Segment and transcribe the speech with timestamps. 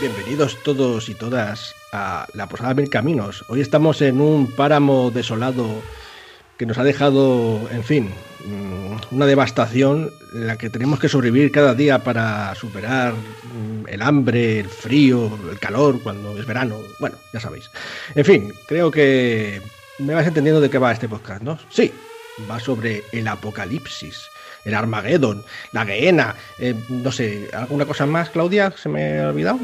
[0.00, 3.44] Bienvenidos todos y todas a la Posada Mil Caminos.
[3.48, 5.68] Hoy estamos en un páramo desolado
[6.56, 8.10] que nos ha dejado, en fin,
[8.46, 14.00] mm, una devastación en la que tenemos que sobrevivir cada día para superar mm, el
[14.00, 16.78] hambre, el frío, el calor cuando es verano.
[16.98, 17.70] Bueno, ya sabéis.
[18.14, 19.60] En fin, creo que
[19.98, 21.58] me vas entendiendo de qué va este podcast, ¿no?
[21.68, 21.92] Sí,
[22.50, 24.30] va sobre el apocalipsis
[24.64, 28.72] el Armageddon, la Gehenna, eh, no sé, ¿alguna cosa más, Claudia?
[28.76, 29.58] ¿Se me ha olvidado?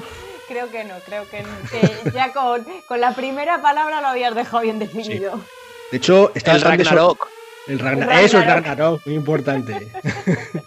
[0.49, 4.63] Creo que no, creo que, que ya con, con, la primera palabra lo habías dejado
[4.63, 5.37] bien definido.
[5.37, 5.43] Sí.
[5.91, 7.29] De hecho, está el Ragnarok.
[7.67, 8.15] El Ragnarok.
[8.15, 9.89] Eso es Ragnarok, muy importante.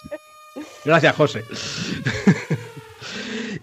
[0.86, 1.46] Gracias, José.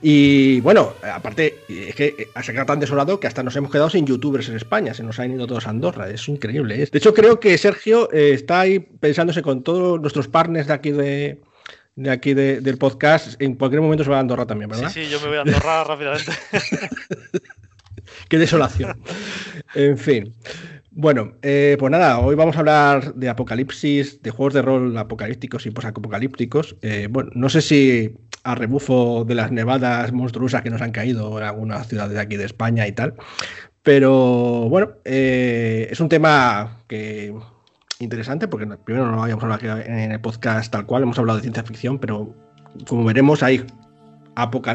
[0.02, 4.06] Y bueno, aparte, es que se queda tan desolado que hasta nos hemos quedado sin
[4.06, 6.83] youtubers en España, se nos han ido todos a Andorra, es increíble.
[6.83, 6.89] ¿eh?
[6.91, 10.92] De hecho, creo que Sergio eh, está ahí pensándose con todos nuestros partners de aquí
[10.92, 11.41] de,
[11.97, 14.91] de aquí de, del podcast, en cualquier momento se va a Andorra también, ¿verdad?
[14.91, 16.33] Sí, sí, yo me voy a Andorra rápidamente.
[18.28, 19.02] Qué desolación.
[19.75, 20.33] En fin.
[20.91, 25.67] Bueno, eh, pues nada, hoy vamos a hablar de apocalipsis, de juegos de rol apocalípticos
[25.67, 26.77] y posapocalípticos.
[26.83, 31.39] Eh, bueno, no sé si a rebufo de las nevadas monstruosas que nos han caído
[31.39, 33.14] en algunas ciudades de aquí de España y tal,
[33.83, 37.34] pero bueno, eh, es un tema que
[37.98, 41.62] interesante porque primero no habíamos hablado en el podcast tal cual, hemos hablado de ciencia
[41.62, 42.34] ficción, pero
[42.86, 43.64] como veremos hay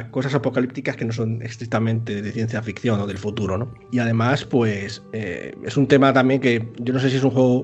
[0.09, 3.73] cosas apocalípticas que no son estrictamente de ciencia ficción o del futuro, ¿no?
[3.91, 7.29] Y además, pues eh, es un tema también que yo no sé si es un
[7.29, 7.63] juego,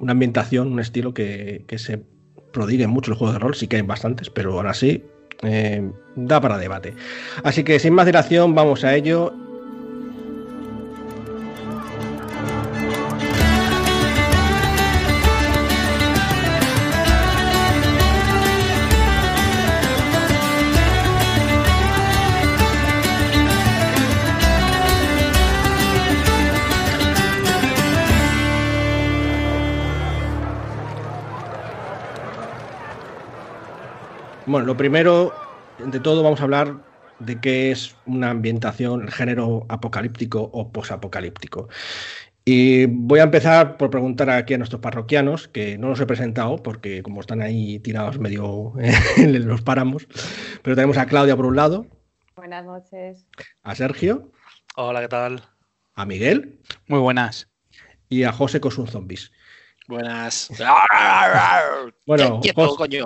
[0.00, 2.02] una ambientación, un estilo que, se
[2.52, 5.04] prodigue mucho el juego de rol, sí que hay bastantes, pero ahora sí
[5.42, 6.94] eh, da para debate.
[7.44, 9.32] Así que sin más dilación, vamos a ello
[34.46, 35.34] Bueno, lo primero,
[35.78, 36.76] de todo, vamos a hablar
[37.18, 41.68] de qué es una ambientación, el género apocalíptico o posapocalíptico.
[42.44, 46.62] Y voy a empezar por preguntar aquí a nuestros parroquianos, que no los he presentado
[46.62, 48.74] porque como están ahí tirados medio
[49.16, 50.06] en los páramos,
[50.62, 51.86] pero tenemos a Claudia por un lado.
[52.36, 53.26] Buenas noches.
[53.64, 54.30] A Sergio.
[54.76, 55.42] Hola, ¿qué tal?
[55.96, 56.60] A Miguel.
[56.86, 57.48] Muy buenas.
[58.08, 59.32] Y a José Cosun Zombies.
[59.88, 60.50] Buenas.
[62.06, 63.02] bueno, José,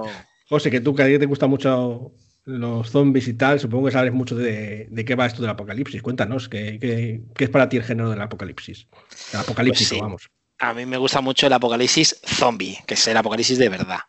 [0.50, 2.12] José, que tú que a ti te gustan mucho
[2.44, 6.02] los zombies y tal, supongo que sabes mucho de, qué va esto del apocalipsis.
[6.02, 8.88] Cuéntanos, ¿qué, es para ti el género del apocalipsis?
[9.32, 10.28] El apocalíptico, pues vamos.
[10.58, 14.00] A mí me gusta mucho el apocalipsis zombie, que es el apocalipsis de verdad.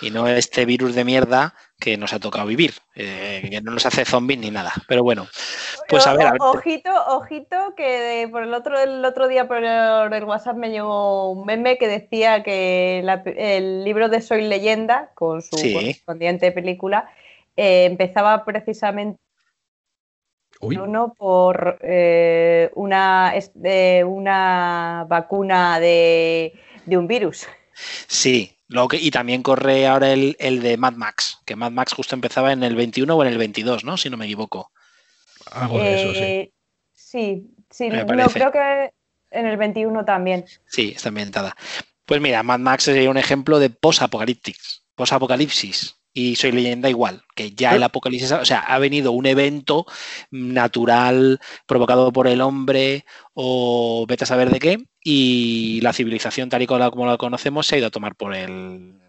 [0.00, 3.86] Y no este virus de mierda que nos ha tocado vivir, eh, que no nos
[3.86, 4.72] hace zombies ni nada.
[4.86, 5.26] Pero bueno,
[5.88, 6.26] pues a ver.
[6.28, 6.40] A ver.
[6.40, 11.46] Ojito, ojito, que por el otro, el otro día por el, WhatsApp me llegó un
[11.46, 13.02] meme que decía que
[13.36, 17.10] el libro de Soy Leyenda, con su correspondiente película,
[17.56, 19.18] eh, empezaba precisamente
[20.60, 23.32] uno por eh, una,
[24.06, 26.52] una vacuna de,
[26.86, 27.46] un virus.
[28.06, 32.14] Sí, lo que, y también corre ahora el, de Mad Max, que Mad Max justo
[32.14, 33.96] empezaba en el 21 o en el 22, ¿no?
[33.96, 34.70] Si no me equivoco.
[35.50, 36.22] Algo de eso, sí.
[36.22, 36.52] Eh,
[36.94, 38.92] sí, sí, no, creo que
[39.32, 40.44] en el 21 también.
[40.68, 41.56] Sí, está ambientada.
[42.04, 44.84] Pues mira, Mad Max sería un ejemplo de post-apocalipsis.
[44.94, 49.86] Post-apocalipsis y soy leyenda igual, que ya el apocalipsis, o sea, ha venido un evento
[50.30, 56.62] natural provocado por el hombre o vete a saber de qué, y la civilización tal
[56.62, 59.00] y como la conocemos se ha ido a tomar por el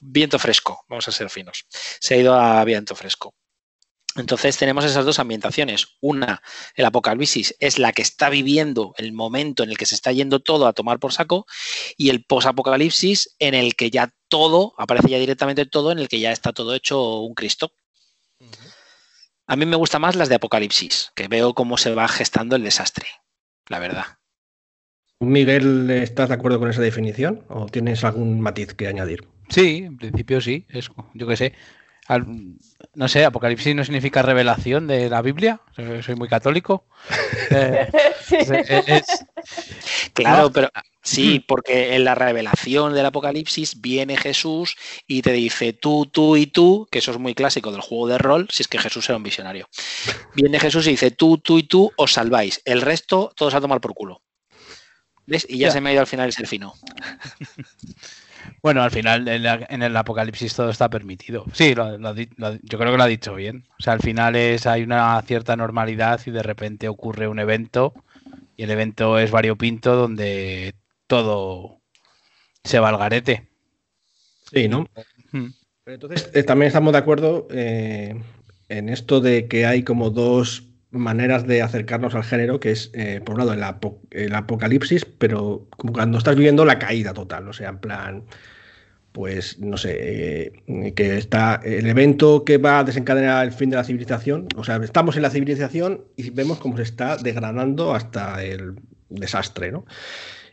[0.00, 1.66] viento fresco, vamos a ser finos,
[2.00, 3.34] se ha ido a viento fresco.
[4.16, 5.96] Entonces tenemos esas dos ambientaciones.
[6.00, 6.42] Una,
[6.74, 10.40] el apocalipsis es la que está viviendo el momento en el que se está yendo
[10.40, 11.46] todo a tomar por saco
[11.96, 16.20] y el posapocalipsis en el que ya todo, aparece ya directamente todo, en el que
[16.20, 17.72] ya está todo hecho un Cristo.
[19.46, 22.64] A mí me gustan más las de apocalipsis, que veo cómo se va gestando el
[22.64, 23.06] desastre,
[23.66, 24.04] la verdad.
[25.20, 29.26] Miguel, ¿estás de acuerdo con esa definición o tienes algún matiz que añadir?
[29.48, 31.54] Sí, en principio sí, es, yo qué sé
[32.94, 36.86] no sé, Apocalipsis no significa revelación de la Biblia, soy muy católico.
[38.30, 39.02] Eh,
[40.12, 40.68] claro, pero
[41.02, 44.76] sí, porque en la revelación del Apocalipsis viene Jesús
[45.06, 48.18] y te dice tú, tú y tú, que eso es muy clásico del juego de
[48.18, 49.66] rol, si es que Jesús era un visionario.
[50.34, 53.80] Viene Jesús y dice tú, tú y tú os salváis, el resto todos a tomar
[53.80, 54.20] por culo.
[55.24, 55.46] ¿Ves?
[55.48, 56.74] Y ya, se me ha ido al final el ser fino.
[58.62, 61.46] Bueno, al final en, el apocalipsis todo está permitido.
[61.52, 63.64] Sí, yo creo que lo ha dicho bien.
[63.78, 67.94] O sea, al final es hay una cierta normalidad y de repente ocurre un evento
[68.56, 70.74] y el evento es variopinto donde
[71.06, 71.80] todo
[72.64, 73.48] se va al garete.
[74.52, 74.86] Sí, ¿no?
[75.32, 78.20] Pero entonces eh, también estamos de acuerdo eh,
[78.68, 83.20] en esto de que hay como dos maneras de acercarnos al género, que es, eh,
[83.24, 83.52] por un lado,
[84.10, 88.24] el, apocalipsis, pero como cuando estás viviendo la caída total, o sea, en plan,
[89.12, 89.96] pues, no sé,
[90.66, 94.64] eh, que está el evento que va a desencadenar el fin de la civilización, o
[94.64, 98.76] sea, estamos en la civilización y vemos cómo se está degradando hasta el
[99.10, 99.84] desastre, ¿no?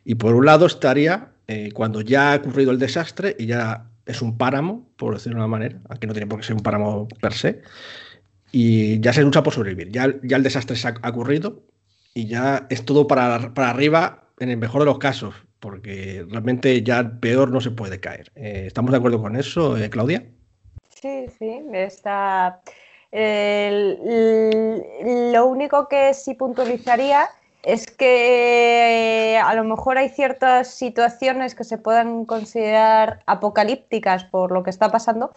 [0.03, 4.21] Y por un lado estaría eh, cuando ya ha ocurrido el desastre y ya es
[4.21, 7.07] un páramo, por decirlo de una manera, aquí no tiene por qué ser un páramo
[7.21, 7.61] per se,
[8.51, 9.91] y ya se lucha por sobrevivir.
[9.91, 11.61] Ya, el desastre se ha, ocurrido
[12.13, 16.81] y ya es todo para, para, arriba en el mejor de los casos, porque realmente
[16.83, 18.31] ya peor no se puede caer.
[18.35, 20.25] Eh, ¿Estamos de acuerdo con eso, eh, Claudia?
[20.89, 22.61] Sí, sí, está.
[23.11, 27.29] lo único que sí puntualizaría
[27.65, 34.63] es que a lo mejor hay ciertas situaciones que se puedan considerar apocalípticas por lo
[34.63, 35.31] que está pasando,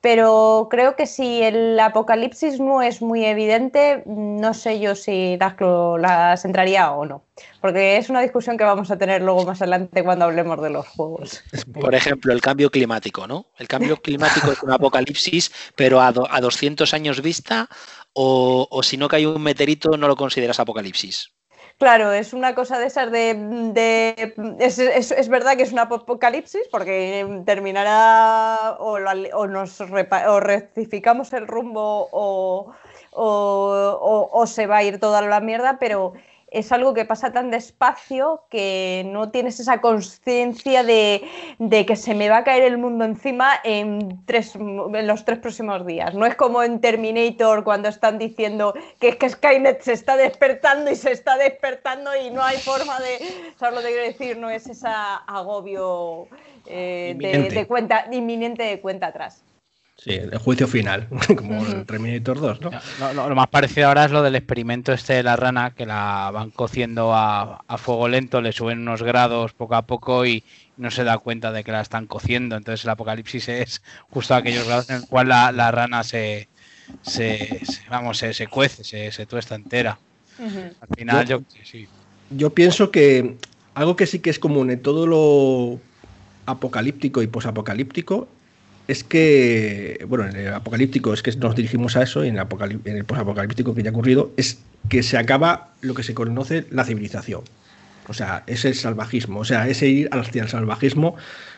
[0.00, 6.44] pero creo que si el apocalipsis no es muy evidente, no sé yo si las,
[6.44, 7.24] entraría o no,
[7.60, 10.86] porque es una discusión que vamos a tener luego más adelante cuando hablemos de los
[10.88, 11.42] juegos.
[11.72, 13.46] Por ejemplo, el cambio climático, ¿no?
[13.58, 17.68] El cambio climático es un apocalipsis, pero a, a 200 años vista,
[18.12, 21.32] o, o si no cae un meteorito, no lo consideras apocalipsis.
[21.78, 24.34] Claro, es una cosa de esas de...
[24.58, 28.98] es, verdad que es un apocalipsis porque terminará o,
[29.46, 32.74] nos o rectificamos el rumbo o,
[33.12, 36.14] o, se va a ir toda la mierda, pero
[36.50, 41.28] es algo que pasa tan despacio que no tienes esa conciencia de,
[41.86, 45.86] que se me va a caer el mundo encima en, tres, en los tres próximos
[45.86, 46.14] días.
[46.14, 50.90] No es como en Terminator cuando están diciendo que es que Skynet se está despertando
[50.90, 53.18] y se está despertando y no hay forma de...
[53.58, 54.38] ¿Sabes lo que quiero decir?
[54.38, 56.28] No es ese agobio
[56.66, 59.42] eh, de, cuenta, inminente de cuenta atrás.
[59.98, 62.70] Sí, el juicio final, como el Terminator 2, ¿no?
[63.14, 66.52] Lo, más parecido ahora es lo del experimento este de la rana, que la van
[66.52, 70.44] cociendo a, fuego lento, le suben unos grados poco a poco y
[70.76, 72.54] no se da cuenta de que la están cociendo.
[72.54, 76.48] Entonces el apocalipsis es justo aquellos grados en el cual la, rana se,
[77.02, 77.60] se,
[77.90, 79.98] vamos, se, cuece, se, se, tuesta entera.
[80.38, 81.88] Al final yo, sí.
[82.30, 83.36] Yo pienso que
[83.74, 85.80] algo que sí que es común en todo lo
[86.46, 88.28] apocalíptico y posapocalíptico
[88.88, 92.46] es que, bueno, en el apocalíptico es que nos dirigimos a eso y en el,
[92.84, 94.58] en el posapocalíptico que ya ha ocurrido es
[94.88, 97.42] que se acaba lo que se conoce la civilización.
[98.08, 101.16] O sea, es el salvajismo, o sea, ese ir hacia el salvajismo,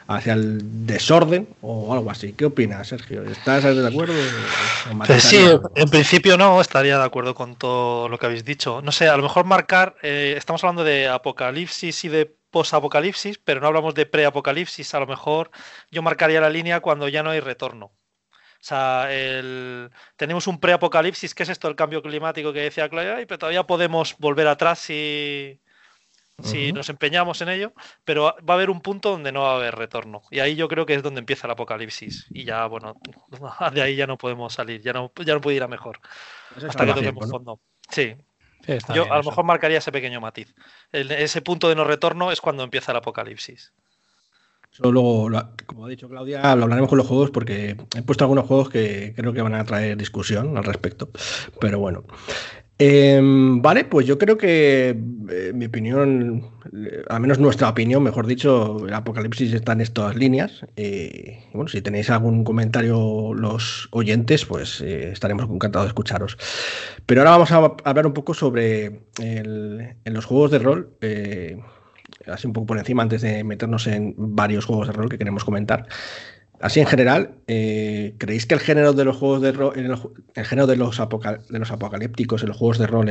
[0.09, 2.32] hacia el desorden o algo así.
[2.32, 3.23] ¿Qué opinas, Sergio?
[3.23, 4.15] ¿Estás de acuerdo?
[5.06, 5.38] Pues sí,
[5.76, 8.83] en principio no, estaría de acuerdo con todo lo que habéis dicho.
[8.83, 13.61] No sé, a lo mejor marcar, eh, estamos hablando de apocalipsis y de post-apocalipsis, pero
[13.61, 14.94] no hablamos de pre-apocalipsis.
[14.94, 15.50] A lo mejor
[15.91, 17.87] yo marcaría la línea cuando ya no hay retorno.
[17.87, 19.08] O sea,
[20.17, 24.17] tenemos un pre-apocalipsis, que es esto el cambio climático que decía Claudia, pero todavía podemos
[24.19, 25.58] volver atrás si,
[26.43, 27.73] si nos empeñamos en ello,
[28.05, 30.23] pero va a haber un punto donde no va a haber retorno.
[30.31, 32.26] Y ahí yo creo que es donde empieza el apocalipsis.
[32.30, 32.97] Y ya, bueno,
[33.73, 35.99] de ahí ya no podemos salir, ya no, ya no puede ir a mejor.
[36.54, 37.61] hasta que toquemos fondo.
[37.88, 38.14] Sí,
[38.95, 40.55] yo a lo mejor marcaría ese pequeño matiz.
[40.93, 43.73] ese punto de no retorno es cuando empieza el apocalipsis.
[44.71, 45.29] Solo,
[45.67, 49.12] como ha dicho Claudia, lo hablaremos con los juegos porque he puesto algunos juegos que
[49.17, 51.11] creo que van a traer discusión al respecto.
[51.61, 52.05] Pero bueno,
[52.82, 54.96] Em, vale, pues yo creo que
[55.28, 60.16] eh, mi opinión, eh, al menos nuestra opinión, mejor dicho, el apocalipsis está en estas
[60.16, 60.64] líneas.
[60.76, 66.38] y bueno, si tenéis algún comentario los oyentes, pues eh, estaremos encantados de escucharos.
[67.04, 69.02] Pero ahora vamos a hablar un poco sobre
[70.06, 70.96] los juegos de rol,
[72.28, 75.44] así un poco por encima antes de meternos en varios juegos de rol que queremos
[75.44, 75.87] comentar.
[76.61, 80.67] Así en general, eh, ¿creéis que el género de los juegos de rol, el, género
[80.67, 83.11] de los, de los apocalípticos en los juegos de rol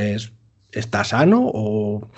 [0.70, 2.08] está sano o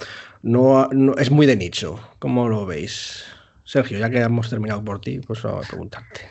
[0.43, 1.99] no, es muy de nicho?
[2.19, 3.25] ¿Cómo lo veis?
[3.65, 6.29] Sergio, ya que hemos terminado por ti, pues a preguntarte.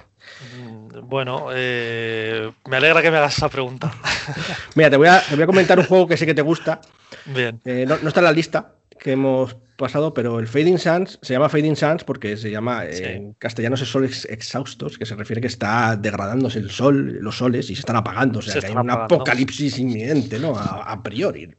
[0.55, 3.91] Mm, bueno, eh, me alegra que me hagas esa pregunta.
[4.75, 6.79] Mira, te voy, a, comentar un juego que sé que te gusta.
[7.25, 7.59] Bien.
[7.65, 11.49] Eh, no, está en la lista que hemos pasado, pero el Fading Suns se llama
[11.49, 15.97] Fading Suns porque se llama en castellano es sol exhaustos, que se refiere que está
[15.97, 19.77] degradándose el sol, los soles y se están apagando, o sea, que hay un apocalipsis
[19.79, 20.57] inminente, ¿no?
[20.57, 21.53] A, priori.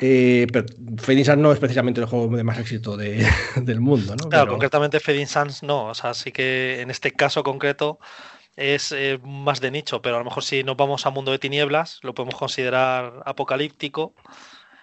[0.00, 2.96] Eh, pero Fading Suns no es precisamente el juego de más éxito
[3.56, 4.28] del mundo, ¿no?
[4.28, 5.86] Claro, concretamente Fading Suns no.
[5.86, 7.98] O sea, sí que en este caso concreto
[8.56, 11.38] es eh, más de nicho, pero a lo mejor si nos vamos a Mundo de
[11.38, 14.14] Tinieblas, lo podemos considerar apocalíptico.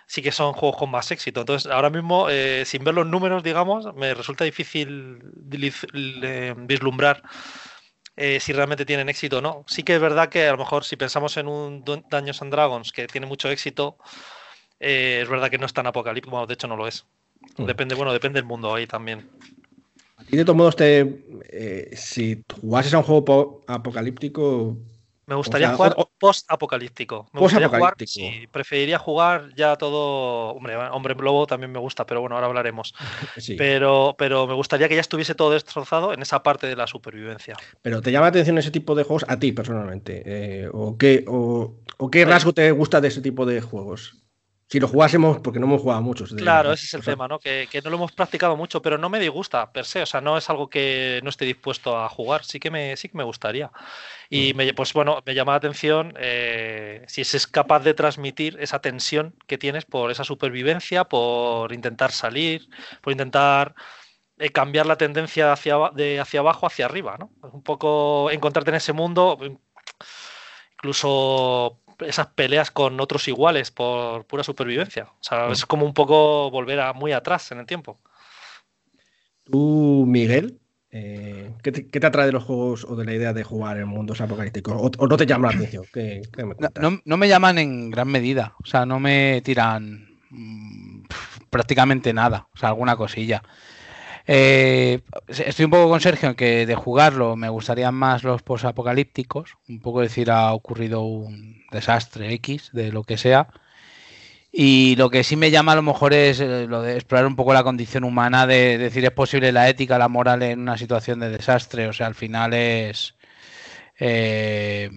[0.07, 1.41] Sí que son juegos con más éxito.
[1.41, 7.21] Entonces, ahora mismo, eh, sin ver los números, digamos, me resulta difícil vislumbrar
[8.15, 9.63] eh, si realmente tienen éxito o no.
[9.67, 12.91] Sí que es verdad que a lo mejor si pensamos en un Dungeons and Dragons
[12.91, 13.97] que tiene mucho éxito,
[14.79, 17.05] eh, es verdad que no es tan apocalíptico, bueno, de hecho no lo es.
[17.57, 17.65] Mm.
[17.65, 19.29] Depende, bueno, depende del mundo ahí también.
[20.29, 24.77] Y de todos modos, te, eh, si jugases a un juego apocalíptico,
[25.27, 27.27] me gustaría jugar post-apocalíptico.
[27.33, 27.95] Me gustaría jugar,
[28.49, 30.51] preferiría jugar ya todo.
[30.51, 32.93] Hombre, Hombre Lobo también me gusta, pero bueno, ahora hablaremos.
[33.57, 37.55] Pero, pero me gustaría que ya estuviese todo destrozado en esa parte de la supervivencia.
[37.81, 40.23] Pero ¿te llama la atención ese tipo de juegos a ti personalmente?
[40.25, 41.75] Eh, ¿O qué, o,
[42.11, 44.15] qué rasgo te gusta de ese tipo de juegos?
[44.69, 46.33] Si lo jugásemos, porque no hemos jugado muchos.
[46.33, 47.39] claro, ese es el tema, ¿no?
[47.39, 50.37] Que, no lo hemos practicado mucho, pero no me disgusta per se, o sea, no
[50.37, 53.71] es algo que no esté dispuesto a jugar, sí que me, sí que me gustaría.
[54.29, 54.57] Y mm.
[54.57, 59.35] me, pues bueno, me llama la atención eh, si es capaz de transmitir esa tensión
[59.47, 62.67] que tienes por esa supervivencia, por intentar salir,
[63.01, 63.73] por intentar
[64.37, 67.31] eh, cambiar la tendencia hacia, de hacia abajo hacia arriba, ¿no?
[67.41, 69.39] Un poco encontrarte en ese mundo,
[70.73, 75.05] incluso esas peleas con otros iguales por pura supervivencia.
[75.05, 77.99] O sea, es como un poco volver a muy atrás en el tiempo.
[79.43, 80.59] Tú, Miguel,
[80.91, 84.21] eh, ¿qué, te, atrae de los juegos o de la idea de jugar en mundos
[84.21, 84.91] apocalípticos?
[84.97, 85.85] ¿O, no te llama la atención?
[87.05, 88.55] no, me llaman en gran medida.
[88.63, 91.03] O sea, no me tiran mm,
[91.49, 92.47] prácticamente nada.
[92.53, 93.43] O sea, alguna cosilla.
[94.29, 99.57] Eh, estoy un poco con Sergio en que de jugarlo me gustarían más los posapocalípticos,
[99.69, 103.47] un poco decir ha ocurrido un desastre X de lo que sea.
[104.51, 107.35] Y lo que sí me llama a lo mejor es eh, lo de explorar un
[107.35, 111.19] poco la condición humana, de decir es posible la ética, la moral en una situación
[111.19, 111.87] de desastre.
[111.87, 113.15] O sea, al final es...
[113.99, 114.89] Eh,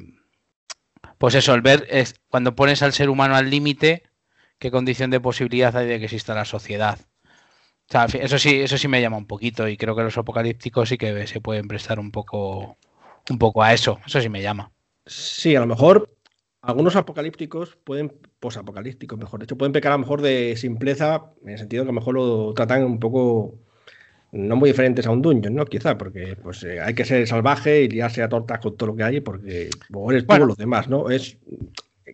[1.18, 4.04] pues eso, el ver es, cuando pones al ser humano al límite,
[4.58, 7.09] qué condición de posibilidad hay de que exista la sociedad
[7.90, 11.26] eso sí, eso sí me llama un poquito y creo que los apocalípticos sí que
[11.26, 12.76] se pueden prestar un poco,
[13.28, 13.98] un poco a eso.
[14.06, 14.70] Eso sí me llama.
[15.06, 16.08] Sí, a lo mejor
[16.62, 21.58] algunos apocalípticos pueden, posapocalípticos, mejor dicho, pueden pecar a lo mejor de simpleza, en el
[21.58, 23.54] sentido que a lo mejor lo tratan un poco
[24.32, 25.64] no muy diferentes a un dungeon, ¿no?
[25.64, 28.96] Quizá, porque pues eh, hay que ser salvaje y liarse a tortas con todo lo
[28.96, 31.10] que hay, porque o eres los demás, ¿no?
[31.10, 31.38] Es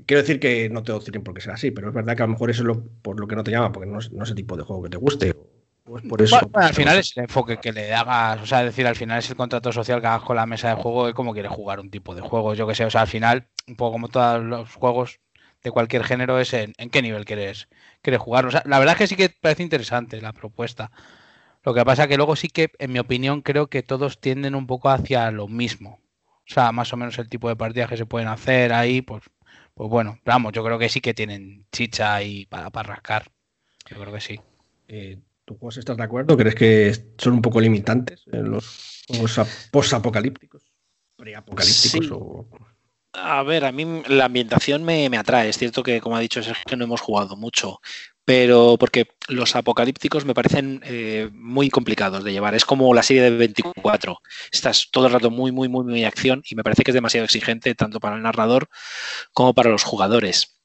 [0.07, 2.27] quiero decir que no te tienen por qué ser así, pero es verdad que a
[2.27, 4.25] lo mejor eso es lo, por lo que no te llama, porque no es, no
[4.25, 5.35] es el tipo de juego que te guste
[5.87, 8.85] pues por eso, al final es el enfoque que le hagas, o sea, es decir,
[8.89, 11.33] al final es el contrato social que hagas con la mesa de juego y cómo
[11.33, 12.55] quieres jugar un tipo de juego.
[12.55, 15.21] Yo que sé, o sea, al final, un poco como todos los juegos
[15.63, 17.69] de cualquier género, es en, qué nivel quieres,
[18.03, 18.47] quieres jugar.
[18.47, 20.91] O sea, la verdad es que sí que parece interesante la propuesta.
[21.63, 24.67] Lo que pasa que luego sí que, en mi opinión, creo que todos tienden un
[24.67, 26.01] poco hacia lo mismo.
[26.49, 29.23] O sea, más o menos el tipo de partidas que se pueden hacer ahí, pues,
[29.75, 33.31] pues bueno, vamos, yo creo que sí que tienen chicha ahí para, para rascar.
[33.89, 34.41] Yo creo que sí.
[34.89, 36.37] Eh, ¿Tú estás de acuerdo?
[36.37, 39.05] ¿Crees que son un poco limitantes en los
[39.71, 40.65] post-apocalípticos?
[41.17, 42.47] ¿Preapocalípticos?
[43.13, 45.49] A ver, a mí la ambientación me, atrae.
[45.49, 47.81] Es cierto que, como ha dicho Sergio, no hemos jugado mucho,
[48.25, 52.57] pero porque los apocalípticos me parecen eh, muy complicados de llevar.
[52.57, 54.19] Es como la serie de 24.
[54.51, 57.25] Estás todo el rato muy, muy, muy, muy acción y me parece que es demasiado
[57.25, 58.69] exigente tanto para el narrador
[59.33, 60.56] como para los jugadores.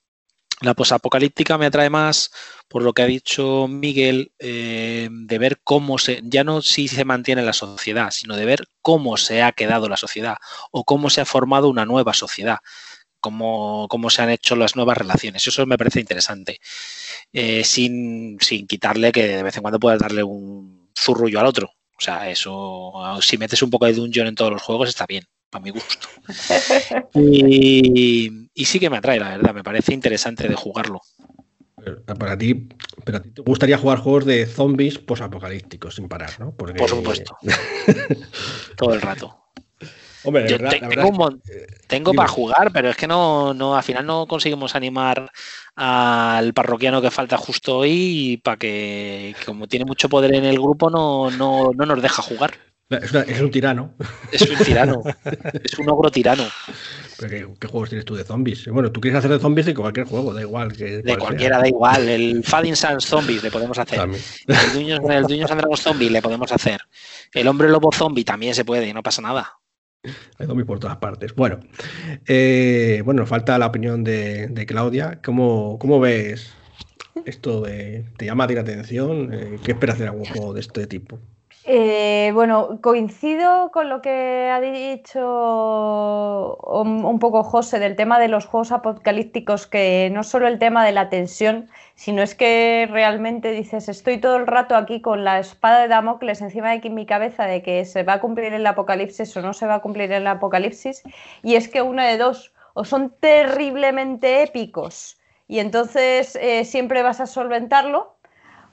[0.62, 2.32] La posapocalíptica me atrae más
[2.68, 7.04] por lo que ha dicho Miguel, eh, de ver cómo se, ya no si se
[7.04, 10.38] mantiene la sociedad, sino de ver cómo se ha quedado la sociedad
[10.72, 12.60] o cómo se ha formado una nueva sociedad,
[13.20, 15.46] cómo, cómo se han hecho las nuevas relaciones.
[15.46, 16.60] Eso me parece interesante,
[17.34, 21.72] eh, sin, sin quitarle que de vez en cuando puedas darle un zurrullo al otro.
[21.98, 25.26] O sea, eso, si metes un poco de dungeon en todos los juegos, está bien
[25.52, 26.08] para mi gusto.
[27.14, 31.02] Y, sí que me atrae, la verdad, me parece interesante de jugarlo.
[32.06, 32.70] Para ti,
[33.04, 36.54] pero a ti te gustaría jugar juegos de zombies posapocalípticos sin parar, ¿no?
[36.54, 37.38] Por supuesto.
[38.78, 39.42] Todo el rato.
[40.24, 40.46] Hombre,
[41.88, 45.32] tengo, para jugar, pero es que no, no, al final no conseguimos animar
[45.76, 50.92] al parroquiano que falta justo hoy para que, como tiene mucho poder en el grupo,
[50.92, 52.52] no, no, no nos deja jugar.
[52.92, 53.94] Es, un tirano.
[54.32, 55.02] Es un tirano.
[55.64, 56.44] es un ogro tirano.
[57.18, 58.68] ¿Qué, juegos tienes tú de zombies?
[58.68, 60.74] Bueno, tú quieres hacer de zombies de cualquier juego, da igual.
[60.74, 62.10] Que, de cualquiera, da igual.
[62.10, 64.02] El Fading Sans Zombies le podemos hacer.
[64.02, 66.82] El Duños, el Duños Zombie le podemos hacer.
[67.34, 69.54] El Hombre Lobo Zombie también se puede, no pasa nada.
[70.38, 71.34] Hay zombies por todas partes.
[71.36, 71.60] Bueno,
[72.28, 75.20] eh, bueno, falta la opinión de, Claudia.
[75.24, 76.54] ¿Cómo, ¿Cómo, ves
[77.26, 79.34] ¿Esto te llama a ti la atención?
[79.34, 81.20] Eh, ¿Qué esperas de algún juego de este tipo?
[81.64, 88.48] Eh, bueno, coincido con lo que ha dicho un, poco José del tema de los
[88.48, 93.90] juegos apocalípticos, que no solo el tema de la tensión, sino es que realmente dices,
[93.90, 97.62] estoy todo el rato aquí con la espada de Damocles encima de mi cabeza de
[97.62, 101.04] que se va a cumplir el apocalipsis o no se va a cumplir el apocalipsis,
[101.44, 107.20] y es que uno de dos, o son terriblemente épicos y entonces eh, siempre vas
[107.20, 108.16] a solventarlo,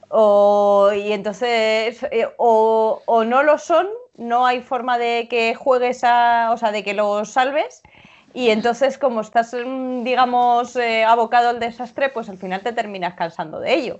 [0.09, 3.87] o, y entonces, eh, o, no lo son,
[4.17, 7.81] no hay forma de que juegues a, o sea, de que lo salves.
[8.33, 13.15] Y entonces, como estás, mm, digamos, eh, abocado al desastre, pues al final te terminas
[13.15, 13.99] cansando de ello.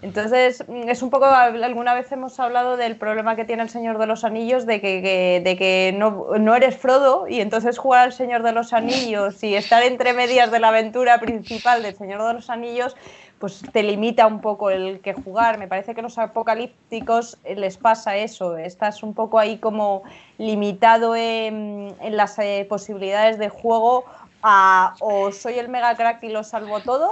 [0.00, 3.98] Entonces, mm, es un poco, alguna vez hemos hablado del problema que tiene el Señor
[3.98, 8.12] de los Anillos, de que, de que no, no, eres Frodo y entonces jugar al
[8.12, 12.34] Señor de los Anillos y estar entre medias de la aventura principal del Señor de
[12.34, 12.96] los Anillos,
[13.38, 15.58] pues te limita un poco el que jugar.
[15.58, 20.02] Me parece que los apocalípticos les pasa eso, estás un poco ahí como
[20.38, 24.04] limitado en, las eh, posibilidades de juego
[24.42, 27.10] a o soy el mega crack y lo salvo todo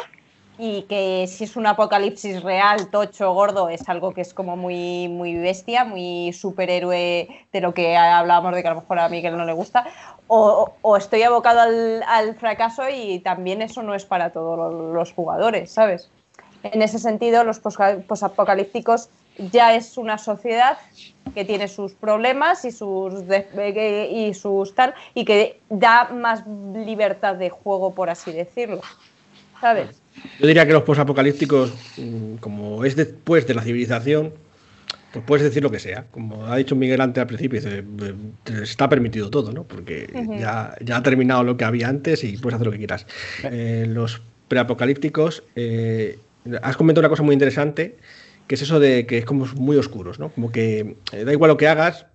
[0.59, 5.09] y que si es un apocalipsis real, tocho, gordo, es algo que es como muy,
[5.09, 9.37] muy bestia, muy superhéroe de lo que hablábamos de que a lo mejor a Miguel
[9.37, 9.85] no le gusta,
[10.29, 15.13] o, o estoy abocado al, al, fracaso y también eso no es para todos los
[15.13, 16.11] jugadores, ¿sabes?
[16.73, 19.09] En ese sentido, los posapocalípticos
[19.39, 20.79] ya es una sociedad
[21.35, 23.15] que tiene sus problemas y sus,
[24.11, 26.45] y sus tal, y que da más
[26.75, 28.81] libertad de juego, por así decirlo.
[29.61, 30.01] ¿Sabes?
[30.41, 34.33] Yo diría que los posapocalípticos, mm, como es después de la civilización,
[35.13, 36.05] pues puedes decir lo que sea.
[36.11, 37.85] Como ha dicho Miguel antes al principio, dice,
[38.63, 39.65] está permitido todo, ¿no?
[39.65, 40.09] Porque
[40.39, 43.07] ya, ya ha terminado lo que había antes y puedes hacer lo que quieras.
[43.45, 46.19] Eh, los preapocalípticos eh,
[46.63, 47.97] has comentado una cosa muy interesante,
[48.47, 50.31] que es eso de que es como muy oscuros, ¿no?
[50.31, 52.07] Como que eh, da igual lo que hagas,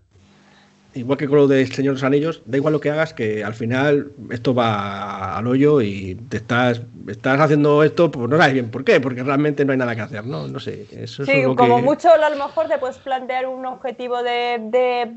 [0.93, 3.43] igual que con lo del Señor de los Anillos, da igual lo que hagas, que
[3.43, 8.53] al final esto va al hoyo y te estás, estás haciendo esto, pues no sabes
[8.53, 10.47] bien por qué, porque realmente no hay nada que hacer, ¿no?
[10.47, 10.87] No sé.
[10.91, 15.11] Eso sí, como mucho a lo mejor te puedes plantear un objetivo de,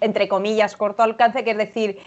[0.00, 1.98] entre comillas, corto alcance, que es decir,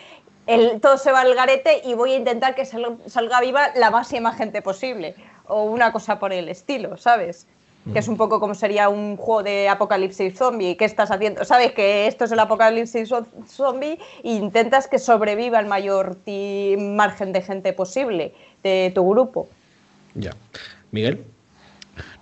[0.48, 4.34] el, todo se va al garete y voy a intentar que salga viva la máxima
[4.34, 5.16] gente posible
[5.48, 7.48] o una cosa por el estilo, ¿sabes?
[7.92, 10.78] Que es un poco como sería un juego de apocalipsis zombie.
[10.78, 11.44] ¿Qué estás haciendo?
[11.44, 13.10] Sabes que esto es el apocalipsis
[13.46, 16.18] zombie e intentas que sobreviva el mayor
[16.78, 19.50] margen de gente posible de tu grupo.
[20.16, 20.32] Ya.
[20.92, 21.26] Miguel.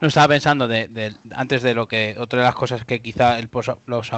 [0.01, 3.49] No estaba pensando de, antes de lo que otra de las cosas que quizá el
[3.85, 4.11] los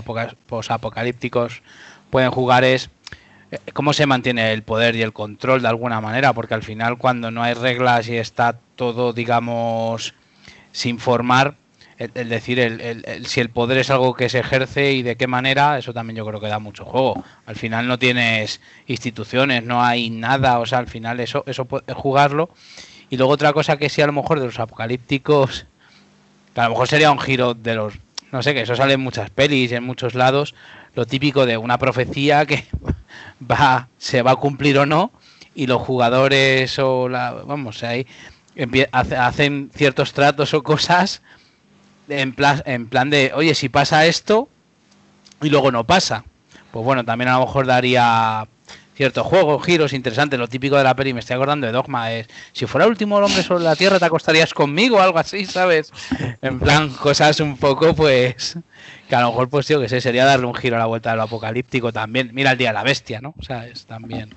[0.47, 1.61] posapocalípticos
[2.09, 2.89] pueden jugar es
[3.73, 7.31] cómo se mantiene el poder y el control de alguna manera, porque al final cuando
[7.31, 10.13] no hay reglas y está todo, digamos,
[10.71, 11.55] sin formar,
[11.97, 15.77] el, decir el, si el poder es algo que se ejerce y de qué manera,
[15.77, 17.23] eso también yo creo que da mucho juego.
[17.45, 21.93] Al final no tienes instituciones, no hay nada, o sea, al final eso, eso puede
[21.93, 22.49] jugarlo.
[23.09, 25.65] Y luego otra cosa que sí a lo mejor de los apocalípticos,
[26.53, 27.93] que a lo mejor sería un giro de los,
[28.31, 30.55] no sé, que eso sale en muchas pelis, en muchos lados,
[30.95, 32.65] lo típico de una profecía que
[33.39, 35.11] va, se va a cumplir o no,
[35.55, 38.07] y los jugadores o la, vamos, ahí
[38.91, 41.21] hacen ciertos tratos o cosas
[42.09, 44.49] en plan, en plan de, oye, si pasa esto
[45.41, 46.23] y luego no pasa,
[46.71, 48.47] pues bueno, también a lo mejor daría
[48.95, 52.27] cierto juego, giros interesantes, lo típico de la peli, me estoy acordando de Dogma, es
[52.51, 55.91] si fuera el último hombre sobre la Tierra te acostarías conmigo o algo así, ¿sabes?
[56.41, 58.57] En plan, cosas un poco pues
[59.07, 61.11] que a lo mejor pues yo que sé, sería darle un giro a la vuelta
[61.11, 62.29] de lo apocalíptico también.
[62.33, 63.33] Mira el día de la bestia, ¿no?
[63.37, 64.29] O sea, es también.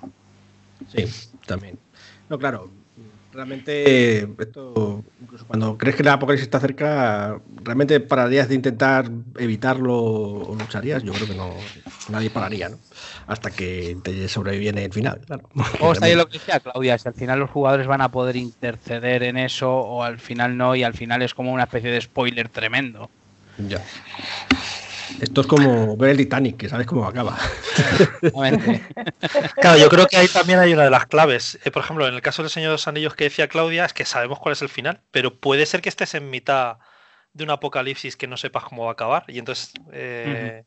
[0.94, 1.04] Sí,
[1.46, 1.78] también.
[2.28, 2.70] No, claro,
[3.32, 9.94] realmente esto, incluso cuando crees que la apocalipsis está cerca, realmente pararías de intentar evitarlo
[9.94, 11.54] o lucharías, yo creo que no
[12.08, 12.78] nadie pararía, ¿no?
[13.26, 15.48] Hasta que te sobreviene el final, claro.
[15.80, 18.36] O está ahí lo que decía Claudia, si al final los jugadores van a poder
[18.36, 22.00] interceder en eso o al final no y al final es como una especie de
[22.00, 23.10] spoiler tremendo.
[23.58, 23.82] Ya.
[25.20, 27.38] Esto es como ver el Titanic, que sabes cómo acaba.
[29.60, 31.58] claro, yo creo que ahí también hay una de las claves.
[31.64, 33.92] Eh, por ejemplo, en el caso del Señor de los Anillos que decía Claudia, es
[33.92, 36.78] que sabemos cuál es el final, pero puede ser que estés en mitad
[37.32, 39.24] de un apocalipsis que no sepas cómo va a acabar.
[39.28, 39.72] Y entonces.
[39.92, 40.64] Eh,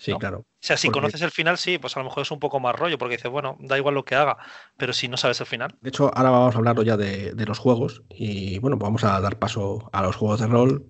[0.00, 0.44] sí, claro.
[0.60, 2.74] O sea, si conoces el final, sí, pues a lo mejor es un poco más
[2.74, 4.38] rollo, porque dices, bueno, da igual lo que haga,
[4.76, 5.76] pero si no sabes el final.
[5.80, 9.20] De hecho, ahora vamos a hablar ya de, de los juegos y bueno, vamos a
[9.20, 10.84] dar paso a los juegos de rol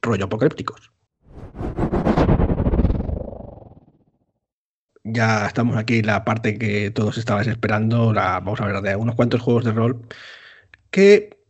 [0.00, 0.90] rollo apocalípticos.
[5.04, 8.14] Ya estamos aquí en la parte que todos estabais esperando.
[8.14, 10.06] La, vamos a hablar de unos cuantos juegos de rol
[10.90, 11.40] que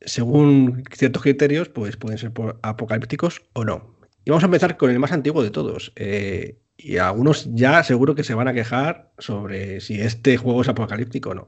[0.00, 3.96] según ciertos criterios, pues pueden ser apocalípticos o no.
[4.24, 5.92] Y vamos a empezar con el más antiguo de todos.
[5.96, 10.68] Eh, y algunos ya seguro que se van a quejar sobre si este juego es
[10.68, 11.46] apocalíptico o no.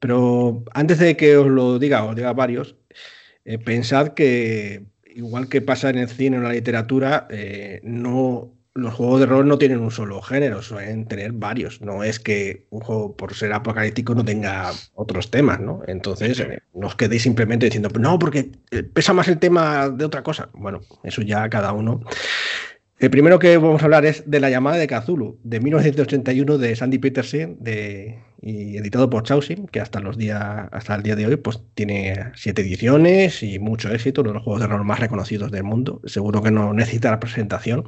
[0.00, 2.76] Pero antes de que os lo diga, os diga varios,
[3.44, 8.52] eh, pensad que igual que pasa en el cine o en la literatura, eh, no,
[8.74, 11.80] los juegos de rol no tienen un solo género, suelen tener varios.
[11.80, 15.80] No es que un juego por ser apocalíptico no tenga otros temas, ¿no?
[15.86, 18.50] Entonces, eh, no os quedéis simplemente diciendo, no, porque
[18.92, 20.50] pesa más el tema de otra cosa.
[20.52, 22.02] Bueno, eso ya cada uno.
[22.98, 26.76] El primero que vamos a hablar es de la llamada de Cthulhu, de 1981 de
[26.76, 30.40] Sandy Peterson de, y editado por Chausim, que hasta, los días,
[30.72, 34.44] hasta el día de hoy pues, tiene siete ediciones y mucho éxito, uno de los
[34.44, 36.00] juegos de rol más reconocidos del mundo.
[36.06, 37.84] Seguro que no necesita la presentación.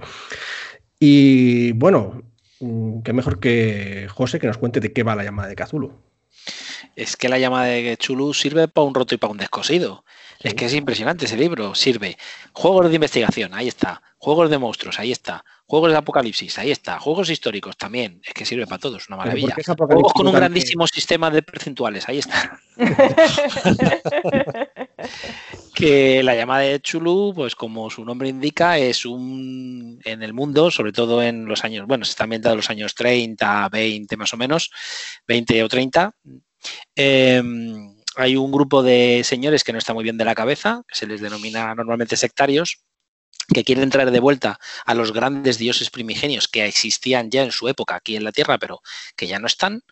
[1.00, 2.22] Y bueno,
[2.60, 5.90] mm, qué mejor que José que nos cuente de qué va la llamada de Cthulhu.
[6.96, 10.04] Es que la llamada de Cthulhu sirve para un roto y para un descosido.
[10.40, 11.74] Es que es impresionante ese libro.
[11.74, 12.16] Sirve.
[12.52, 14.00] Juegos de investigación, ahí está.
[14.18, 15.44] Juegos de monstruos, ahí está.
[15.66, 16.98] Juegos de apocalipsis, ahí está.
[16.98, 18.20] Juegos históricos también.
[18.24, 19.54] Es que sirve para todos, una maravilla.
[19.64, 22.58] Juegos con un grandísimo sistema de percentuales, ahí está.
[25.74, 30.70] que la llamada de Chulu, pues como su nombre indica, es un en el mundo,
[30.70, 34.32] sobre todo en los años, bueno, se está ambientado en los años 30, 20 más
[34.34, 34.70] o menos,
[35.26, 36.14] 20 o 30.
[36.96, 40.82] Eh, em, hay un grupo de señores que no está muy bien de la cabeza,
[40.88, 42.80] que se les denomina normalmente sectarios,
[43.54, 47.68] que quieren traer de vuelta a los grandes dioses primigenios que existían ya en su
[47.68, 48.80] época aquí en la Tierra, pero
[49.16, 49.82] que ya no están,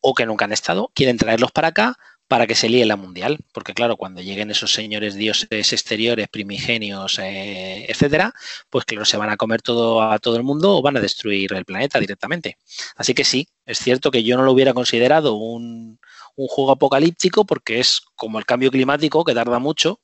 [0.00, 1.96] o que nunca han estado, quieren traerlos para acá
[2.28, 7.18] para que se líe la mundial, porque claro, cuando lleguen esos señores dioses exteriores, primigenios,
[7.18, 8.32] eh, etcétera,
[8.70, 11.52] pues claro, se van a comer todo a todo el mundo o van a destruir
[11.52, 12.56] el planeta directamente.
[12.96, 15.98] Así que sí, es cierto que yo no lo hubiera considerado un,
[16.36, 20.00] un juego apocalíptico porque es como el cambio climático que tarda mucho,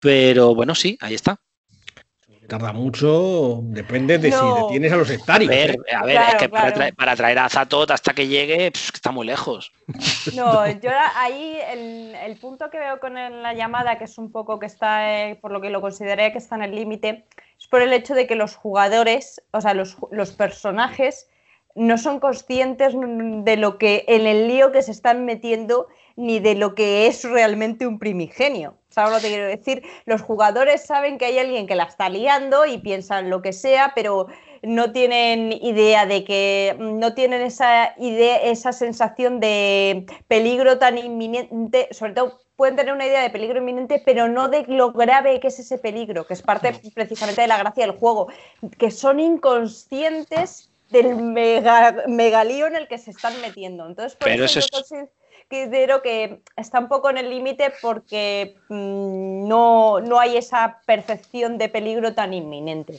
[0.00, 1.40] pero bueno, sí, ahí está.
[2.48, 5.50] Tarda mucho, depende de si detienes a los sectarios.
[5.50, 5.94] A ver, ¿eh?
[5.94, 9.72] a ver es que para, traer, a Zatot hasta que llegue, está muy lejos.
[10.34, 14.66] No, yo ahí el, punto que veo con la llamada, que es un poco que
[14.66, 17.24] está, eh, por lo que lo consideré que está en el límite,
[17.58, 21.26] es por el hecho de que los jugadores, o sea, los, los personajes
[21.76, 25.86] no son conscientes de lo que en el lío que se están metiendo
[26.16, 28.78] ni de lo que es realmente un primigenio.
[28.88, 29.82] ¿Sabes lo que quiero decir?
[30.06, 33.92] Los jugadores saben que hay alguien que la está liando y piensan lo que sea,
[33.94, 34.26] pero
[34.62, 41.88] no tienen idea de que no tienen esa idea, esa sensación de peligro tan inminente,
[41.90, 45.48] sobre todo pueden tener una idea de peligro inminente, pero no de lo grave que
[45.48, 48.28] es ese peligro, que es parte precisamente de la gracia del juego,
[48.78, 53.86] que son inconscientes del mega, megalío en el que se están metiendo.
[53.86, 54.66] Entonces, por eso, yo
[55.48, 61.58] considero que está un poco en el límite porque mm, no, no hay esa percepción
[61.58, 62.96] de peligro tan inminente.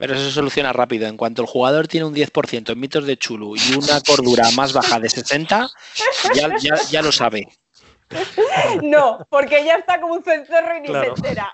[0.00, 1.06] Pero eso se soluciona rápido.
[1.06, 4.72] En cuanto el jugador tiene un 10% en mitos de Chulu y una cordura más
[4.72, 5.68] baja de 60,
[6.90, 7.48] ya, lo sabe.
[8.82, 11.50] No, porque ya está como un cencerro y ni se entera.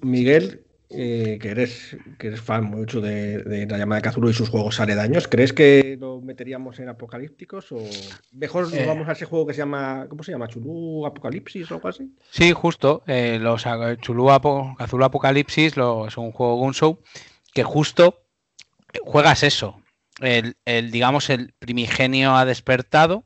[0.00, 4.48] Miguel, eh, que, eres, que eres fan mucho de, la llamada de Cthulhu y sus
[4.48, 7.78] juegos aledaños, ¿crees que lo meteríamos en apocalípticos o
[8.32, 8.86] mejor nos eh.
[8.86, 10.48] vamos a ese juego que se llama, ¿cómo se llama?
[10.48, 12.12] ¿Chulú Apocalipsis o algo así?
[12.30, 13.04] Sí, justo.
[13.06, 13.64] Eh, los
[14.00, 14.28] Chulú
[14.78, 16.98] Cthulhu Apocalipsis es un juego Gunshow
[17.54, 18.24] que justo
[19.04, 19.80] juegas eso.
[20.20, 23.24] El, el, digamos, el primigenio ha despertado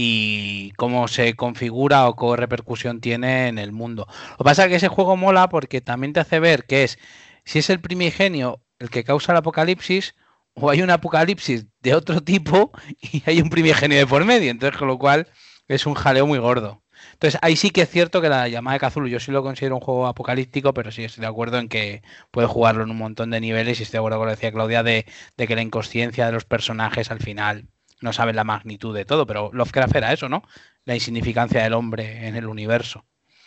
[0.00, 4.06] y cómo se configura o qué repercusión tiene en el mundo.
[4.30, 7.00] Lo que pasa es que ese juego mola porque también te hace ver que es
[7.44, 10.14] si es el primigenio el que causa el apocalipsis
[10.54, 14.52] o hay un apocalipsis de otro tipo y hay un primigenio de por medio.
[14.52, 15.26] Entonces, con lo cual
[15.66, 16.84] es un jaleo muy gordo.
[17.14, 19.74] Entonces, ahí sí que es cierto que la llamada de Cthulhu yo sí lo considero
[19.74, 23.30] un juego apocalíptico, pero sí estoy de acuerdo en que puede jugarlo en un montón
[23.30, 25.04] de niveles y estoy de acuerdo con lo que decía Claudia de
[25.36, 27.68] que la inconsciencia de los personajes al final
[28.00, 30.42] no saben la magnitud de todo, pero Lovecraft era eso, ¿no?
[30.84, 33.04] La insignificancia del hombre en el universo.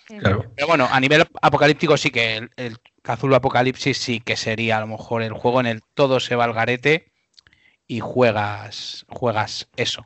[0.08, 0.52] Claro.
[0.56, 4.88] Pero bueno, a nivel apocalíptico sí que el, el Apocalipsis sí que sería a lo
[4.88, 7.12] mejor el juego en el todo se va al garete
[7.88, 10.06] y juegas, juegas eso,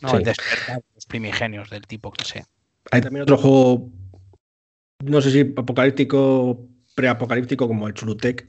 [0.00, 0.16] ¿no?
[0.16, 2.46] El despertar los primigenios del tipo que sea.
[2.90, 3.90] Hay también otro juego,
[5.04, 8.48] no sé si apocalíptico, preapocalíptico como el Chulutec,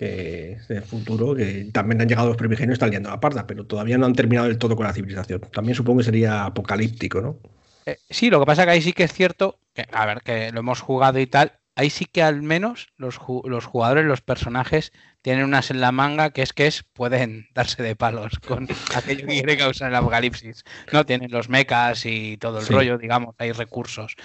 [0.00, 3.66] que es el futuro, que también han llegado los primigenios, están liando la parda, pero
[3.66, 5.42] todavía no han terminado del todo con la civilización.
[5.52, 7.36] También supongo que sería apocalíptico, ¿no?
[7.84, 10.52] Eh, sí, lo que pasa que ahí sí que es cierto, que, a ver, que
[10.52, 14.90] lo hemos jugado y tal, ahí sí que al menos los, los, jugadores, los personajes,
[15.20, 19.26] tienen unas en la manga que es que es, pueden darse de palos con aquello
[19.26, 20.64] que quiere causar el apocalipsis.
[20.94, 24.16] No tienen los mechas y todo el rollo, digamos, hay recursos.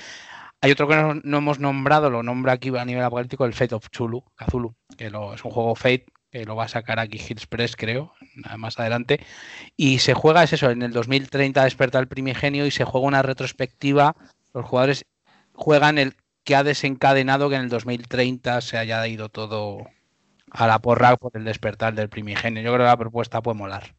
[0.61, 3.89] Hay otro que no, hemos nombrado, lo nombra aquí a nivel apocalíptico, el Fate of
[3.89, 7.75] Chulu, Kazulu, que lo, es un juego Fate que lo va a sacar aquí Hillspress,
[7.77, 8.13] creo,
[8.57, 9.21] más adelante.
[9.77, 13.21] Y se juega, es eso, en el 2030 desperta el primigenio y se juega una
[13.21, 14.15] retrospectiva.
[14.53, 15.05] Los jugadores
[15.53, 19.87] juegan el que ha desencadenado que en el 2030 se haya ido todo
[20.51, 22.61] a la porra por el despertar del primigenio.
[22.61, 23.95] Yo creo que la propuesta puede molar.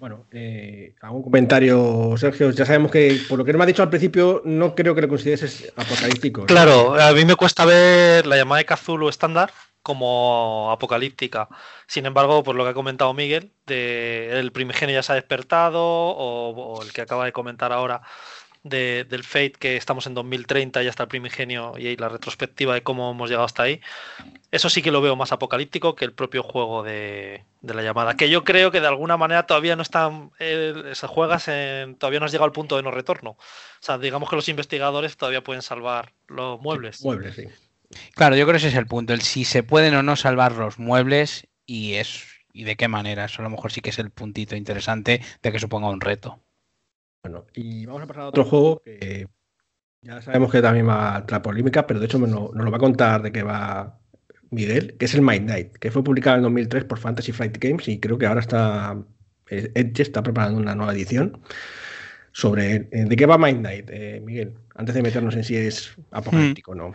[0.00, 2.50] Bueno, eh, algún comentario, Sergio.
[2.50, 5.08] Ya sabemos que, por lo que me ha dicho al principio, no creo que lo
[5.08, 6.46] consideres apocalíptico.
[6.46, 9.52] Claro, a mí me cuesta ver la llamada de Cthulhu estándar
[9.86, 11.48] como apocalíptica.
[11.86, 16.82] Sin embargo, por lo que ha comentado Miguel, el primigenio ya se ha despertado, o,
[16.82, 18.02] el que acaba de comentar ahora
[18.68, 23.10] del Fate, que estamos en 2030, ya está el primigenio y la retrospectiva de cómo
[23.10, 23.80] hemos llegado hasta ahí.
[24.50, 28.16] Eso sí que lo veo más apocalíptico que el propio juego de, la llamada.
[28.16, 30.30] Que yo creo que de alguna manera todavía no están.
[30.38, 33.30] Eh, se juegas en, todavía no has llegado al punto de no retorno.
[33.30, 33.38] O
[33.80, 37.02] sea, digamos que los investigadores todavía pueden salvar los muebles.
[37.02, 37.44] muebles, sí.
[38.14, 40.52] Claro, yo creo que ese es el punto, el si se pueden o no salvar
[40.52, 42.26] los muebles y es
[42.56, 43.26] y de qué manera.
[43.26, 46.40] Eso a lo mejor sí que es el puntito interesante de que suponga un reto.
[47.22, 49.26] Bueno, y vamos a pasar a otro juego que
[50.02, 52.80] ya sabemos que también va a traer polémica, pero de hecho nos, lo va a
[52.80, 53.98] contar de qué va
[54.50, 57.88] Miguel, que es el Mind Night, que fue publicado en 2003 por Fantasy Flight Games
[57.88, 58.96] y creo que ahora está
[59.50, 61.40] eh, Edge está preparando una nueva edición
[62.30, 65.96] sobre eh, de qué va Mind Night, eh, Miguel, antes de meternos en si es
[66.12, 66.92] apocalíptico o no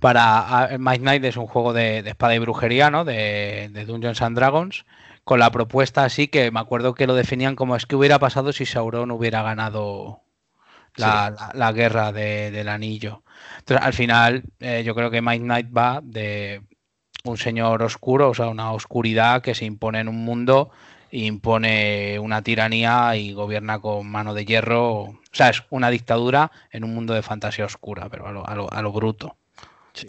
[0.00, 3.04] para Mike Knight es un juego de, espada y brujería, ¿no?
[3.04, 4.84] De, Dungeons and Dragons,
[5.26, 8.52] con la propuesta así que me acuerdo que lo definían como es que hubiera pasado
[8.52, 10.22] si Sauron hubiera ganado
[10.94, 13.24] la, guerra del anillo.
[13.58, 16.62] Entonces, al final, eh, yo creo que Mike Knight va de
[17.24, 20.70] un señor oscuro, o sea, una oscuridad que se impone en un mundo,
[21.10, 24.92] impone una tiranía y gobierna con mano de hierro.
[24.92, 29.36] O sea, es una dictadura en un mundo de fantasía oscura, pero a lo bruto.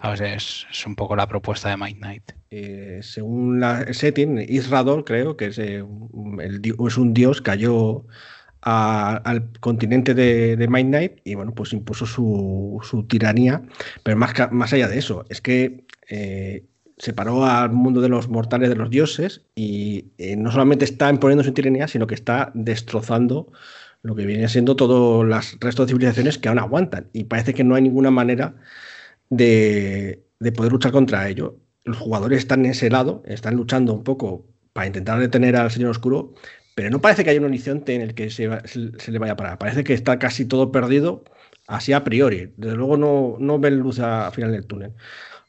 [0.01, 2.31] A ver, es, un poco la propuesta de Might Knight.
[2.49, 8.05] Eh, según la, el setting, Isradol, creo que es, eh, es un dios, cayó
[8.61, 13.61] al continente de, de Might Knight y bueno, pues impuso su, tiranía.
[14.03, 16.65] Pero más, más allá de eso, es que eh,
[16.97, 20.05] separó al mundo de los mortales de los dioses y
[20.37, 23.51] no solamente está imponiendo su tiranía, sino que está destrozando
[24.01, 27.07] lo que viene siendo todos los restos de civilizaciones que aún aguantan.
[27.13, 28.55] Y parece que no hay ninguna manera
[29.29, 30.23] de,
[30.55, 31.57] poder luchar contra ello.
[31.83, 35.91] Los jugadores están en ese lado, están luchando un poco para intentar detener al Señor
[35.91, 36.33] Oscuro,
[36.75, 39.57] pero no parece que haya un horizonte en el que se, le vaya a parar.
[39.57, 41.23] Parece que está casi todo perdido,
[41.67, 42.53] así a priori.
[42.57, 44.93] Desde luego no, no ven luz al final del túnel.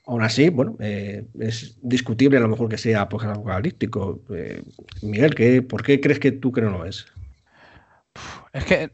[0.06, 4.22] Aún así, bueno, eh, es discutible a lo mejor que sea apocalíptico.
[4.30, 4.62] Eh,
[5.02, 7.04] Miguel, ¿qué, ¿por qué crees que tú que no lo es?
[8.54, 8.90] Es que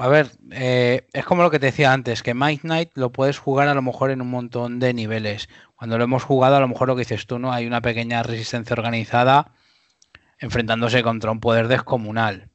[0.00, 3.38] a ver, eh, es como lo que te decía antes, que Might Knight lo puedes
[3.38, 5.48] jugar a lo mejor en un montón de niveles.
[5.76, 7.52] Cuando lo hemos jugado, a lo mejor lo que dices tú, ¿no?
[7.52, 9.52] Hay una pequeña resistencia organizada
[10.38, 12.48] enfrentándose contra un poder descomunal.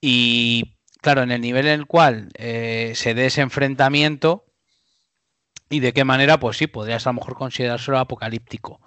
[0.00, 4.44] Y claro, en el nivel en el cual eh, se dé ese enfrentamiento
[5.70, 8.80] y de qué manera, pues sí, podrías a lo mejor considerárselo apocalíptico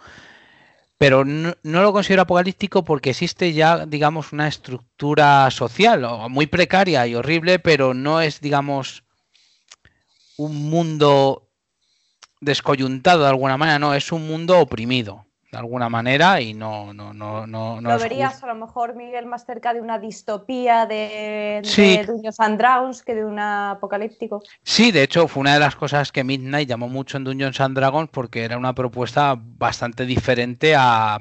[0.99, 7.15] pero no, lo considero apocalíptico porque existe ya, digamos, una estructura social muy precaria y
[7.15, 9.05] horrible, pero no es, digamos,
[10.35, 11.49] un mundo
[12.41, 17.13] descoyuntado de alguna manera, no, es un mundo oprimido de alguna manera y no no
[17.13, 22.05] no no, lo verías a lo mejor Miguel más cerca de una distopía de, de
[22.05, 26.11] Dungeons and Dragons que de un apocalíptico sí de hecho fue una de las cosas
[26.11, 31.19] que Midnight llamó mucho en Dungeons and Dragons porque era una propuesta bastante diferente a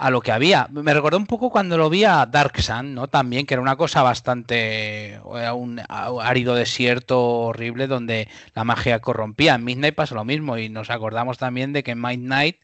[0.00, 0.66] a lo que había.
[0.70, 3.08] Me recordó un poco cuando lo vi a Dark Sun, ¿no?
[3.08, 5.20] También, que era una cosa bastante.
[5.22, 9.56] un árido desierto horrible donde la magia corrompía.
[9.56, 12.56] En Midnight pasa lo mismo y nos acordamos también de que en Midnight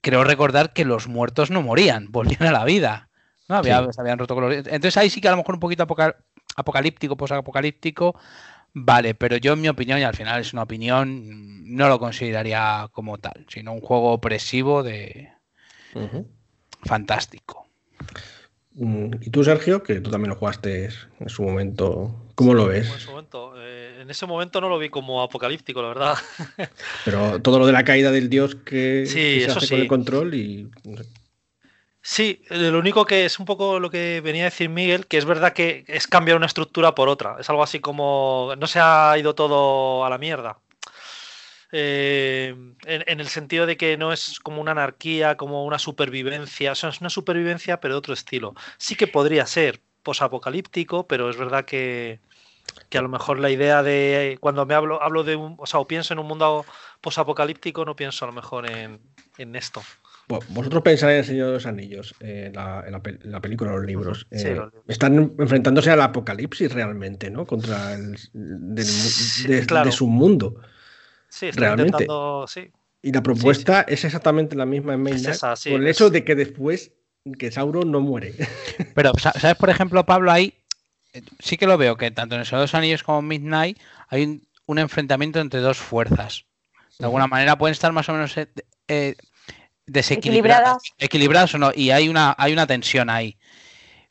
[0.00, 3.08] creo recordar que los muertos no morían, volvían a la vida.
[3.48, 3.56] ¿no?
[3.56, 5.86] Había, habían roto Entonces ahí sí que a lo mejor un poquito
[6.56, 8.18] apocalíptico, posapocalíptico,
[8.72, 12.88] vale, pero yo en mi opinión, y al final es una opinión, no lo consideraría
[12.92, 15.32] como tal, sino un juego opresivo de
[16.84, 17.66] fantástico.
[18.72, 23.08] Y tú, Sergio, que tú también lo jugaste en su momento, ¿cómo lo ves?
[23.56, 26.18] Eh, en, ese momento no lo vi como apocalíptico, la verdad.
[27.04, 30.70] Pero todo lo de la caída del dios que, se hace con el control y...
[32.02, 35.26] Sí, lo único que es un poco lo que venía a decir Miguel, que es
[35.26, 37.36] verdad que es cambiar una estructura por otra.
[37.38, 40.58] Es algo así como no se ha ido todo a la mierda.
[41.72, 42.54] Eh,
[42.84, 46.72] en, el sentido de que no es como una anarquía, como una supervivencia.
[46.72, 48.54] O sea, es una supervivencia, pero de otro estilo.
[48.78, 52.20] Sí que podría ser posapocalíptico, pero es verdad que,
[52.88, 55.80] que a lo mejor la idea de cuando me hablo, hablo de un, o sea,
[55.80, 56.64] o pienso en un mundo
[57.00, 59.00] posapocalíptico, no pienso a lo mejor en,
[59.38, 59.82] en esto
[60.48, 64.26] vosotros pensáis en el Señor de los Anillos, en, la, película, los libros.
[64.30, 67.46] Eh, están enfrentándose al apocalipsis realmente, ¿no?
[67.46, 70.56] Contra el de, su mundo.
[71.30, 72.06] Sí, realmente.
[72.48, 72.70] Sí.
[73.02, 76.92] Y la propuesta es exactamente la misma en Main por el hecho de que después
[77.38, 78.34] que Sauron no muere.
[78.94, 79.56] Pero, ¿sabes?
[79.56, 80.54] Por ejemplo, Pablo, ahí
[81.12, 83.28] eh, sí que lo veo, que tanto en el Señor de los Anillos como en
[83.28, 86.44] Midnight hay un, enfrentamiento entre dos fuerzas.
[86.98, 89.16] De alguna manera pueden estar más o menos eh,
[89.86, 93.36] desequilibradas, equilibradas o no, y hay una, hay una tensión ahí.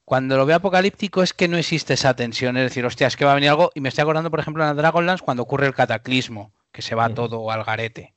[0.03, 3.25] Cuando lo veo apocalíptico es que no existe esa tensión, es decir, hostia, es que
[3.25, 5.75] va a venir algo, y me estoy acordando, por ejemplo, en Dragonlance cuando ocurre el
[5.75, 8.15] cataclismo, que se va todo al garete.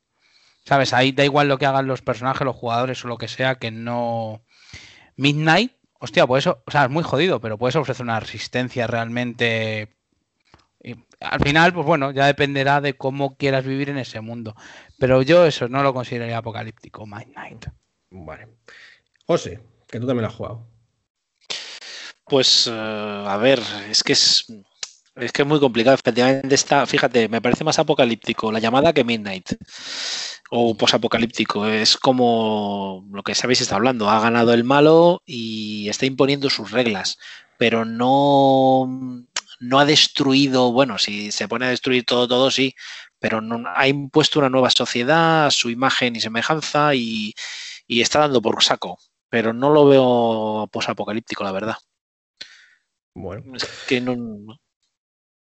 [0.64, 0.92] ¿Sabes?
[0.92, 3.70] Ahí da igual lo que hagan los personajes, los jugadores o lo que sea, que
[3.70, 4.44] no...
[5.16, 9.90] Midnight, hostia, pues eso, o sea, es muy jodido, pero puedes ofrecer una resistencia realmente
[11.20, 14.56] al final, pues bueno, ya dependerá de cómo quieras vivir en ese mundo.
[14.98, 17.66] Pero yo eso no lo consideraría apocalíptico, Mind Night.
[18.10, 18.48] Vale.
[19.26, 20.66] José, que tú también lo has jugado.
[22.24, 24.46] Pues, eh, a ver, es que es,
[25.16, 25.94] es que es muy complicado.
[25.94, 29.52] Efectivamente está, fíjate, me parece más apocalíptico la llamada que Midnight.
[30.50, 31.66] O posapocalíptico.
[31.66, 34.10] Es como lo que sabéis está hablando.
[34.10, 37.18] Ha ganado el malo y está imponiendo sus reglas.
[37.58, 39.26] Pero no
[39.62, 42.74] no ha destruido, bueno, si se pone a destruir todo, todo sí,
[43.20, 47.34] pero no, ha impuesto una nueva sociedad, su imagen y semejanza y,
[47.88, 48.98] está dando por saco.
[49.28, 51.76] Pero no lo veo posapocalíptico, la verdad.
[53.14, 53.52] Bueno.
[53.86, 54.16] que no,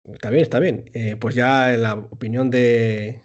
[0.06, 0.90] Está bien, está bien.
[0.94, 3.22] Eh, pues ya la opinión de,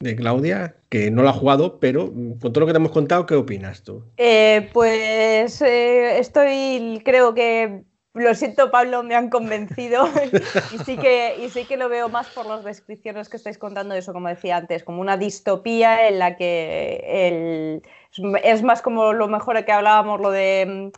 [0.00, 3.26] de Claudia, que no lo ha jugado, pero con todo lo que te hemos contado,
[3.26, 4.04] ¿qué opinas tú?
[4.16, 7.82] Eh, pues eh, estoy, creo que
[8.14, 10.08] lo siento, Pablo, me han convencido
[10.72, 13.94] y, sí que, y sí que lo veo más por las descripciones que estáis contando,
[13.94, 17.80] eso como decía antes, como una distopía en la que
[18.42, 20.90] es más como lo mejor que hablábamos, lo de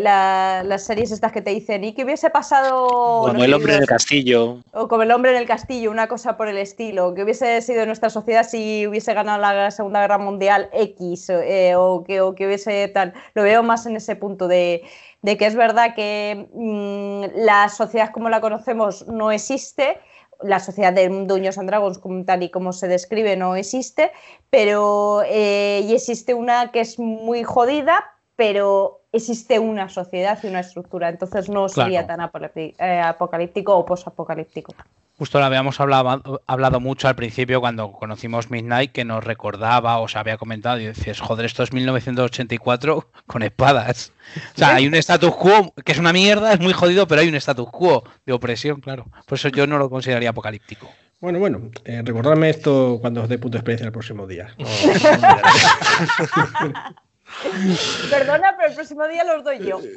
[0.00, 2.86] las series estas que te dicen, ¿y qué hubiese pasado?
[3.26, 4.58] Como el hombre en el castillo.
[4.72, 7.14] O como el hombre en el castillo, una cosa por el estilo.
[7.14, 11.30] ¿Qué hubiese sido nuestra sociedad si hubiese ganado la Segunda Guerra Mundial X?
[11.30, 13.12] Eh, o, que, o que hubiese tal.
[13.34, 14.82] Lo veo más en ese punto de
[15.22, 19.98] de que es verdad que mm, la sociedad como la conocemos no existe,
[20.42, 24.10] la sociedad de Dungeons and Dragons tal y como se describe no existe,
[24.50, 28.04] pero eh, y existe una que es muy jodida,
[28.36, 32.20] pero existe una sociedad y una estructura, entonces no sería tan
[32.54, 34.74] eh, apocalíptico o posapocalíptico.
[35.18, 40.08] Justo lo habíamos hablado, hablado, mucho al principio cuando conocimos Midnight, que nos recordaba o
[40.08, 44.12] se había comentado y dices, joder, esto es 1984 con espadas.
[44.54, 47.28] O sea, hay un status quo que es una mierda, es muy jodido, pero hay
[47.28, 49.06] un status quo de opresión, claro.
[49.26, 50.88] Por eso yo no lo consideraría apocalíptico.
[51.20, 54.48] Bueno, bueno, eh, recordadme esto cuando os dé punto de experiencia el próximo día.
[58.10, 59.80] Perdona, pero el próximo día los doy yo.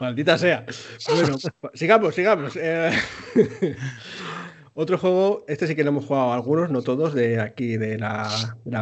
[0.00, 0.64] Maldita sea.
[1.08, 1.38] Bueno,
[1.74, 2.56] sigamos, sigamos.
[2.56, 2.92] Eh,
[4.74, 8.28] otro juego, este sí que lo hemos jugado algunos, no todos, de aquí de la,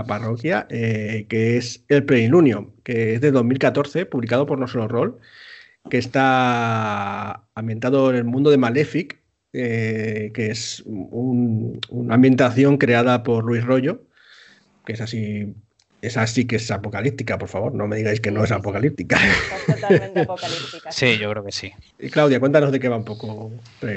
[0.07, 5.19] parroquia, eh, que es el Plenilunio, que es de 2014, publicado por No Solo Roll,
[5.89, 13.45] que está ambientado en el mundo de Malefic, eh, que es una ambientación creada por
[13.45, 14.04] Luis Rollo,
[14.85, 15.55] que es así
[16.05, 19.19] esa sí que es apocalíptica, por favor, no me digáis que no es apocalíptica.
[19.67, 20.93] totalmente apocalíptica.
[20.93, 21.73] Sí, yo creo que sí.
[21.99, 23.51] Y Claudia, cuéntanos de qué va un poco.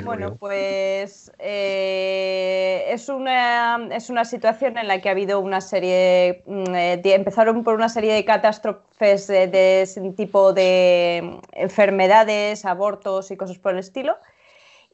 [0.04, 6.44] Bueno, pues eh, es, una, es una situación en la que ha habido una serie,
[6.46, 13.38] mm, eh, empezaron por una serie de catástrofes de, de tipo de enfermedades, abortos y
[13.38, 14.18] cosas por el estilo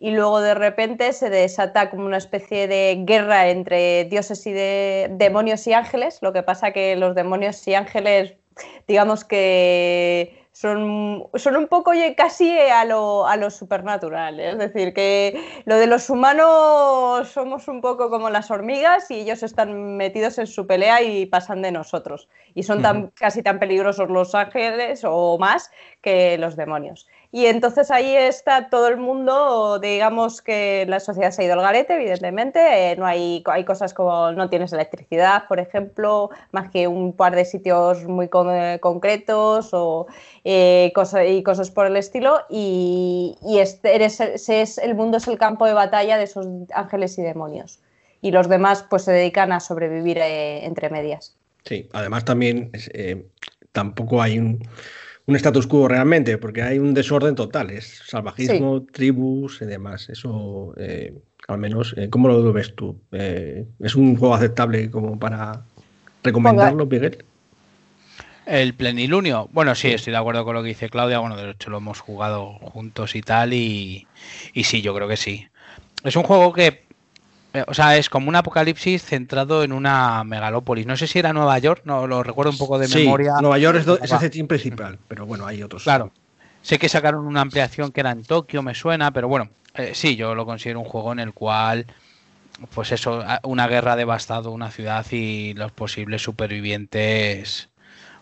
[0.03, 5.07] y luego de repente se desata como una especie de guerra entre dioses y de
[5.11, 6.19] demonios y ángeles.
[6.21, 8.33] Lo que pasa que los demonios y ángeles,
[8.85, 14.41] digamos que son, son un poco casi a lo, a lo supernatural.
[14.41, 14.49] ¿eh?
[14.49, 19.41] Es decir, que lo de los humanos somos un poco como las hormigas y ellos
[19.41, 22.27] están metidos en su pelea y pasan de nosotros.
[22.55, 25.71] Y son tan, casi tan peligrosos los ángeles o más
[26.01, 27.07] que los demonios.
[27.35, 31.61] Y entonces ahí está todo el mundo, digamos que la sociedad se ha ido al
[31.61, 32.91] garete, evidentemente.
[32.91, 37.35] Eh, no hay, hay cosas como no tienes electricidad, por ejemplo, más que un par
[37.35, 40.05] de sitios muy concretos o
[40.43, 40.93] eh,
[41.27, 42.41] y cosas por el estilo.
[42.51, 47.23] Y, este, eres, es, el mundo es el campo de batalla de esos ángeles y
[47.23, 47.79] demonios.
[48.21, 51.35] Y los demás pues se dedican a sobrevivir eh, entre medias.
[51.65, 52.71] Sí, además también
[53.71, 54.63] tampoco hay un
[55.25, 60.09] un status quo realmente, porque hay un desorden total, es salvajismo, tribus y demás.
[60.09, 61.13] Eso, eh,
[61.47, 62.99] al menos, eh, ¿cómo lo ves tú?
[63.11, 65.63] Eh, ¿Es un juego aceptable como para
[66.23, 67.23] recomendarlo, Miguel?
[68.45, 71.19] El plenilunio, bueno, sí, estoy de acuerdo con lo que dice Claudia.
[71.19, 74.05] Bueno, de hecho lo hemos jugado juntos y tal, y,
[74.53, 75.47] y sí, yo creo que sí.
[76.03, 76.82] Es un juego que
[77.67, 80.87] o sea, es como un apocalipsis centrado en una megalópolis.
[80.87, 83.35] No sé si era Nueva York, no lo recuerdo un poco de sí, memoria.
[83.41, 85.83] Nueva York es, el setting principal, pero bueno, hay otros.
[85.83, 86.11] Claro.
[86.63, 90.15] Sé que sacaron una ampliación que era en Tokio, me suena, pero bueno, eh, sí,
[90.15, 91.85] yo lo considero un juego en el cual,
[92.73, 97.69] pues eso, una guerra ha devastado una ciudad y los posibles supervivientes,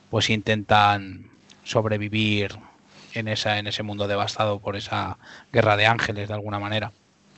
[0.10, 1.30] pues intentan
[1.64, 2.58] sobrevivir
[3.14, 5.18] en esa, en ese mundo devastado por esa
[5.54, 6.92] guerra de ángeles de alguna manera.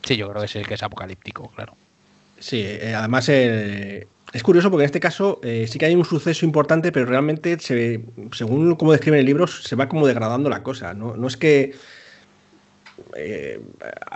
[0.03, 1.75] Sí, yo creo que sí que es apocalíptico, claro.
[2.39, 6.03] Sí, eh, además eh, es curioso porque en este caso eh, sí que hay un
[6.03, 10.61] suceso importante, pero realmente se, según como describen el libro, se va como degradando la
[10.61, 10.93] cosa.
[10.93, 11.73] No, es que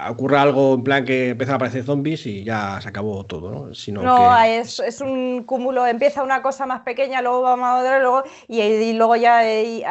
[0.10, 3.74] ocurra algo en plan que empiezan a aparecer zombies y ya se acabó todo, ¿no?
[3.74, 8.24] Sino no, es, un cúmulo, empieza una cosa más pequeña, luego vamos a ver, luego,
[8.48, 9.84] y, luego ya hay,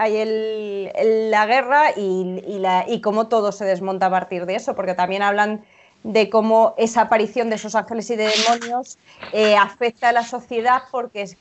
[1.30, 4.94] la guerra y, y, la, y cómo todo se desmonta a partir de eso, porque
[4.94, 5.64] también hablan
[6.06, 8.96] de cómo esa aparición de esos ángeles y de demonios
[9.32, 11.36] eh, afecta a la sociedad porque es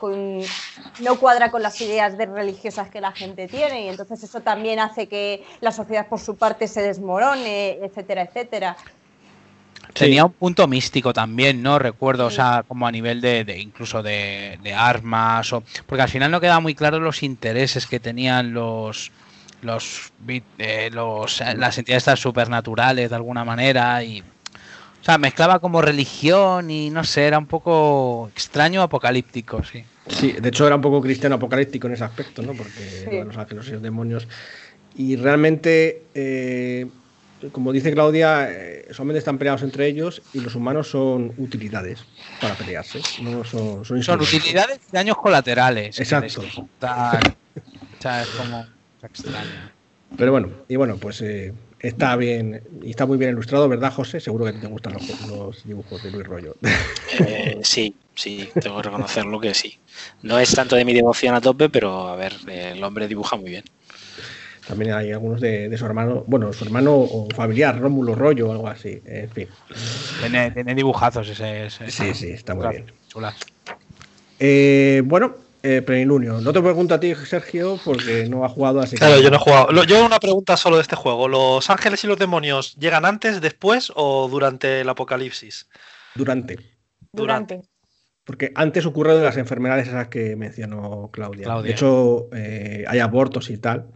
[1.01, 4.79] no cuadra con las ideas de religiosas que la gente tiene y entonces eso también
[4.79, 8.75] hace que la sociedad por su parte se desmorone, etcétera, etcétera.
[9.93, 11.77] Tenía un punto místico también, ¿no?
[11.77, 16.41] Recuerdo, o sea, como a nivel de, incluso de, armas, o, porque al final no
[16.41, 19.11] queda muy claro los intereses que tenían los,
[19.61, 20.11] los,
[20.57, 24.23] eh, los las entidades supernaturales de alguna manera y
[25.05, 29.85] o sea, mezclaba como religión y no sé, era un poco extraño apocalíptico, sí.
[30.07, 32.53] Sí, de hecho era un poco cristiano apocalíptico en ese aspecto, ¿no?
[32.53, 34.27] Porque los ángeles y los demonios.
[34.95, 36.87] Y realmente, eh,
[37.51, 42.03] como dice Claudia, eh, solamente están peleados entre ellos y los humanos son utilidades
[42.41, 42.99] para pelearse.
[43.21, 45.99] No son, son, utilidades y daños colaterales.
[45.99, 46.41] Exacto.
[46.41, 46.67] o
[47.99, 48.65] sea, es como
[49.03, 49.69] extraño.
[50.17, 51.53] Pero bueno, y bueno, pues eh,
[51.87, 54.19] está bien y está muy bien ilustrado, ¿verdad, José?
[54.19, 54.93] Seguro que te gustan
[55.29, 56.55] los, dibujos de Luis Rollo.
[57.19, 59.77] Eh, sí, sí, tengo que reconocerlo que sí.
[60.23, 63.51] No es tanto de mi devoción a tope, pero a ver, el hombre dibuja muy
[63.51, 63.63] bien.
[64.67, 68.67] También hay algunos de, su hermano, bueno, su hermano o familiar, Rómulo Rollo o algo
[68.67, 69.47] así, en fin.
[70.19, 72.85] Tiene, dibujazos ese, Sí, sí, está muy bien.
[74.39, 75.35] Eh, bueno,
[75.65, 76.39] eh, Plenilunio.
[76.41, 78.95] No te pregunto a ti, Sergio, porque no ha jugado así.
[78.95, 79.83] Claro, yo no he jugado.
[79.85, 81.27] Yo una pregunta solo de este juego.
[81.27, 85.67] ¿Los ángeles y los demonios llegan antes, después o durante el apocalipsis?
[86.13, 86.59] Durante.
[87.11, 87.61] Durante.
[88.25, 91.61] Porque antes ocurre de las enfermedades esas que mencionó Claudia.
[91.61, 93.87] De hecho, eh, hay abortos y tal.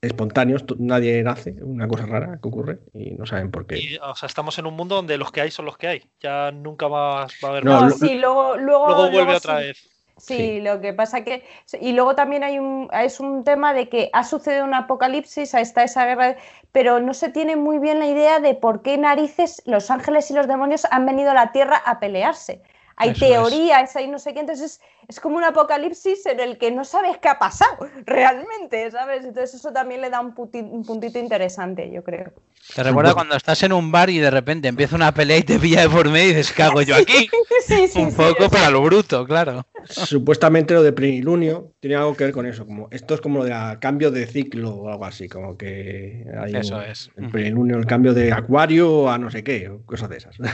[0.00, 3.98] Espontáneos, nadie nace, una cosa rara que ocurre y no saben por qué.
[4.00, 6.02] o sea, estamos en un mundo donde los que hay son los que hay.
[6.20, 9.97] Ya nunca más va a haber no, sí, luego, luego, vuelve otra vez.
[10.18, 11.44] Sí, lo que pasa que.
[11.80, 15.84] Y luego también hay un, es un tema de que ha sucedido un apocalipsis, está
[15.84, 16.36] esa guerra,
[16.72, 20.34] pero no se tiene muy bien la idea de por qué narices los ángeles y
[20.34, 22.62] los demonios han venido a la tierra a pelearse
[22.98, 26.84] hay teorías, hay no sé qué, entonces es, como un apocalipsis en el que no
[26.84, 29.24] sabes qué ha pasado realmente, ¿sabes?
[29.24, 32.32] Entonces eso también le da un, puntito interesante, yo creo.
[32.74, 35.58] Te recuerda cuando estás en un bar y de repente empieza una pelea y te
[35.58, 37.30] pilla de por medio y dices, ¿qué hago yo aquí?
[37.66, 39.64] sí, sí, un poco para lo bruto, claro.
[39.88, 43.44] Supuestamente lo de plenilunio tiene algo que ver con eso, como esto es como lo
[43.44, 47.10] de cambio de ciclo o algo así, como que hay eso es.
[47.16, 50.36] el plenilunio, el cambio de acuario a no sé qué, cosas de esas.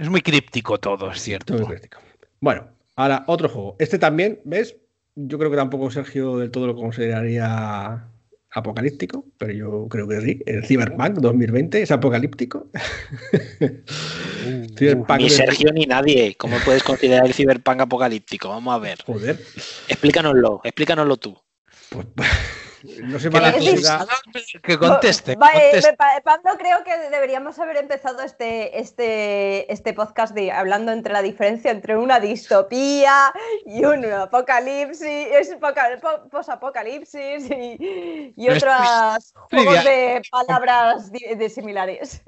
[0.00, 1.52] Es muy críptico todo, es cierto.
[1.52, 1.98] Muy críptico.
[2.40, 2.66] Bueno,
[2.96, 3.76] ahora otro juego.
[3.78, 4.74] Este también, ¿ves?
[5.14, 8.08] Yo creo que tampoco Sergio del todo lo consideraría
[8.52, 10.42] apocalíptico, pero yo creo que sí.
[10.46, 12.68] El Cyberpunk 2020 es apocalíptico.
[13.60, 16.34] Uh, ni Sergio ni nadie.
[16.36, 18.48] ¿Cómo puedes considerar el Cyberpunk apocalíptico?
[18.48, 18.98] Vamos a ver.
[19.06, 19.40] Joder.
[19.88, 21.38] Explícanoslo, explícanoslo tú.
[21.90, 22.06] Pues,
[23.02, 24.08] No la ciudad.
[24.62, 25.36] Que conteste.
[25.36, 31.70] Pablo, creo que deberíamos haber empezado este, este, este podcast de, hablando entre la diferencia
[31.70, 33.32] entre una distopía
[33.66, 35.56] y un apocalipsis,
[36.30, 42.22] posapocalipsis y, y otros juegos de palabras de, similares.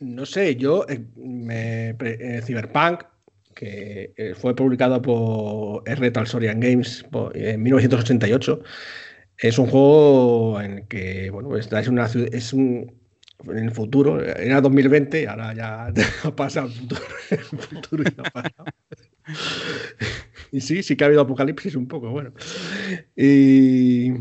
[0.00, 3.04] No sé, yo, eh, me, eh, Cyberpunk
[3.54, 6.26] que eh, fue publicado por R.
[6.26, 7.04] Sorian Games
[7.34, 8.60] en 1988.
[9.38, 12.92] Es un juego en el que, bueno, es, una, es un,
[13.46, 18.04] en el futuro, era 2020, ahora ya ha pasado el futuro, el futuro.
[20.52, 22.32] Y sí, sí que ha habido apocalipsis un poco, bueno.
[23.16, 24.12] Y,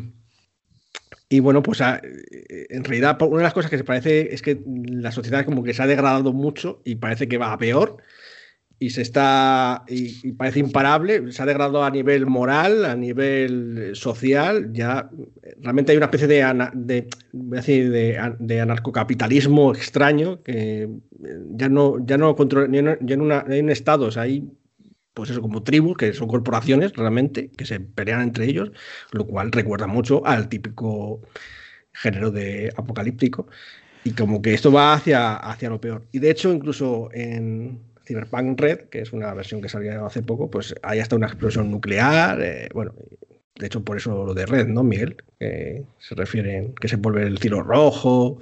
[1.30, 5.12] y bueno, pues en realidad una de las cosas que se parece es que la
[5.12, 7.98] sociedad como que se ha degradado mucho y parece que va a peor
[8.84, 14.74] y se está y, parece imparable, se ha degradado a nivel moral, a nivel social,
[14.74, 15.10] ya
[15.62, 20.90] realmente hay una especie de, de, decir, de, anarcocapitalismo extraño que
[21.52, 23.72] ya no ya no controla ya en una, hay un
[24.18, 24.52] hay
[25.14, 28.72] pues eso como tribus que son corporaciones realmente que se pelean entre ellos,
[29.14, 31.22] lo cual recuerda mucho al típico
[31.94, 33.48] género de apocalíptico
[34.04, 36.06] y como que esto va hacia hacia lo peor.
[36.12, 40.50] Y de hecho incluso en Cyberpunk Red, que es una versión que salió hace poco,
[40.50, 42.42] pues hay hasta una explosión nuclear.
[42.42, 42.94] Eh, bueno,
[43.56, 45.18] de hecho, por eso lo de Red, ¿no, Miguel?
[45.40, 48.40] Que se refiere, que se vuelve el cielo rojo.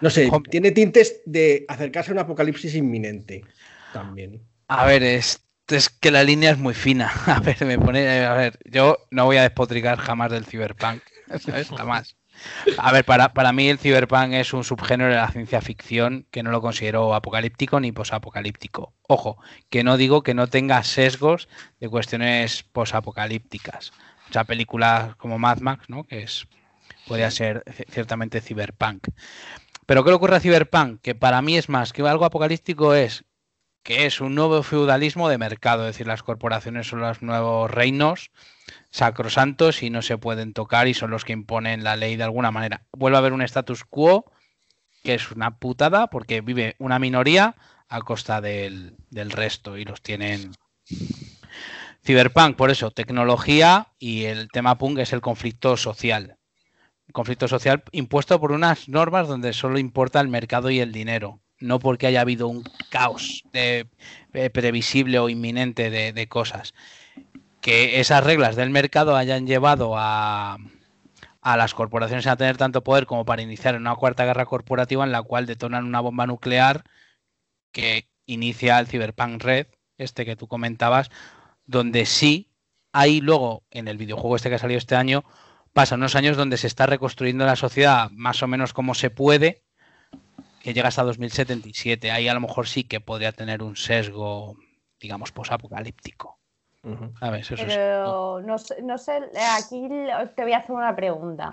[0.00, 3.44] No sé, tiene tintes de acercarse a un apocalipsis inminente
[3.92, 4.42] también.
[4.68, 7.10] A ver, es, es que la línea es muy fina.
[7.26, 8.24] A ver, me pone.
[8.24, 11.02] A ver, yo no voy a despotricar jamás del Cyberpunk.
[11.38, 11.68] ¿Sabes?
[11.70, 12.16] Jamás.
[12.78, 16.42] A ver, para, para, mí el cyberpunk es un subgénero de la ciencia ficción que
[16.42, 18.94] no lo considero apocalíptico ni posapocalíptico.
[19.08, 19.38] Ojo,
[19.70, 21.48] que no digo que no tenga sesgos
[21.80, 23.92] de cuestiones posapocalípticas.
[24.28, 26.04] O sea, películas como Mad Max, ¿no?
[26.04, 26.46] Que es
[27.06, 29.08] podría ser ciertamente cyberpunk.
[29.86, 31.00] Pero ¿qué le ocurre a Cyberpunk?
[31.00, 33.24] Que para mí es más que algo apocalíptico es
[33.86, 38.32] que es un nuevo feudalismo de mercado, es decir, las corporaciones son los nuevos reinos
[38.90, 42.50] sacrosantos y no se pueden tocar y son los que imponen la ley de alguna
[42.50, 42.82] manera.
[42.90, 44.24] Vuelve a haber un status quo
[45.04, 47.54] que es una putada porque vive una minoría
[47.88, 50.50] a costa del, resto y los tienen.
[52.04, 56.38] Cyberpunk, por eso, tecnología y el tema punk es el conflicto social.
[57.12, 61.78] conflicto social impuesto por unas normas donde solo importa el mercado y el dinero, no
[61.78, 63.84] porque haya habido un caos eh,
[64.52, 66.74] previsible o inminente de cosas
[67.66, 70.56] que esas reglas del mercado hayan llevado a,
[71.42, 75.24] las corporaciones a tener tanto poder como para iniciar una cuarta guerra corporativa en la
[75.24, 76.84] cual detonan una bomba nuclear
[77.72, 79.66] que inicia el Cyberpunk Red,
[79.98, 81.10] este que tú comentabas,
[81.64, 82.52] donde sí
[82.92, 85.24] hay luego en el videojuego este que ha salido este año,
[85.72, 89.64] pasan unos años donde se está reconstruyendo la sociedad más o menos como se puede,
[90.66, 92.10] que llega hasta 2077.
[92.10, 94.56] Ahí a lo mejor sí que podría tener un sesgo,
[94.98, 96.40] digamos, posapocalíptico.
[97.68, 99.14] Pero no, sé,
[99.56, 99.88] aquí
[100.34, 101.52] te voy a hacer una pregunta.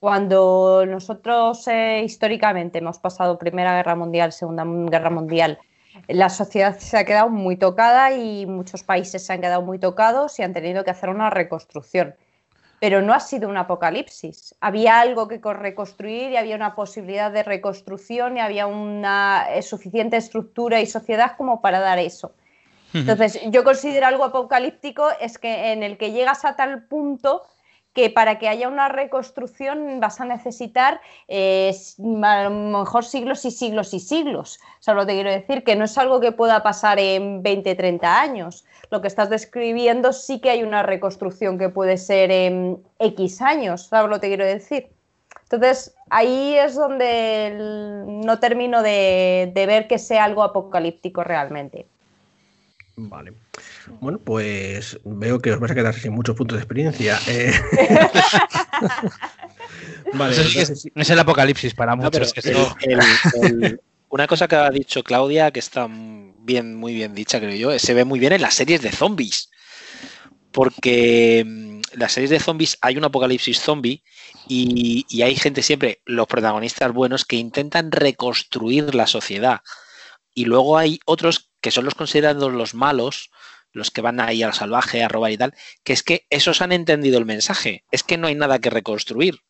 [0.00, 5.60] Cuando nosotros eh, históricamente hemos pasado Primera Guerra Mundial, Segunda Guerra Mundial,
[6.08, 10.36] la sociedad se ha quedado muy tocada y muchos países se han quedado muy tocados
[10.40, 12.16] y han tenido que hacer una reconstrucción.
[12.80, 14.54] Pero no ha sido un apocalipsis.
[14.60, 20.16] Había algo que reconstruir y había una posibilidad de reconstrucción y había una eh, suficiente
[20.16, 22.32] estructura y sociedad como para dar eso.
[22.92, 27.42] Entonces, yo considero algo apocalíptico es que en el que llegas a tal punto
[27.92, 31.74] que para que haya una reconstrucción vas a necesitar eh,
[32.22, 34.60] a lo mejor siglos y siglos y siglos.
[34.78, 38.64] Solo te quiero decir que no es algo que pueda pasar en 20, 30 años.
[38.90, 43.86] Lo que estás describiendo sí que hay una reconstrucción que puede ser en X años,
[43.88, 44.90] ¿sabes lo que quiero decir?
[45.42, 47.56] Entonces, ahí es donde
[48.06, 51.89] no termino de ver que sea algo apocalíptico realmente.
[53.08, 53.32] Vale.
[54.00, 57.18] Bueno, pues veo que os vais a quedar sin muchos puntos de experiencia.
[57.26, 57.52] Eh.
[60.14, 62.34] vale, no, es, el apocalipsis para muchos.
[64.10, 67.94] una cosa que ha dicho Claudia, que está bien, muy bien dicha, creo yo, se
[67.94, 69.50] ve muy bien en las series de zombies.
[70.52, 74.02] Porque mm, las series de zombies hay un apocalipsis zombie
[74.46, 79.60] y, y hay gente siempre, los protagonistas buenos, que intentan reconstruir la sociedad.
[80.34, 83.30] Y luego hay otros que son los considerados los malos,
[83.72, 85.54] los que van ahí al salvaje a robar y tal,
[85.84, 89.40] que es que esos han entendido el mensaje, es que no hay nada que reconstruir.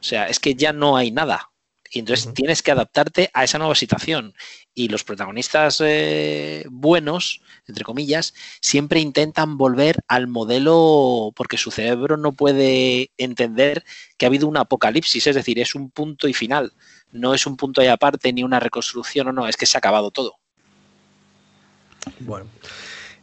[0.00, 1.50] O sea, es que ya no hay nada.
[1.92, 4.32] Y entonces tienes que adaptarte a esa nueva situación.
[4.74, 12.16] Y los protagonistas eh, buenos, entre comillas, siempre intentan volver al modelo porque su cerebro
[12.16, 13.84] no puede entender
[14.16, 16.72] que ha habido un apocalipsis, es decir, es un punto y final.
[17.10, 19.80] No es un punto y aparte ni una reconstrucción o no, es que se ha
[19.80, 20.39] acabado todo.
[22.20, 22.46] Bueno.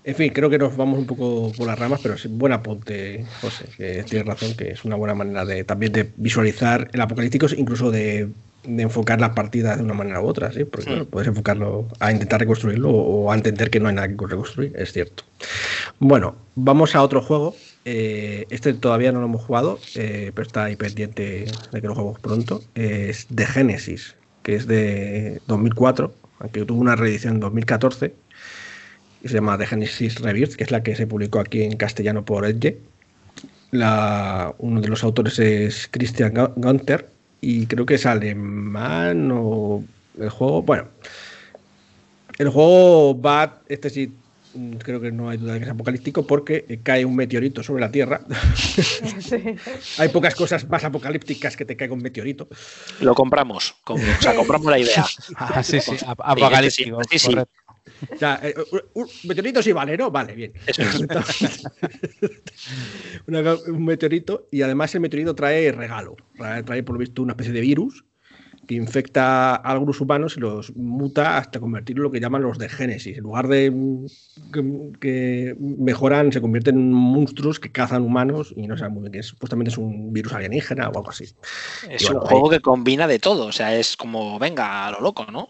[0.07, 3.25] En fin, creo que nos vamos un poco por las ramas, pero es buen apunte,
[3.41, 7.45] José, que tienes razón, que es una buena manera de también de visualizar el apocalíptico,
[7.57, 8.29] incluso de,
[8.63, 10.63] enfocar las partidas de una manera u otra, ¿sí?
[10.63, 14.71] Porque puedes enfocarlo a intentar reconstruirlo o a entender que no hay nada que reconstruir,
[14.77, 15.23] es cierto.
[15.99, 17.53] Bueno, vamos a otro juego.
[17.83, 21.95] Eh, este todavía no lo hemos jugado, eh, pero está ahí pendiente de que lo
[21.95, 22.63] juguemos pronto.
[22.75, 28.13] Es de Genesis, que es de 2004, aunque tuvo una reedición en 2014
[29.23, 32.45] se llama The Genesis Rebirth, que es la que se publicó aquí en castellano por
[32.45, 32.77] Edge.
[33.71, 37.09] La, uno de los autores es Christian Gunther
[37.41, 39.83] y creo que es alemán o
[40.19, 40.61] el juego.
[40.61, 40.87] Bueno,
[42.37, 44.13] el juego va, este sí,
[44.79, 47.91] creo que no hay duda de que es apocalíptico porque cae un meteorito sobre la
[47.91, 48.21] Tierra.
[49.97, 52.47] hay pocas cosas más apocalípticas que te caiga un meteorito.
[53.01, 55.05] Lo compramos, o sea, compramos la idea.
[55.35, 57.01] Ah, sí, sí, apocalíptico.
[57.09, 57.35] Sí, sí,
[58.13, 58.53] o sea, eh,
[58.93, 60.11] un meteorito sí vale, ¿no?
[60.11, 60.53] Vale, bien.
[63.67, 66.15] un meteorito y además el meteorito trae regalo.
[66.37, 68.03] Trae, por lo visto, una especie de virus
[68.67, 72.57] que infecta a algunos humanos y los muta hasta convertirlo en lo que llaman los
[72.57, 73.17] de Génesis.
[73.17, 73.73] En lugar de
[74.99, 79.19] que, mejoran, se convierten en monstruos que cazan humanos y no sé muy bien qué
[79.19, 79.27] es.
[79.27, 81.25] Supuestamente es un virus alienígena o algo así.
[81.89, 83.45] Es un juego que combina de todo.
[83.45, 85.49] O sea, es como, venga, a lo loco, ¿no?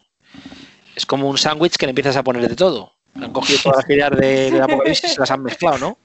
[0.98, 2.92] Es como un sándwich que le empiezas a poner de todo.
[3.14, 6.00] Han cogido todas las ideas de, de Apocalipsis y se las han mezclado, ¿no?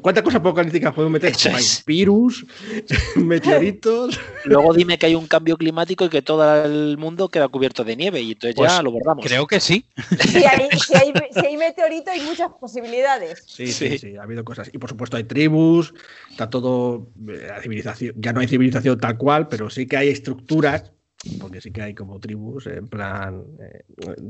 [0.00, 1.34] ¿Cuántas cosas apocalípticas puedo meter?
[1.52, 2.46] Hay virus,
[3.16, 4.18] meteoritos.
[4.44, 7.96] Luego dime que hay un cambio climático y que todo el mundo queda cubierto de
[7.96, 9.24] nieve y entonces ya pues lo borramos.
[9.24, 9.86] Creo que sí.
[10.20, 13.44] Si hay, si, hay, meteorito hay muchas posibilidades.
[13.46, 14.70] Sí, sí, sí, ha habido cosas.
[14.72, 15.92] Y por supuesto hay tribus,
[16.30, 20.08] está todo, eh, la civilización, ya no hay civilización tal cual, pero sí que hay
[20.08, 20.92] estructuras
[21.38, 23.84] porque sí que hay como tribus, en plan, eh,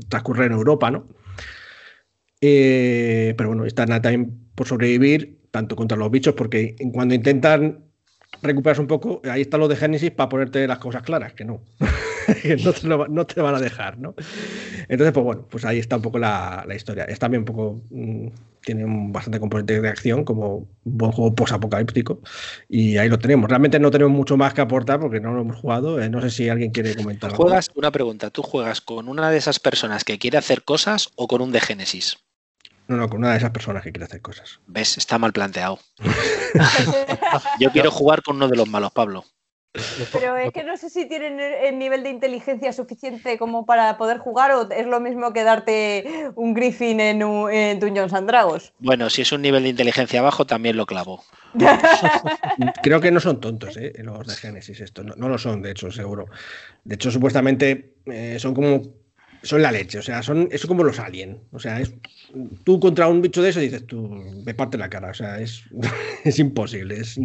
[0.09, 1.07] transcurre en Europa, ¿no?
[2.41, 7.85] Eh, pero bueno, están también por sobrevivir, tanto contra los bichos, porque cuando intentan
[8.41, 11.61] recuperarse un poco, ahí está lo de Génesis para ponerte las cosas claras, que no.
[13.09, 14.15] no, te van a dejar, ¿no?
[14.87, 17.05] Entonces, pues bueno, pues ahí está un poco la, historia.
[17.05, 18.27] Es también un poco, mm,
[18.61, 22.21] tiene un bastante componente de acción, como un buen juego post-apocalíptico,
[22.67, 23.49] y ahí lo tenemos.
[23.49, 26.01] Realmente no tenemos mucho más que aportar porque no lo hemos jugado.
[26.01, 27.31] Eh, no sé si alguien quiere comentar.
[27.31, 31.27] ¿Juegas, una pregunta, ¿tú juegas con una de esas personas que quiere hacer cosas o
[31.27, 32.17] con un de Génesis?
[32.87, 34.61] No, no, con una de esas personas que quiere hacer cosas.
[34.65, 34.97] ¿Ves?
[34.97, 35.79] Está mal planteado.
[37.59, 39.25] Yo quiero jugar con uno de los malos, Pablo.
[40.11, 44.17] Pero es que no sé si tienen el nivel de inteligencia suficiente como para poder
[44.17, 48.73] jugar o es lo mismo que darte un Griffin en, en Dungeons and Dragons.
[48.79, 51.23] Bueno, si es un nivel de inteligencia bajo, también lo clavo.
[52.83, 53.93] Creo que no son tontos ¿eh?
[53.97, 55.03] los de Genesis, esto.
[55.03, 56.25] No, lo son, de hecho, seguro.
[56.83, 58.81] De hecho, supuestamente eh, son como
[59.47, 61.37] son la leche, o sea, son, es como los aliens.
[61.51, 61.93] O sea, es,
[62.63, 64.07] tú contra un bicho de eso dices, tú
[64.45, 65.11] me parte la cara.
[65.11, 65.63] O sea, es,
[66.23, 66.99] es imposible.
[66.99, 67.19] Es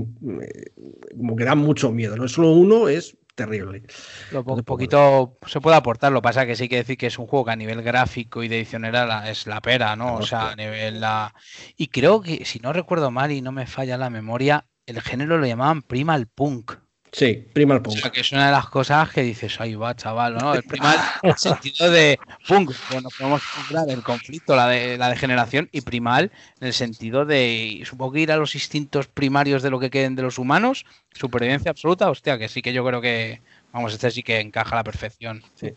[1.17, 2.17] como que da mucho miedo.
[2.17, 3.83] No solo uno, es terrible.
[4.31, 7.47] Lo poquito se puede aportar, lo pasa que sí que decir que es un juego
[7.47, 10.17] que a nivel gráfico y de edición era es la pera, ¿no?
[10.17, 11.35] O sea, a nivel la.
[11.77, 15.39] Y creo que, si no recuerdo mal y no me falla la memoria, el género
[15.39, 16.73] lo llamaban primal punk.
[17.13, 17.99] Sí, primal punk.
[17.99, 20.55] O sea, que es una de las cosas que dices, ahí va, chaval, ¿no?
[20.55, 25.11] El primal en el sentido de punk, bueno, podemos comprar el conflicto, la, de, la
[25.11, 29.69] degeneración, y primal en el sentido de, supongo que ir a los instintos primarios de
[29.69, 33.43] lo que queden de los humanos, supervivencia absoluta, hostia, que sí que yo creo que,
[33.75, 35.43] vamos, este sí que encaja a la perfección.
[35.55, 35.75] Sí,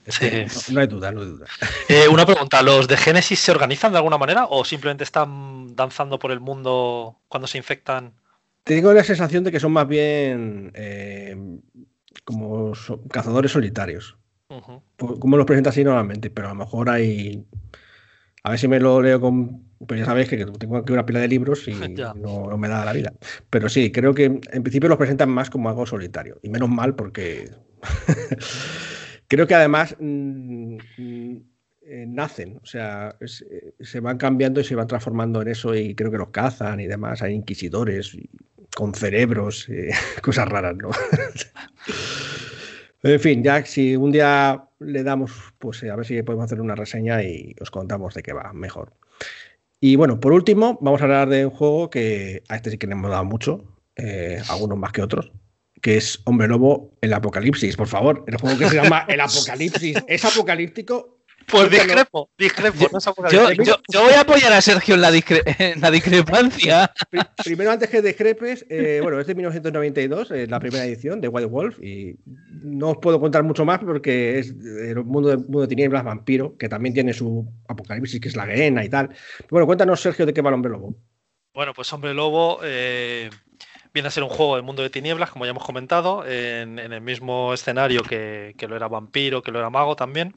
[0.69, 1.47] No, hay duda, no hay duda.
[1.89, 6.17] Eh, una pregunta, ¿los de Génesis se organizan de alguna manera o simplemente están danzando
[6.17, 8.13] por el mundo cuando se infectan?
[8.65, 11.37] Tengo la sensación de que son más bien eh,
[12.23, 12.73] como
[13.11, 14.17] cazadores solitarios.
[14.97, 17.45] Como los presenta así normalmente, pero a lo mejor hay.
[18.41, 19.65] A ver si me lo leo con.
[19.85, 21.73] Pero ya sabéis que tengo aquí una pila de libros y
[22.15, 23.13] no, me da la vida.
[23.51, 26.39] Pero sí, creo que en principio los presentan más como algo solitario.
[26.41, 27.51] Y menos mal porque.
[29.27, 29.95] creo que además.
[29.99, 31.37] Mm, mm,
[31.87, 35.93] eh, nacen, o sea, eh, se van cambiando y se van transformando en eso y
[35.93, 38.17] creo que los cazan y demás, hay inquisidores
[38.75, 39.89] con cerebros, y
[40.21, 40.91] cosas raras, ¿no?
[43.03, 46.61] en fin, ya si un día le damos, pues eh, a ver si podemos hacer
[46.61, 48.93] una reseña y os contamos de qué va mejor.
[49.79, 52.87] Y bueno, por último, vamos a hablar de un juego que a este sí que
[52.87, 53.63] le hemos dado mucho,
[54.49, 55.31] algunos más que otros,
[55.81, 58.23] que es Hombre Lobo el Apocalipsis, por favor.
[58.27, 62.77] El juego que se llama El Apocalipsis es apocalíptico pues discrepo, discrepo.
[63.31, 63.49] Yo,
[63.87, 66.91] yo, voy a apoyar a Sergio en la, la discrepancia.
[67.43, 71.47] Primero, antes que discrepes, eh, bueno, es de 1992, es la primera edición de White
[71.47, 72.15] Wolf, y
[72.63, 76.57] no os puedo contar mucho más porque es el mundo de, mundo de tinieblas vampiro,
[76.57, 79.09] que también tiene su apocalipsis, que es la guena y tal.
[79.49, 80.95] Bueno, cuéntanos, Sergio, de qué va el Hombre Lobo.
[81.53, 83.29] Bueno, pues Hombre Lobo eh,
[83.93, 87.01] viene a ser un juego del mundo de tinieblas, como ya hemos comentado, en, el
[87.01, 90.35] mismo escenario que, que lo era vampiro, que lo era mago también.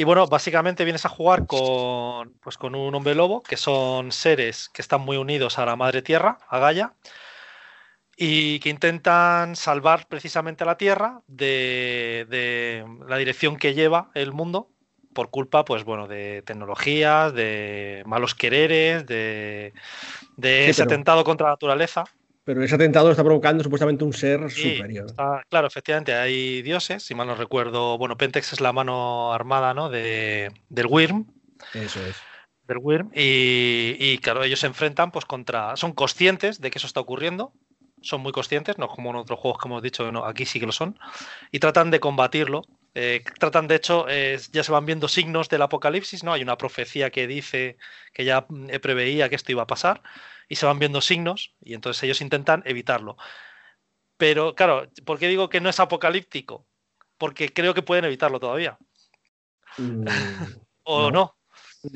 [0.00, 4.68] Y bueno, básicamente vienes a jugar con, pues con un hombre lobo, que son seres
[4.68, 6.94] que están muy unidos a la madre tierra, a Gaia,
[8.16, 14.70] y que intentan salvar precisamente a la tierra de, la dirección que lleva el mundo
[15.14, 19.72] por culpa, pues bueno, de tecnologías, de malos quereres, de,
[20.40, 22.04] ese atentado contra la naturaleza.
[22.48, 25.12] Pero ese atentado está provocando supuestamente un ser superior.
[25.50, 27.98] claro, efectivamente, hay dioses, si mal no recuerdo.
[27.98, 29.90] Bueno, Pentex es la mano armada ¿no?
[29.90, 31.26] de, del Wyrm.
[31.74, 32.16] Eso es.
[32.66, 33.10] Del Wyrm.
[33.14, 35.76] Y, claro, ellos se enfrentan pues contra.
[35.76, 37.52] Son conscientes de que eso está ocurriendo.
[38.00, 40.64] Son muy conscientes, no como en otros juegos que hemos dicho, no, aquí sí que
[40.64, 40.98] lo son.
[41.52, 42.62] Y tratan de combatirlo.
[42.94, 46.32] Eh, tratan, de hecho, ya se van viendo signos del apocalipsis, ¿no?
[46.32, 47.76] Hay una profecía que dice
[48.14, 50.00] que ya mm, preveía que esto iba a pasar
[50.48, 53.16] y se van viendo signos y entonces ellos intentan evitarlo.
[54.16, 56.66] Pero claro, ¿por qué digo que no es apocalíptico?
[57.18, 58.78] Porque creo que pueden evitarlo todavía.
[59.76, 60.04] Mm,
[60.84, 61.36] ¿O no?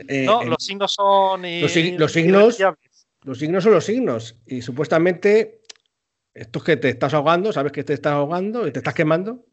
[0.09, 1.43] Eh, no, los signos son...
[1.43, 5.63] los, signos, los signos son los signos y supuestamente
[6.35, 9.45] esto es que te estás ahogando, sabes que te estás ahogando y te estás quemando.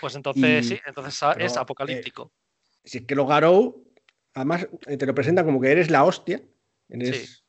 [0.00, 2.32] Pues entonces sí, entonces es apocalíptico.
[2.32, 3.86] Eh, si es que los Garou,
[4.34, 6.42] además eh, te lo presentan como que eres la hostia,
[6.88, 7.43] eres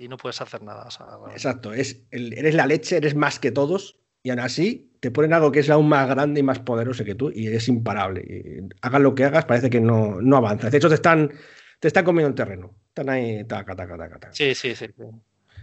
[0.00, 0.88] y no puedes hacer nada.
[1.30, 5.52] Exacto, es eres la leche, eres más que todos y aún así te ponen algo
[5.52, 8.22] que es aún más grande y más poderoso que tú y es imparable.
[8.22, 10.72] Y hagas lo que hagas, parece que no, no avanzas.
[10.72, 11.30] De hecho, te están,
[11.78, 12.74] te están comiendo el terreno.
[12.88, 14.86] Están ahí, taca, taca, taca, Sí, sí, sí.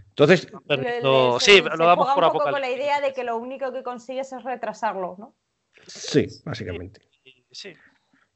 [0.10, 0.42] Entonces,
[1.40, 4.32] sí, lo damos por un poco con la idea de que lo único que consigues
[4.34, 5.36] es retrasarlo, ¿no?
[5.88, 7.02] Sí, básicamente.
[7.52, 7.74] Sí.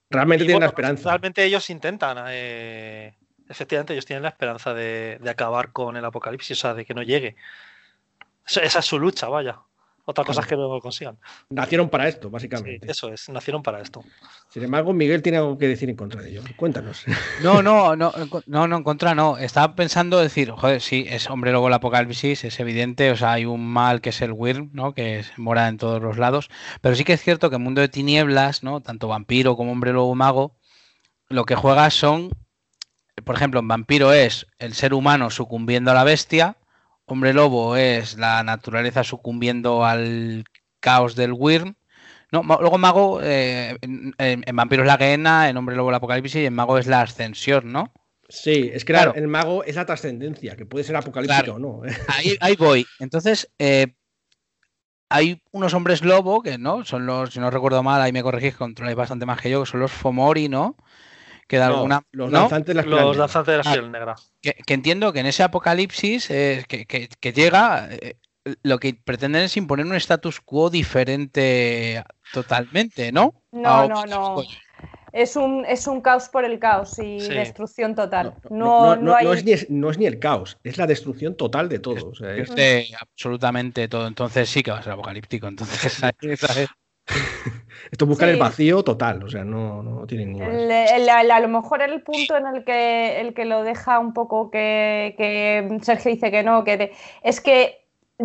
[0.10, 1.10] Realmente tienen la esperanza.
[1.10, 3.18] Realmente ellos intentan eh,
[3.52, 7.04] efectivamente ellos tienen la esperanza de, acabar con el apocalipsis, o sea, de que no
[7.04, 7.36] llegue.
[8.48, 9.60] Esa es su lucha, vaya.
[10.04, 11.18] Otra cosa es que no lo consigan.
[11.50, 12.90] Nacieron para esto, básicamente.
[12.90, 14.04] eso es, nacieron para esto.
[14.50, 16.42] Sin embargo, Miguel tiene algo que decir en contra de ello.
[16.58, 17.06] Cuéntanos.
[17.44, 18.12] No, no, no,
[18.46, 19.38] no, no en contra no.
[19.38, 23.46] Estaba pensando decir, joder, sí, es hombre lobo el apocalipsis, es evidente, o sea, hay
[23.46, 24.94] un mal que es el Wyrm, ¿no?
[24.94, 26.50] Que mora en todos los lados.
[26.82, 28.82] Pero sí que es cierto que en mundo de tinieblas, ¿no?
[28.82, 30.56] Tanto vampiro como hombre lobo mago,
[31.30, 32.30] lo que juegas son
[33.24, 36.58] por ejemplo, en Vampiro es el ser humano sucumbiendo a la bestia,
[37.06, 40.46] Hombre Lobo es la naturaleza sucumbiendo al
[40.80, 41.76] caos del Wyrm.
[42.32, 46.46] No, luego Mago, eh, en, Vampiro es la Guena, en Hombre Lobo el Apocalipsis y
[46.46, 47.92] en Mago es la ascensión, ¿no?
[48.30, 51.82] Sí, es que claro, el mago es la trascendencia, que puede ser apocalíptico o no.
[51.84, 51.92] ¿eh?
[52.40, 52.88] Ahí, voy.
[53.00, 53.88] Entonces, eh,
[55.10, 58.56] hay unos hombres lobo, que no, son los, si no recuerdo mal, ahí me corregís,
[58.56, 60.78] controláis bastante más que yo, que son los Fomori, ¿no?
[61.60, 64.16] Los lanzantes de la, los lanzantes de la piel negra.
[64.42, 68.16] Que, entiendo que en ese apocalipsis eh, que, llega, eh,
[68.64, 73.44] lo que pretenden es imponer un status quo diferente totalmente, ¿no?
[73.52, 74.44] No, no, no.
[75.12, 78.36] Es un, es un caos por el caos y destrucción total.
[78.50, 82.14] No, no, es ni, no, es ni, el caos, es la destrucción total de todo.
[82.14, 82.56] es...
[82.56, 84.08] de absolutamente todo.
[84.08, 85.48] Entonces sí que va a ser apocalíptico.
[85.48, 86.02] Entonces,
[87.90, 92.02] Esto busca el vacío total, o sea, no, no tiene ni a lo mejor el
[92.02, 96.64] punto en el que, el que lo deja un poco que, Sergio dice que no,
[96.64, 96.92] que
[97.24, 97.82] es que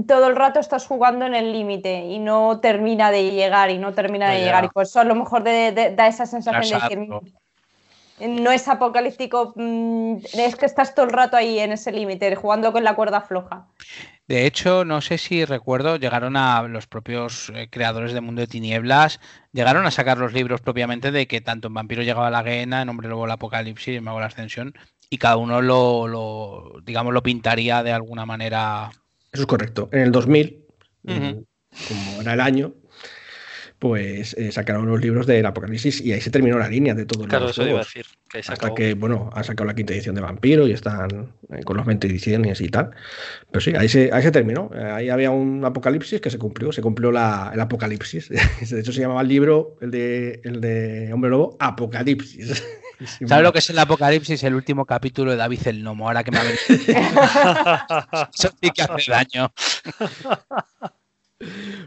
[0.07, 3.95] todo el rato estás jugando en el límite y no termina de llegar y no
[3.95, 4.65] termina de llegar.
[4.65, 10.17] Y por eso a lo mejor da esa sensación de que no es apocalíptico, mm,
[10.35, 13.67] es que estás todo el rato ahí en ese límite, jugando con la cuerda floja.
[14.29, 18.49] De hecho, no sé si recuerdo, llegaron a los propios eh, creadores de Mundo de
[18.49, 19.21] Tinieblas,
[19.53, 22.89] llegaron a sacar los libros propiamente de que tanto en Vampiro llegaba la Guena, en
[22.89, 24.75] Hombre Lobo el Apocalipsis, en Mago la Ascensión,
[25.11, 28.91] y cada uno lo, digamos, lo pintaría de alguna manera.
[29.33, 29.89] Eso es correcto.
[29.93, 30.65] En el 2000,
[31.05, 32.75] como era el año,
[33.79, 37.27] pues eh, sacaron los libros del Apocalipsis y ahí se terminó la línea de todos
[37.27, 38.07] claro, los eso iba a decir.
[38.29, 41.77] Que hasta que, bueno, han sacado la quinta edición de Vampiro y están eh, con
[41.77, 42.91] las 20 ediciones y tal.
[43.51, 44.71] Pero sí, ahí se, ahí se terminó.
[44.75, 48.29] Eh, ahí había un apocalipsis que se cumplió, se cumplió la, el apocalipsis.
[48.71, 52.63] De hecho, se llamaba el libro, el de, el de Hombre Lobo, Apocalipsis.
[53.27, 54.43] ¿Sabes lo que es el apocalipsis?
[54.45, 56.59] El último capítulo de David el Nomo, ahora que me ha venido.
[58.35, 59.53] Eso sí que hace daño.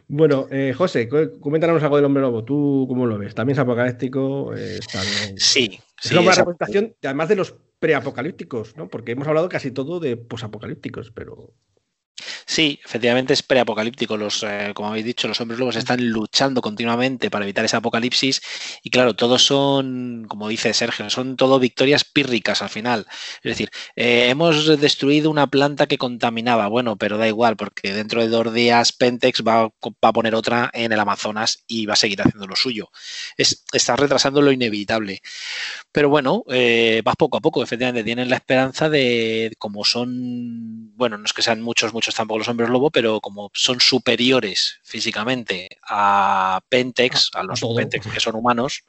[0.08, 2.44] Bueno, eh, José, coméntanos algo del hombre lobo.
[2.44, 3.36] ¿Tú cómo lo ves?
[3.36, 4.54] ¿También es apocalíptico?
[4.56, 4.80] Eh,
[5.38, 5.80] sí.
[6.04, 8.90] Es una representación, además de los preapocalípticos, ¿no?
[8.90, 11.54] Porque hemos hablado casi todo de posapocalípticos, pero.
[12.46, 14.18] Sí, efectivamente es preapocalíptico.
[14.18, 18.42] Los, eh, como habéis dicho, los hombres lobos están luchando continuamente para evitar ese apocalipsis.
[18.84, 23.06] Y claro, todos son, como dice Sergio, son todo victorias pírricas al final.
[23.44, 26.68] Es decir, eh, hemos destruido una planta que contaminaba.
[26.68, 29.70] Bueno, pero da igual, porque dentro de dos días Pentex va,
[30.02, 32.90] a poner otra en el Amazonas y va a seguir haciendo lo suyo.
[33.38, 35.22] Es, está retrasando lo inevitable.
[35.92, 37.64] Pero bueno, eh, vas poco a poco.
[37.64, 42.40] Efectivamente, tienen la esperanza de, como son, bueno, no es que sean muchos, muchos tampoco
[42.40, 48.36] los hombres lobo, pero como son superiores físicamente a Pentex, a, los Pentex que son
[48.36, 48.84] humanos,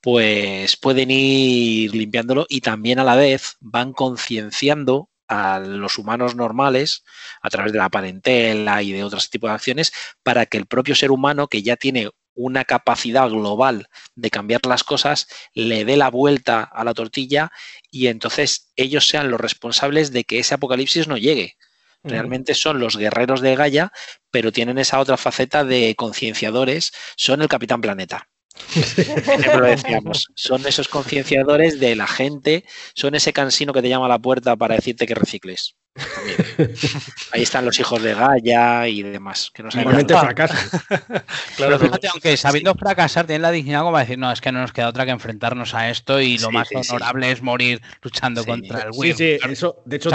[0.00, 7.04] pues pueden ir limpiándolo y también a la vez van concienciando a los humanos normales
[7.40, 9.92] a través de la parentela y de otros tipos de acciones
[10.22, 12.10] para que el propio ser humano que ya tiene
[12.40, 17.52] una capacidad global de cambiar las cosas le dé la vuelta a la tortilla
[17.90, 21.56] y entonces ellos sean los responsables de que ese apocalipsis no llegue.
[22.02, 23.92] Realmente son los guerreros de Gaia,
[24.30, 28.29] pero tienen esa otra faceta de concienciadores, son el Capitán Planeta.
[28.56, 30.26] Siempre lo decíamos.
[30.34, 34.56] Son esos concienciadores de la gente, son ese cansino que te llama a la puerta
[34.56, 35.76] para decirte que recicles.
[37.32, 39.50] Ahí están los hijos de Gaia y demás.
[39.52, 40.80] Que Normalmente fracasan.
[41.56, 44.72] claro, fíjate, aunque sabiendo fracasar, tienen la dignidad como decir, no, es que no nos
[44.72, 48.90] queda otra que enfrentarnos a esto y lo más honorable es morir luchando contra el
[48.92, 49.12] Wii.
[49.12, 50.10] Sí, sí, eso, de hecho,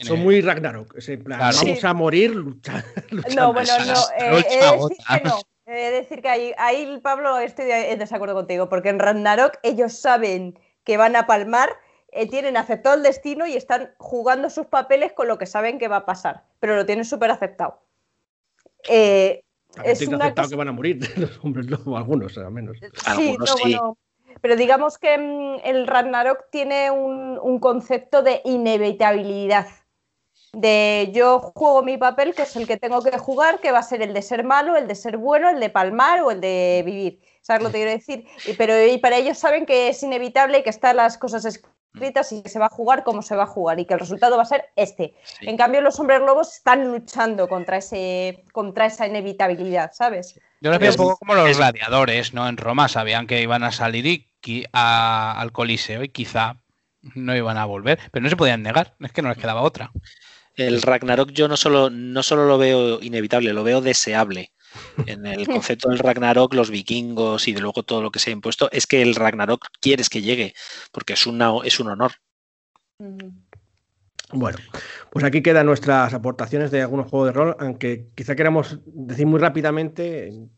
[0.00, 0.96] son muy Ragnarok.
[1.24, 2.86] Vamos a morir luchando.
[3.34, 4.38] No, bueno, no.
[4.38, 5.40] Eh, que no.
[5.66, 10.58] Es decir que ahí, ahí, Pablo, estoy en desacuerdo contigo, porque en Ragnarok ellos saben
[10.84, 11.70] que van a palmar
[12.14, 15.88] eh, tienen aceptado el destino y están jugando sus papeles con lo que saben que
[15.88, 17.80] va a pasar, pero lo tienen súper aceptado.
[18.86, 19.42] Eh,
[19.82, 22.76] es una aceptado que van a morir los hombres lobo, algunos al menos.
[23.16, 23.78] Sí,
[24.42, 29.66] pero digamos que mm, el Ragnarok tiene un, un, concepto de inevitabilidad.
[30.52, 33.82] De yo juego mi papel, que es el que tengo que jugar, que va a
[33.82, 36.82] ser el de ser malo, el de ser bueno, el de palmar o el de
[36.84, 37.20] vivir.
[37.40, 38.26] ¿Sabes lo que quiero decir?
[38.58, 41.44] pero y para ellos saben que es inevitable y que están las cosas
[42.30, 44.36] y que se va a jugar como se va a jugar y que el resultado
[44.36, 45.14] va a ser este.
[45.40, 50.40] En cambio, los hombres lobos están luchando contra, ese, contra esa inevitabilidad, ¿sabes?
[50.60, 52.48] Yo lo veo un poco como los gladiadores, ¿no?
[52.48, 54.28] En Roma sabían que iban a salir y
[54.72, 56.56] al Coliseo y quizá
[57.14, 59.90] no iban a volver, pero no se podían negar, es que no les quedaba otra.
[60.66, 64.52] El Ragnarok yo no solo, no solo lo veo inevitable, lo veo deseable
[65.06, 68.32] en el concepto del Ragnarok, los vikingos y de luego todo lo que se ha
[68.32, 70.54] impuesto, es que el Ragnarok quieres que llegue,
[70.92, 72.12] porque es, una, es un honor.
[74.34, 74.56] Bueno,
[75.10, 79.38] pues aquí quedan nuestras aportaciones de algunos juegos de rol, aunque quizá queramos decir muy
[79.38, 80.48] rápidamente,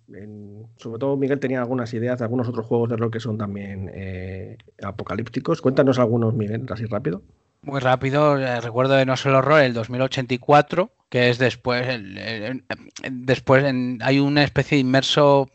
[0.77, 3.91] sobre todo Miguel tenía algunas ideas de algunos otros juegos de rol que son también
[3.93, 5.61] eh, apocalípticos.
[5.61, 7.23] Cuéntanos algunos, Miguel, así rápido.
[7.65, 11.87] Muy rápido, eh, recuerdo de No Solo Horror, el 2084, que es después,
[13.11, 13.65] después
[14.03, 15.49] hay una especie de inmerso, o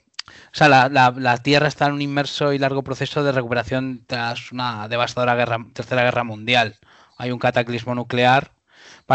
[0.51, 5.35] sea, la, Tierra está en un inmerso y largo proceso de recuperación tras una devastadora
[5.35, 6.79] guerra, tercera guerra mundial.
[7.17, 8.53] Hay un cataclismo nuclear.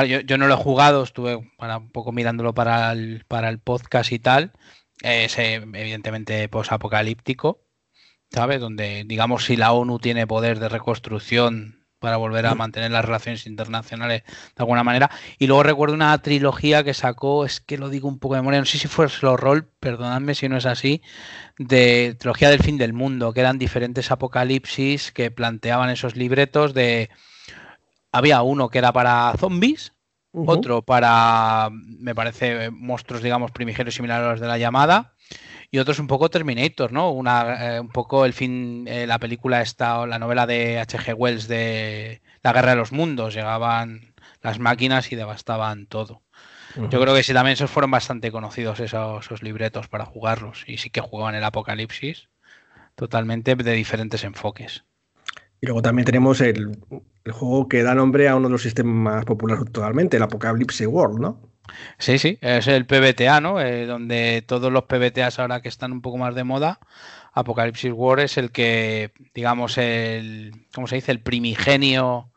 [0.06, 4.12] yo, no lo he jugado, estuve para, un poco mirándolo para el, para el podcast
[4.12, 4.52] y tal.
[5.02, 7.60] Es eh, evidentemente posapocalíptico,
[8.30, 8.60] ¿sabes?
[8.60, 13.46] Donde, digamos, si la ONU tiene poder de reconstrucción para volver a mantener las relaciones
[13.46, 15.10] internacionales de alguna manera.
[15.38, 18.60] Y luego recuerdo una trilogía que sacó, es que lo digo un poco de memoria,
[18.60, 21.00] no sé si fue Slow Roll, perdonadme si no es así,
[21.56, 27.08] de trilogía del fin del mundo, que eran diferentes apocalipsis que planteaban esos libretos de...
[28.12, 29.93] Había uno que era para zombies,
[30.34, 35.14] otro para, me parece, monstruos, digamos, primigenios similares a los de la llamada,
[35.70, 37.10] y otros un poco Terminator, ¿no?
[37.10, 41.14] Una, eh, un poco el fin, eh, la película esta, o la novela de H.G.
[41.14, 46.22] Wells de La Guerra de los Mundos, llegaban las máquinas y devastaban todo.
[46.76, 50.90] Yo creo que sí, también esos fueron bastante conocidos esos, libretos para jugarlos y sí
[50.90, 52.28] que jugaban el Apocalipsis
[52.96, 54.84] totalmente de diferentes enfoques.
[55.64, 56.76] Y luego también tenemos el,
[57.24, 60.86] el, juego que da nombre a uno de los sistemas más populares actualmente, el Apocalypse
[60.86, 61.40] World, ¿no?
[61.96, 63.58] Sí, sí, es el PBTA, ¿no?
[63.62, 66.80] Eh, donde todos los PBTAs ahora que están un poco más de moda,
[67.32, 71.12] Apocalipsis War es el que, digamos, el, ¿cómo se dice?
[71.12, 72.28] El primigenio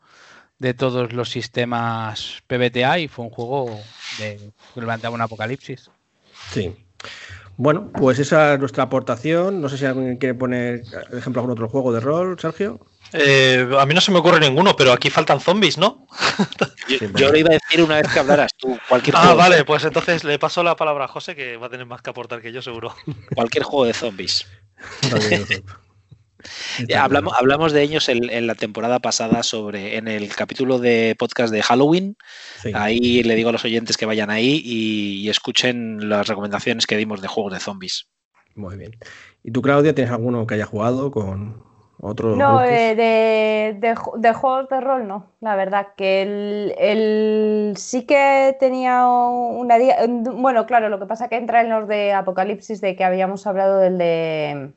[0.58, 3.78] de todos los sistemas PBTA y fue un juego
[4.18, 4.40] de
[4.72, 5.90] que levantaba un apocalipsis.
[6.50, 6.74] Sí.
[7.58, 9.60] Bueno, pues esa es nuestra aportación.
[9.60, 12.80] No sé si alguien quiere poner ejemplo algún otro juego de rol, Sergio.
[13.12, 16.06] Eh, a mí no se me ocurre ninguno, pero aquí faltan zombies, ¿no?
[16.88, 18.78] yo, lo iba a decir una vez que hablaras tú.
[18.88, 21.86] Cualquier ah, vale, pues entonces le paso la palabra a José, que va a tener
[21.86, 22.94] más que aportar que yo, seguro.
[23.34, 24.46] Cualquier juego de zombies.
[26.96, 31.62] hablamos, hablamos de ellos en, la temporada pasada sobre en el capítulo de podcast de
[31.62, 32.16] Halloween.
[32.74, 37.20] Ahí le digo a los oyentes que vayan ahí y, escuchen las recomendaciones que dimos
[37.22, 38.08] de juegos de zombies.
[38.54, 38.92] Muy bien.
[39.44, 41.62] ¿Y tú, Claudia, tienes alguno que haya jugado con
[42.00, 42.36] otro?
[42.36, 43.94] No, eh, de,
[44.34, 45.26] juegos de rol no.
[45.40, 46.22] La verdad que
[46.78, 49.76] el, sí que tenía una...
[50.06, 53.78] Bueno, claro, lo que pasa que entra en los de Apocalipsis de que habíamos hablado
[53.78, 54.72] del de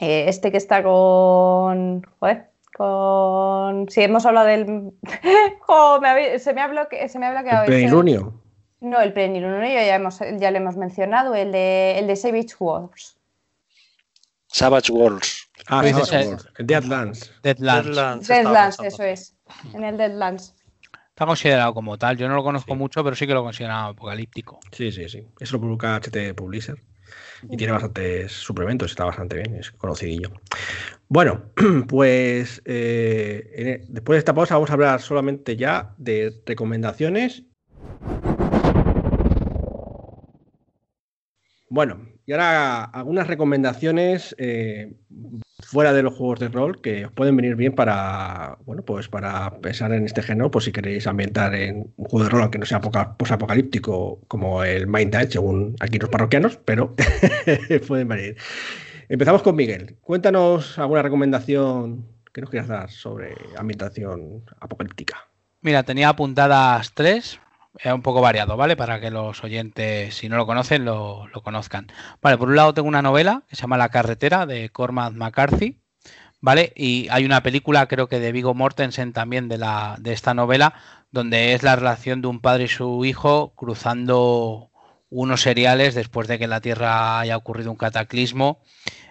[0.00, 2.02] eh, este que está con.
[2.18, 3.88] Joder, con.
[3.90, 4.92] Si hemos hablado del.
[6.38, 7.08] se, me ha bloqueado.
[7.08, 8.32] Se me ha bloqueado ¿El plenilunio?
[8.80, 13.18] No, el plenilunio ya, hemos, ya lo hemos mencionado, el de, el de Savage Wars.
[14.46, 15.39] Savage Wars.
[15.66, 16.48] Ah, Savage Wars.
[16.58, 17.32] Deadlands.
[17.42, 18.28] Deadlands.
[18.28, 19.36] Deadlands, eso es.
[19.74, 20.54] En el Deadlands.
[21.08, 22.16] Está considerado como tal.
[22.16, 24.60] Yo no lo conozco mucho, pero sí que lo considero apocalíptico.
[24.72, 25.26] Sí, sí, sí.
[25.38, 26.76] Eso lo publica HT Publisher.
[27.48, 30.30] Y tiene bastantes suplementos, está bastante bien, es conocidillo.
[31.08, 31.50] Bueno,
[31.88, 37.44] pues eh, e, después de esta pausa vamos a hablar solamente ya de recomendaciones.
[41.68, 44.92] Bueno, y ahora algunas recomendaciones eh,
[45.58, 49.58] fuera de los juegos de rol que os pueden venir bien para, bueno, pues para
[49.58, 52.66] pensar en este género, pues si queréis ambientar en un juego de rol, aunque no
[52.66, 56.94] sea posapocalíptico como el Mind según aquí los parroquianos, pero
[57.88, 58.36] pueden venir.
[59.08, 59.96] Empezamos con Miguel.
[60.00, 65.16] Cuéntanos alguna recomendación que nos quieras dar sobre ambientación apocalíptica.
[65.62, 67.40] Mira, tenía apuntadas tres,
[67.78, 68.76] es un poco variado, ¿vale?
[68.76, 71.86] Para que los oyentes, si no lo conocen, lo, conozcan.
[72.20, 75.80] Vale, por un lado tengo una novela que se llama La carretera de Cormac McCarthy,
[76.40, 76.72] ¿vale?
[76.76, 80.74] Y hay una película, creo que de Vigo Mortensen también de, la, de esta novela,
[81.10, 84.70] donde es la relación de un padre y su hijo cruzando
[85.08, 88.60] unos seriales después de que en la Tierra haya ocurrido un cataclismo,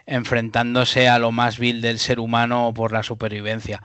[0.05, 3.83] enfrentándose a lo más vil del ser humano por la supervivencia.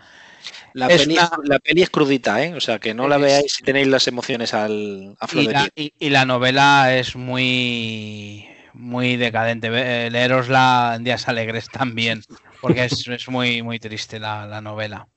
[0.73, 2.55] La, peli, es crudita, ¿eh?
[2.55, 5.69] O sea, que no la veáis si tenéis las emociones al, a flor y, la,
[5.77, 9.71] y, la novela es muy muy decadente.
[9.73, 12.23] Eh, leerosla en días alegres también,
[12.61, 15.09] porque es, muy, muy triste la, novela.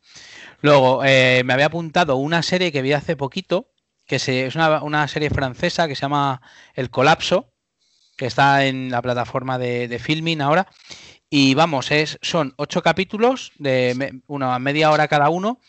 [0.61, 3.69] Luego, eh, me había apuntado una serie que vi hace poquito,
[4.05, 6.41] que es una, serie francesa que se llama
[6.73, 7.51] El Colapso,
[8.15, 10.67] que está en la plataforma de, de Filming ahora,
[11.29, 15.59] y vamos, es, son ocho capítulos de una media hora cada uno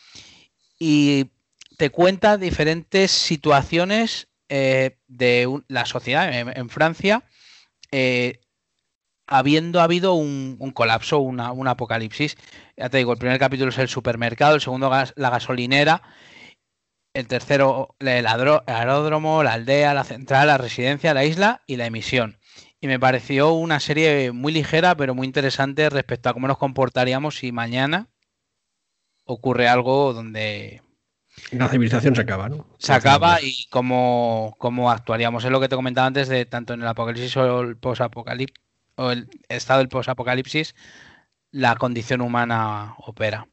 [0.79, 1.31] y
[1.77, 7.25] te cuenta diferentes situaciones eh, de la sociedad en, Francia,
[7.91, 8.41] eh,
[9.27, 12.37] habiendo habido un, colapso, una, un apocalipsis.
[12.77, 16.03] Ya te digo, el primer capítulo es el supermercado, el segundo la gasolinera,
[17.15, 22.39] el tercero el aeródromo, la aldea, la central, la residencia, la isla y la emisión
[22.81, 27.39] y me pareció una serie muy ligera pero muy interesante respecto a cómo nos comportaríamos
[27.39, 28.09] si mañana
[29.25, 30.83] ocurre algo donde
[31.53, 32.67] la civilización se acaba, ¿no?
[32.79, 35.45] Se acaba y cómo, cómo, actuaríamos.
[35.45, 38.57] Es lo que te comentaba antes de tanto en el apocalipsis o el posapocalipsis
[38.97, 40.75] o el estado del posapocalipsis,
[41.53, 43.47] la condición humana opera.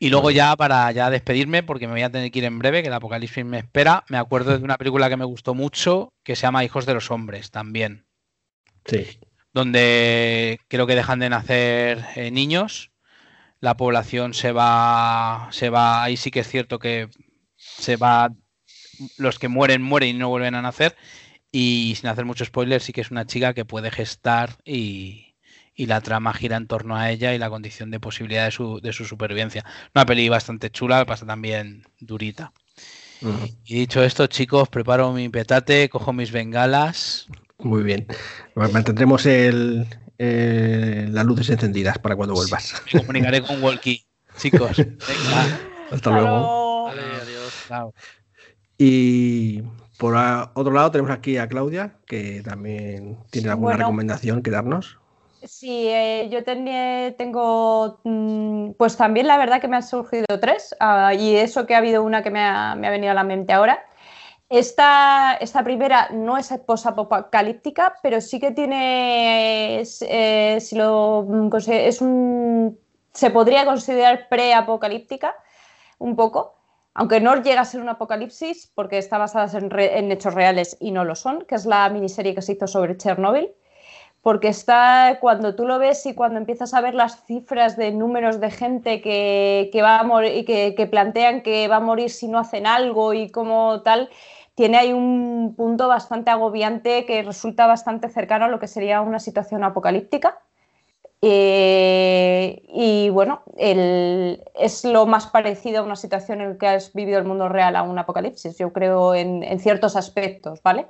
[0.00, 2.82] Y luego ya para ya despedirme, porque me voy a tener que ir en breve,
[2.82, 6.34] que el apocalipsis me espera, me acuerdo de una película que me gustó mucho, que
[6.34, 8.03] se llama Hijos de los Hombres, también.
[8.84, 9.18] Sí.
[9.52, 12.90] Donde creo que dejan de nacer eh, niños,
[13.60, 17.08] la población se va, se va, ahí sí que es cierto que
[17.56, 18.30] se va,
[19.16, 20.96] los que mueren mueren y no vuelven a nacer.
[21.50, 25.36] Y sin hacer mucho spoiler, sí que es una chica que puede gestar y,
[25.74, 28.80] y la trama gira en torno a ella y la condición de posibilidad de su,
[28.80, 29.64] de su supervivencia.
[29.94, 32.52] Una peli bastante chula, pasa también durita.
[33.64, 37.28] Y dicho esto, chicos, preparo mi petate, cojo mis bengalas
[37.64, 38.06] muy bien.
[38.54, 39.86] Mantendremos el,
[40.18, 42.74] las luces encendidas para cuando vuelvas.
[42.92, 44.04] Me comunicaré con Walkie,
[44.38, 44.76] chicos.
[45.90, 46.88] Hasta luego.
[46.88, 47.92] adiós.
[48.78, 49.62] Y
[49.98, 50.14] por
[50.54, 54.98] otro lado tenemos aquí a Claudia, que también tiene alguna recomendación que darnos.
[55.44, 61.12] Sí, eh, yo tengo, mm, pues también la verdad que me han surgido tres, ah,
[61.12, 63.52] y eso que ha habido una que me ha, me ha venido a la mente
[63.52, 63.84] ahora,
[64.48, 71.26] esta, esta, primera no es posapocalíptica, pero sí que tiene, eh, si lo,
[71.66, 72.78] es un,
[73.12, 75.34] se podría considerar preapocalíptica
[75.98, 76.56] un poco,
[76.94, 81.04] aunque no llega a ser un apocalipsis porque está basada en, hechos reales y no
[81.04, 83.50] lo son, que es la miniserie que se hizo sobre Chernobyl.
[84.24, 88.40] Porque está cuando tú lo ves y cuando empiezas a ver las cifras de números
[88.40, 92.38] de gente que, va a morir y que, plantean que va a morir si no
[92.38, 94.08] hacen algo y como tal,
[94.54, 99.18] tiene ahí un punto bastante agobiante que resulta bastante cercano a lo que sería una
[99.18, 100.38] situación apocalíptica.
[101.20, 107.18] Eh, y bueno, es lo más parecido a una situación en la que has vivido
[107.18, 110.86] el mundo real a un apocalipsis, yo creo, en, en ciertos aspectos, ¿vale?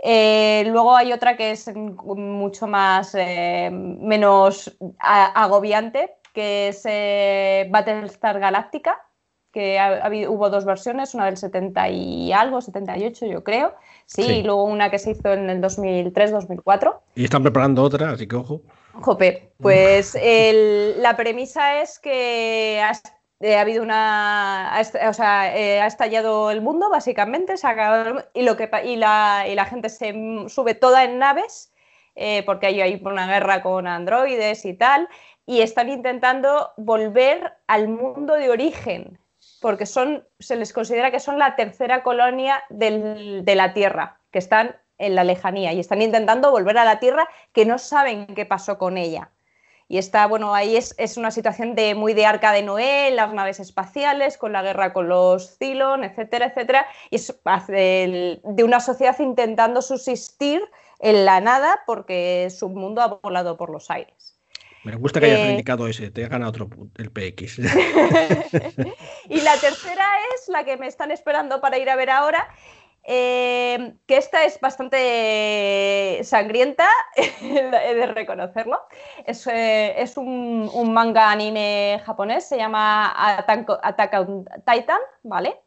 [0.00, 8.38] Eh, luego hay otra que es mucho más eh, menos agobiante, que es eh, Battlestar
[8.38, 9.00] Galactica,
[9.50, 9.80] que
[10.28, 13.74] hubo dos versiones, una del 70 y algo, 78 yo creo,
[14.06, 16.94] sí, y luego una que se hizo en el 2003-2004.
[17.16, 18.60] Y están preparando otra, así que ojo.
[19.00, 22.80] Jope, pues la premisa es que
[23.40, 24.80] eh, ha habido una.
[25.08, 29.46] O sea, eh, ha estallado el mundo, básicamente, se ha y, lo que, y, la,
[29.48, 30.12] y la gente se
[30.48, 31.72] sube toda en naves,
[32.16, 35.08] eh, porque hay, hay una guerra con androides y tal,
[35.46, 39.20] y están intentando volver al mundo de origen,
[39.60, 44.40] porque son, se les considera que son la tercera colonia del, de la Tierra, que
[44.40, 48.46] están en la lejanía, y están intentando volver a la Tierra que no saben qué
[48.46, 49.30] pasó con ella.
[49.88, 53.58] Y está, bueno, ahí es, una situación de muy de arca de Noé, las naves
[53.58, 56.86] espaciales, con la guerra con los Cylon, etcétera, etcétera.
[57.10, 57.34] Y es
[57.66, 60.62] de una sociedad intentando subsistir
[60.98, 64.38] en la nada porque su mundo ha volado por los aires.
[64.84, 67.58] Me gusta que hayas eh, indicado ese, te ha ganado otro el PX.
[69.28, 72.48] y la tercera es la que me están esperando para ir a ver ahora,
[73.10, 76.86] eh, que esta es bastante sangrienta,
[77.16, 77.24] he
[77.94, 78.78] de reconocerlo.
[79.26, 85.58] Es, eh, un, manga anime japonés, se llama Attack, on Titan, ¿vale?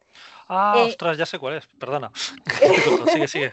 [0.48, 2.12] Ah, eh, ostras, ya sé cuál es, perdona.
[3.12, 3.52] sigue, sigue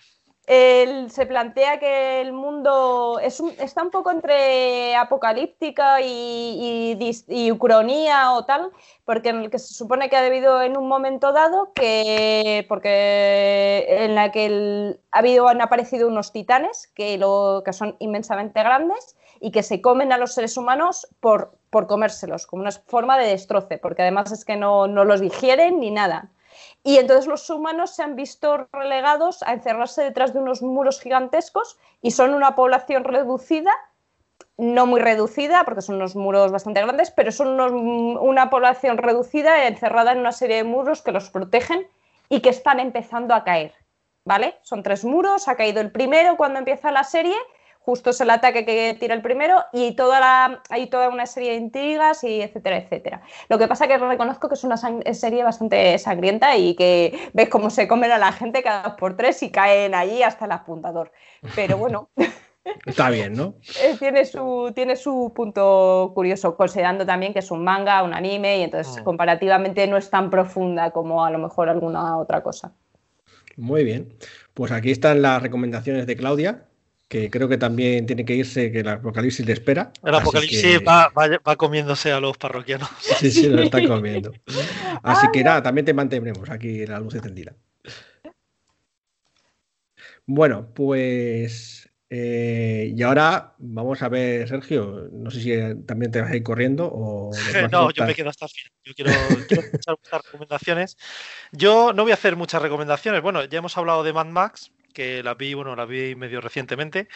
[0.49, 8.71] se plantea que el mundo está un poco entre apocalíptica y, ucronía o tal,
[9.05, 13.85] porque en el que se supone que ha debido en un momento dado que, porque
[13.89, 19.15] en la que ha habido, han aparecido unos titanes que, lo, que son inmensamente grandes
[19.39, 23.27] y que se comen a los seres humanos por, por comérselos, como una forma de
[23.27, 26.31] destroce, porque además es que no, no los digieren ni nada.
[26.83, 31.77] Y entonces los humanos se han visto relegados a encerrarse detrás de unos muros gigantescos
[32.01, 33.71] y son una población reducida,
[34.57, 40.13] no muy reducida, porque son unos muros bastante grandes, pero son una población reducida encerrada
[40.13, 41.87] en una serie de muros que los protegen
[42.29, 43.73] y que están empezando a caer.
[44.25, 44.57] ¿Vale?
[44.61, 47.35] Son tres muros, ha caído el primero cuando empieza la serie
[47.89, 51.53] justo es el ataque que tira el primero y toda la, hay toda una serie
[51.53, 53.23] de intrigas y etcétera, etcétera.
[53.49, 57.49] Lo que pasa es que reconozco que es una serie bastante sangrienta y que ves
[57.49, 60.51] cómo se comen a la gente cada dos por tres y caen allí hasta el
[60.51, 61.11] apuntador.
[61.55, 62.09] Pero bueno.
[62.85, 63.55] Está bien, ¿no?
[63.81, 68.59] Eh, tiene su, tiene su punto curioso, considerando también que es un manga, un anime,
[68.59, 69.03] y entonces mm.
[69.03, 72.71] comparativamente no es tan profunda como a lo mejor alguna otra cosa.
[73.57, 74.13] Muy bien.
[74.53, 76.68] Pues aquí están las recomendaciones de Claudia
[77.09, 79.91] que creo que también tiene que irse, que el apocalipsis le espera.
[80.05, 82.87] El apocalipsis va, comiéndose a los parroquianos.
[82.99, 84.31] Sí, sí, lo está comiendo.
[85.03, 87.55] Así que nada, también te mantendremos aquí la luz encendida.
[90.27, 91.89] Bueno, pues.
[92.11, 95.09] Eh, y ahora vamos a ver, Sergio.
[95.11, 97.31] No sé si también te vas a ir corriendo o.
[97.71, 98.71] no, yo me quedo hasta el final.
[98.83, 99.11] Yo quiero,
[99.47, 100.97] quiero escuchar muchas recomendaciones.
[101.51, 103.23] Yo no voy a hacer muchas recomendaciones.
[103.23, 107.07] Bueno, ya hemos hablado de Mad Max que la vi, bueno, la vi medio recientemente.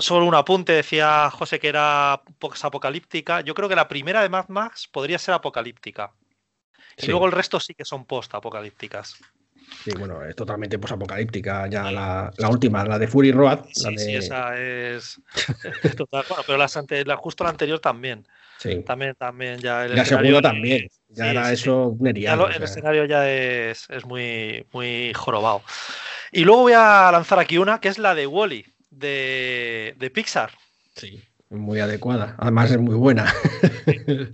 [0.00, 3.40] Solo un apunte, decía José que era apocalíptica.
[3.40, 6.12] Yo creo que la primera de Mad Max podría ser apocalíptica.
[6.98, 9.16] Y luego el resto sí que son post-apocalípticas.
[9.84, 11.68] Sí, bueno, es totalmente post-apocalíptica.
[11.68, 13.64] Ya la, última, la de Fury Road.
[13.72, 15.20] Sí, sí, esa es,
[15.96, 16.24] total.
[16.28, 18.26] Bueno, pero la, justo la anterior también.
[18.58, 18.82] Sí.
[18.82, 20.88] También, también ya el la segunda también.
[21.08, 25.62] Ya era eso un El escenario ya es, es muy, muy jorobado.
[26.36, 30.50] Y luego voy a lanzar aquí una que es la de Wally, de, Pixar.
[30.94, 32.36] Sí, muy adecuada.
[32.36, 33.32] Además es muy buena.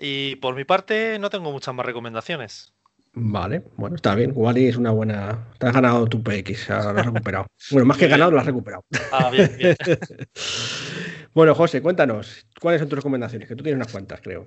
[0.00, 2.72] y por mi parte no tengo muchas más recomendaciones.
[3.12, 4.32] Vale, bueno, está bien.
[4.34, 5.48] Wally es una buena.
[5.58, 7.46] Te has ganado tu PX, ahora lo has recuperado.
[7.70, 8.82] bueno, más que ganado, lo has recuperado.
[9.12, 9.76] Ah, bien, bien.
[11.34, 13.48] bueno, José, cuéntanos, ¿cuáles son tus recomendaciones?
[13.48, 14.46] Que tú tienes unas cuantas, creo.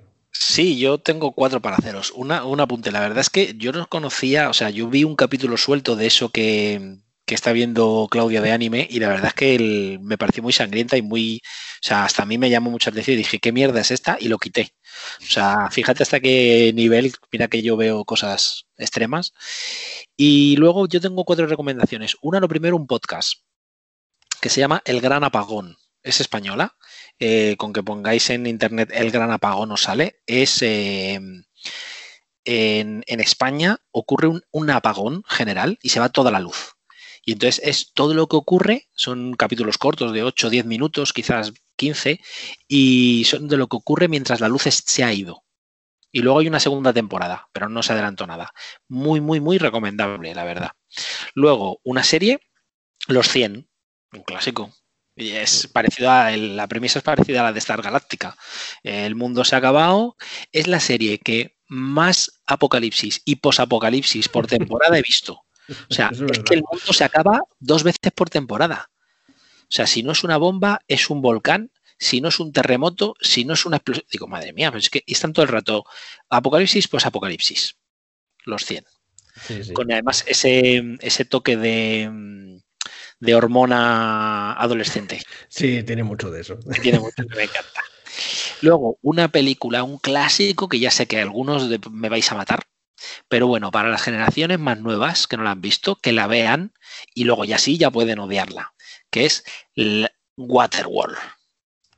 [0.52, 2.12] Sí, yo tengo cuatro para haceros.
[2.14, 2.92] Una, un apunte.
[2.92, 6.06] La verdad es que yo no conocía, o sea, yo vi un capítulo suelto de
[6.06, 10.52] eso que, está viendo Claudia de anime y la verdad es que me pareció muy
[10.52, 13.52] sangrienta y muy, o sea, hasta a mí me llamó mucha atención y dije, ¿qué
[13.52, 14.18] mierda es esta?
[14.20, 14.74] Y lo quité.
[15.22, 19.32] O sea, fíjate hasta qué nivel, mira que yo veo cosas extremas.
[20.16, 22.16] Y luego yo tengo cuatro recomendaciones.
[22.20, 23.36] Una, lo primero, un podcast.
[24.42, 25.78] que se llama El Gran Apagón.
[26.02, 26.76] Es española.
[27.18, 30.20] Eh, con que pongáis en internet El Gran Apagón os sale.
[30.26, 31.20] Es eh,
[32.44, 36.74] en, España ocurre un, apagón general y se va toda la luz.
[37.24, 41.12] Y entonces es todo lo que ocurre, son capítulos cortos de 8 o 10 minutos,
[41.12, 42.20] quizás 15,
[42.66, 45.44] y son de lo que ocurre mientras la luz se ha ido.
[46.10, 48.52] Y luego hay una segunda temporada, pero no se adelantó nada.
[48.88, 50.72] Muy, muy, muy recomendable, la verdad.
[51.34, 52.40] Luego, una serie,
[53.08, 53.68] Los 100,
[54.12, 54.72] un clásico.
[55.14, 58.36] Y es parecido a, la premisa es parecida a la de Star Galáctica.
[58.82, 60.16] El mundo se ha acabado.
[60.52, 65.44] Es la serie que más apocalipsis y posapocalipsis por temporada he visto.
[65.90, 68.90] O sea, es, que el mundo se acaba dos veces por temporada.
[69.28, 71.70] O sea, si no es una bomba, es un volcán.
[71.98, 74.06] Si no es un terremoto, si no es una explosión.
[74.10, 75.84] Digo, madre mía, pero es que están todo el rato
[76.30, 77.76] apocalipsis, pues apocalipsis.
[78.44, 78.84] Los 100.
[79.72, 82.60] Con además ese, ese toque de,
[83.22, 85.22] de hormona adolescente.
[85.48, 86.58] Sí, tiene mucho de eso.
[86.82, 87.80] Tiene mucho, me encanta.
[88.62, 92.64] Luego, una película, un clásico que ya sé que algunos me vais a matar,
[93.28, 96.72] pero bueno, para las generaciones más nuevas que no la han visto, que la vean
[97.14, 98.74] y luego ya sí, ya pueden odiarla,
[99.08, 99.44] que es
[100.36, 101.16] Waterworld.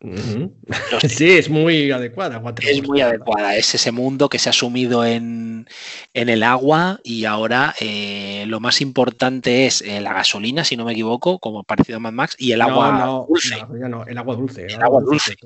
[1.09, 2.43] Sí, es muy adecuada.
[2.61, 3.57] Es muy adecuada.
[3.57, 5.67] Es ese mundo que se ha sumido en,
[6.13, 10.93] el agua y ahora eh, lo más importante es eh, la gasolina, si no me
[10.93, 13.55] equivoco, como parecido a Mad Max, y el agua dulce.
[13.55, 14.67] el agua dulce.
[14.67, 15.37] El, agua dulce.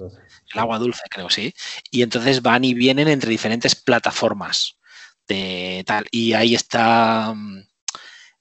[0.53, 1.55] El agua dulce, creo, sí.
[1.91, 4.77] Y entonces van y vienen entre diferentes plataformas
[5.29, 6.07] de tal.
[6.11, 7.68] Y ahí está mm,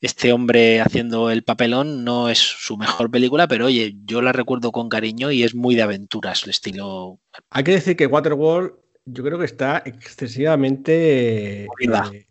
[0.02, 4.72] este hombre haciendo el papelón no es su mejor película, pero oye, yo la recuerdo
[4.72, 7.20] con cariño y es muy de aventuras el estilo.
[7.50, 8.74] Hay que decir que Waterworld
[9.06, 11.64] yo creo que está excesivamente...
[11.64, 12.28] Eh,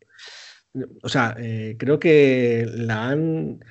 [1.03, 3.65] o sea, eh, creo que la han...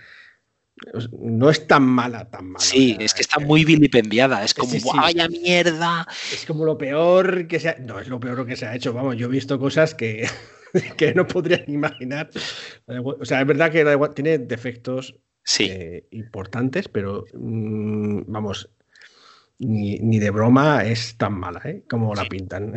[1.20, 2.60] No es tan mala, tan mala.
[2.66, 4.44] Sí, es que está muy vilipendiada.
[4.44, 6.06] Es como, vaya mierda!
[6.34, 7.78] Es como lo peor que se ha...
[7.80, 8.92] No, es lo peor que se ha hecho.
[8.92, 10.28] Vamos, yo he visto cosas que...
[10.98, 12.30] que no podrían imaginar.
[12.86, 15.16] O sea, es verdad que tiene defectos
[15.60, 18.70] eh, importantes, pero mm, vamos,
[19.60, 21.84] ni, de broma es tan mala ¿eh?
[21.90, 22.74] como la pintan.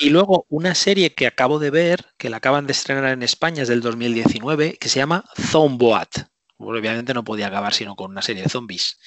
[0.00, 3.62] Y luego una serie que acabo de ver, que la acaban de estrenar en España,
[3.62, 6.28] es del 2019, que se llama Zomboat
[6.58, 8.98] obviamente no podía acabar sino con una serie de zombies.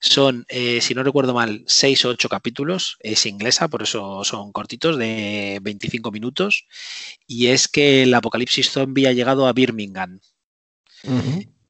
[0.00, 2.96] Son, eh, si no recuerdo mal, seis o ocho capítulos.
[3.00, 6.66] Es inglesa, por eso son cortitos, de 25 minutos.
[7.26, 10.20] Y es que el apocalipsis zombie ha llegado a Birmingham.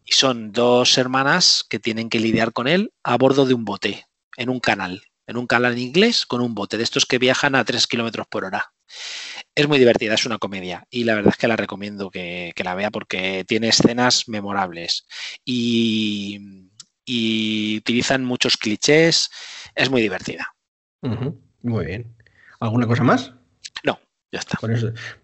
[0.05, 4.07] Y son dos hermanas que tienen que lidiar con él a bordo de un bote,
[4.37, 5.05] en un canal.
[5.27, 8.45] En un canal inglés con un bote, de estos que viajan a 3 kilómetros por
[8.45, 8.73] hora.
[9.55, 12.75] Es muy divertida, es una comedia y la verdad es que la recomiendo que, la
[12.75, 15.07] vea porque tiene escenas memorables
[15.45, 16.69] y,
[17.79, 19.31] utilizan muchos clichés,
[19.75, 20.55] es muy divertida.
[21.63, 22.15] Muy bien.
[22.61, 23.33] ¿Alguna cosa más?
[23.85, 23.99] No,
[24.31, 24.59] ya está.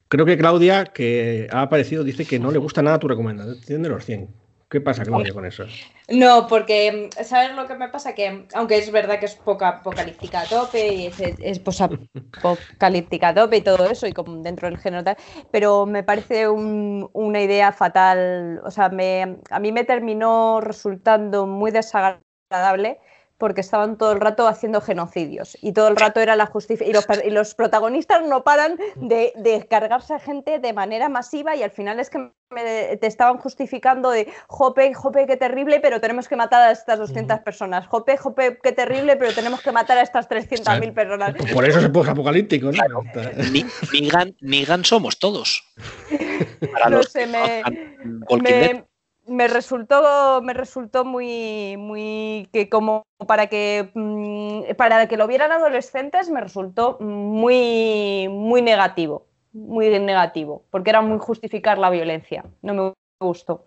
[0.08, 3.88] Creo que Claudia, que ha aparecido, dice que no le gusta nada tu recomendación de
[3.88, 4.45] los 100.
[4.68, 5.64] ¿Qué pasa, Claudia, con eso?
[6.08, 8.14] No, porque, ¿sabes lo que me pasa?
[8.14, 13.34] Que, aunque es verdad que es poca apocalíptica a tope y es, es posapocalíptica a
[13.34, 15.16] tope y todo eso, y como dentro del género tal,
[15.52, 18.60] pero me parece una idea fatal.
[18.64, 22.98] O sea, me, a mí me terminó resultando muy desagradable
[23.38, 26.92] porque estaban todo el rato haciendo genocidios y todo el rato era la justicia y
[26.92, 31.62] los, y los protagonistas no paran de, de, cargarse a gente de manera masiva y
[31.62, 36.36] al final es que te estaban justificando de jope, jope, qué terrible, pero tenemos que
[36.36, 40.28] matar a estas 200 personas, jope, jope, qué terrible, pero tenemos que matar a estas
[40.28, 41.34] 300.000 personas.
[41.52, 43.02] Por eso se puso apocalíptico, ¿no?
[44.42, 45.64] Ni, gan, somos todos.
[46.90, 47.62] no sé, me,
[49.26, 55.52] me resultó me resultó muy muy que como para que mm, para que lo vieran
[55.52, 62.74] adolescentes me resultó muy muy negativo muy negativo porque era muy justificar la violencia no
[62.74, 63.64] me gustó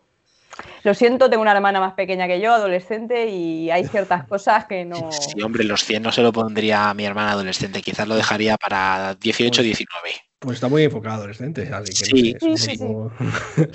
[0.84, 4.86] lo siento, tengo una hermana más pequeña que yo, adolescente, y hay ciertas cosas que
[4.86, 5.10] no.
[5.11, 8.57] Sí, hombre, los 100 no se lo pondría a mi hermana adolescente, quizás lo dejaría
[8.57, 10.28] para 18, 19.
[10.40, 12.80] Pues está muy enfocado adolescente, así que sí, sí, sí,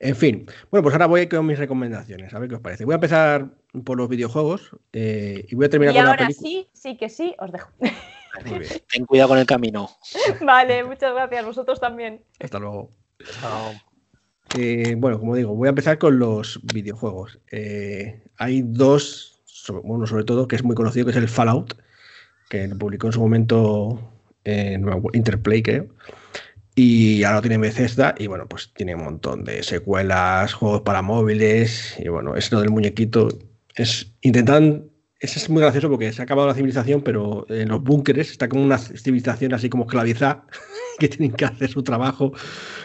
[0.00, 2.86] En fin, bueno, pues ahora voy con mis recomendaciones, a ver qué os parece.
[2.86, 3.50] Voy a empezar
[3.84, 6.48] por los videojuegos eh, y voy a terminar con la película.
[6.48, 7.70] sí, sí que sí, os dejo.
[8.46, 8.72] Muy bien.
[8.90, 9.90] Ten cuidado con el camino.
[10.40, 11.44] Vale, muchas gracias.
[11.44, 12.22] Vosotros también.
[12.40, 12.90] Hasta luego.
[14.56, 17.38] Eh, bueno, como digo, voy a empezar con los videojuegos.
[17.50, 19.42] Eh, hay dos,
[19.82, 21.74] uno sobre todo que es muy conocido, que es el Fallout,
[22.48, 24.15] que lo publicó en su momento
[25.12, 25.88] Interplay, creo.
[26.74, 31.96] Y ahora tiene Bethesda y bueno, pues tiene un montón de secuelas, juegos para móviles
[31.98, 33.28] y bueno, eso del muñequito
[33.74, 34.90] es intentan
[35.20, 38.62] es muy gracioso porque se ha acabado la civilización, pero en los búnkeres está como
[38.62, 40.46] una civilización así como esclavizada,
[40.98, 42.32] que tienen que hacer su trabajo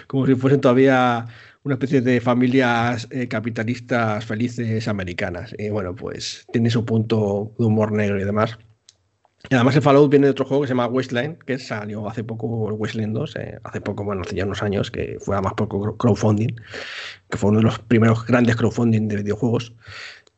[0.08, 1.26] como si fuesen todavía
[1.64, 5.54] una especie de familias eh, capitalistas felices americanas.
[5.58, 8.58] Y bueno, pues tiene su punto de humor negro y demás.
[9.50, 12.24] Y además el Fallout viene de otro juego que se llama Wasteland, que salió hace
[12.24, 15.54] poco, el Wasteland 2, eh, hace poco, bueno, hace ya unos años, que fue además
[15.56, 16.56] por crowdfunding,
[17.30, 19.74] que fue uno de los primeros grandes crowdfunding de videojuegos.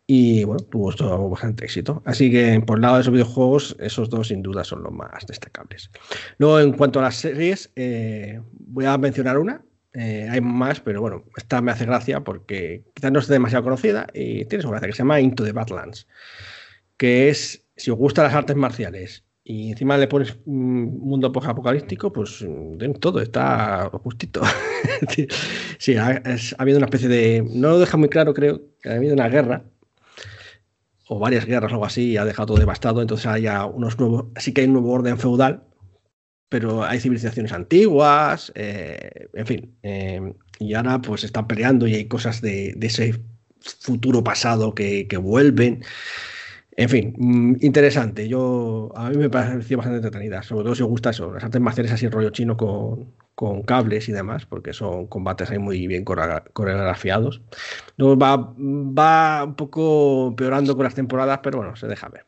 [0.06, 2.04] Y bueno, tuvo bastante éxito.
[2.06, 5.26] Así que por el lado de esos videojuegos, esos dos sin duda son los más
[5.26, 5.90] destacables.
[6.38, 9.64] Luego, en cuanto a las series, eh, voy a mencionar una.
[9.94, 14.08] Eh, hay más, pero bueno, esta me hace gracia porque quizás no esté demasiado conocida
[14.14, 16.08] y tiene su gracia, que se llama Into the Badlands.
[16.98, 22.14] Que es, si os gustan las artes marciales y encima le pones un mundo apocalíptico,
[22.14, 24.42] pues den todo, está justito.
[25.80, 27.46] sí, ha, ha, habido una especie de.
[27.50, 29.66] No lo deja muy claro, creo, que ha habido una guerra
[31.10, 34.28] o varias guerras o algo así y ha dejado todo devastado, entonces hay unos nuevos,
[34.38, 35.64] sí que hay un nuevo orden feudal,
[36.48, 42.06] pero hay civilizaciones antiguas, eh, en fin, eh, y ahora pues están peleando y hay
[42.06, 43.22] cosas de, ese
[43.60, 45.84] futuro pasado que vuelven.
[46.76, 48.28] En fin, mm, interesante.
[48.28, 51.62] Yo a mí me pareció bastante entretenida, sobre todo si os gusta eso, las artes
[51.62, 56.04] marciales así rollo chino con, con cables y demás, porque son combates ahí muy bien
[56.04, 57.42] coreografiados.
[57.98, 62.26] Luego va, va un poco empeorando con las temporadas, pero bueno, se deja ver.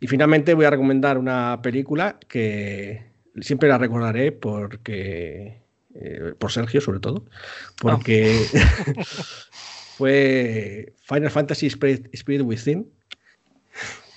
[0.00, 3.06] Y finalmente voy a recomendar una película que
[3.40, 5.62] siempre la recordaré porque
[5.94, 7.24] eh, por Sergio sobre todo,
[7.80, 8.32] porque
[9.96, 12.97] fue Final Fantasy Spirit Within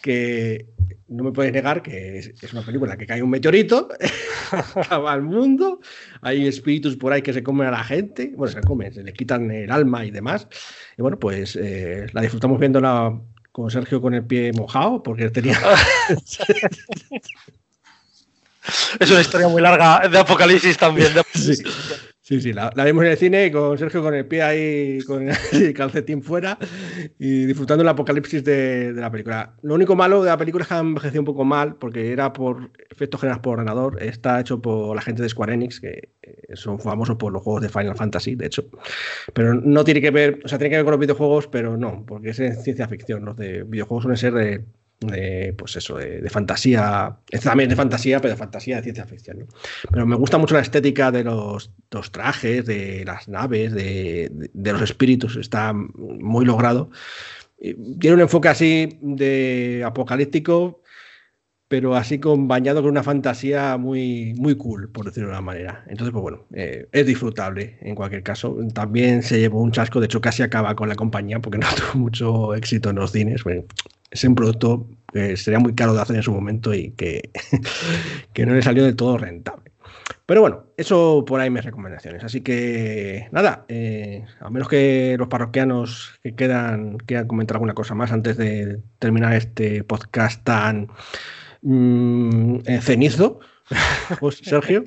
[0.01, 0.67] que
[1.07, 3.89] no me puedes negar que es, una película que cae un meteorito,
[4.75, 5.79] acaba el mundo,
[6.21, 9.13] hay espíritus por ahí que se comen a la gente, bueno, se comen, se les
[9.13, 10.47] quitan el alma y demás.
[10.97, 13.19] Y bueno, pues eh, la disfrutamos viéndola
[13.51, 15.59] con Sergio con el pie mojado, porque tenía...
[18.99, 21.13] es una historia muy larga de Apocalipsis también.
[21.13, 21.61] De Sí,
[22.39, 26.23] sí, la, vimos en el cine con Sergio con el pie ahí, con el calcetín
[26.23, 26.57] fuera
[27.19, 29.53] y disfrutando el apocalipsis de, la película.
[29.63, 32.31] Lo único malo de la película es que ha envejecido un poco mal porque era
[32.31, 34.01] por efectos generados por ordenador.
[34.01, 37.63] Está hecho por la gente de Square Enix, que eh, son famosos por los juegos
[37.63, 38.63] de Final Fantasy, de hecho.
[39.33, 42.05] Pero no tiene que ver, o sea, tiene que ver con los videojuegos, pero no,
[42.05, 43.25] porque es ciencia ficción.
[43.25, 44.63] Los de videojuegos suelen ser de
[45.01, 49.47] de, pues eso, de, fantasía, también de fantasía, pero de fantasía de ciencia ficción.
[49.89, 51.71] Pero me gusta mucho la estética de los,
[52.11, 56.91] trajes, de las naves, de, los espíritus, está muy logrado.
[57.59, 60.81] Tiene un enfoque así de apocalíptico,
[61.71, 65.85] pero así con bañado con una fantasía muy, muy cool, por decirlo de una manera.
[65.87, 68.57] Entonces, pues bueno, eh, es disfrutable en cualquier caso.
[68.73, 72.01] También se llevó un chasco, de hecho casi acaba con la compañía porque no tuvo
[72.01, 73.45] mucho éxito en los cines.
[73.45, 73.63] Bueno,
[74.09, 77.29] es un producto que sería muy caro de hacer en su momento y que,
[78.33, 79.71] que no le salió de todo rentable.
[80.25, 82.21] Pero bueno, eso por ahí mis recomendaciones.
[82.25, 87.95] Así que nada, eh, a menos que los parroquianos que quedan quieran comentar alguna cosa
[87.95, 90.89] más antes de terminar este podcast tan
[91.61, 93.39] mm, eh, cenizo.
[94.19, 94.83] Pues, Sergio.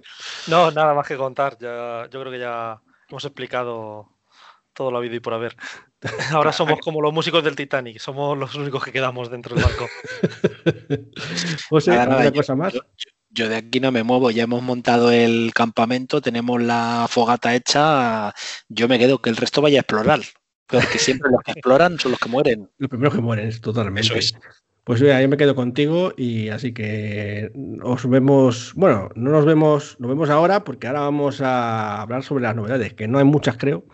[0.48, 1.56] No, nada más que contar.
[1.58, 2.78] Ya, yo creo que ya
[3.08, 4.14] hemos explicado
[4.74, 5.56] todo lo habido y por haber.
[6.32, 9.88] Ahora somos como los músicos del Titanic, somos los únicos que quedamos dentro del barco.
[11.70, 12.74] José, cosa más?
[13.30, 18.32] Yo, de aquí no me muevo, ya hemos montado el campamento, tenemos la fogata hecha,
[18.68, 20.20] yo me quedo que el resto vaya a explorar,
[20.66, 22.70] porque siempre los que exploran son los que mueren.
[22.78, 24.20] Los primeros que mueren, totalmente.
[24.84, 27.50] Pues ya, yo me quedo contigo y así que
[27.82, 32.44] os vemos, bueno, no nos vemos, nos vemos ahora porque ahora vamos a hablar sobre
[32.44, 33.86] las novedades, que no hay muchas creo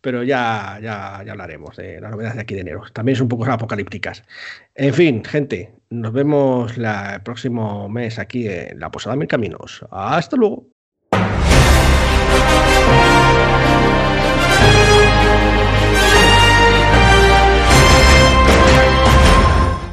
[0.00, 2.82] pero ya, ya, ya hablaremos de las novedades de aquí de enero.
[2.92, 4.22] También son un poco apocalípticas.
[4.74, 9.84] En fin, gente, nos vemos el próximo mes aquí en la Posada Mil Caminos.
[9.90, 10.77] Hasta luego.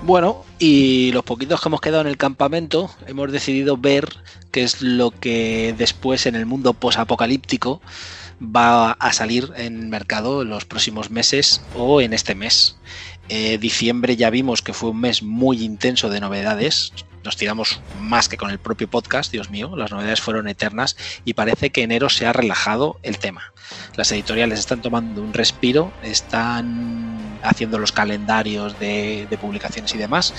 [0.06, 4.08] Bueno, y los poquitos que hemos quedado en el campamento, hemos decidido ver
[4.52, 7.82] qué es lo que después en el mundo posapocalíptico
[8.40, 12.78] va a salir en mercado en los próximos meses o en este mes.
[13.30, 16.94] Eh, diciembre ya vimos que fue un mes muy intenso de novedades,
[17.26, 20.96] nos tiramos más que con el propio podcast, Dios mío, las novedades fueron eternas
[21.26, 23.52] y parece que enero se ha relajado el tema.
[23.96, 30.34] Las editoriales están tomando un respiro, están haciendo los calendarios de, publicaciones y demás,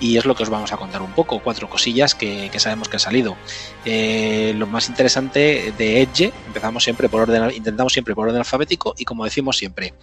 [0.00, 2.96] y es lo que os vamos a contar un poco, cuatro cosillas que, sabemos que
[2.96, 3.36] han salido.
[3.84, 8.94] Eh, lo más interesante de Edge, empezamos siempre por orden, intentamos siempre por orden alfabético
[8.98, 9.94] y como decimos siempre,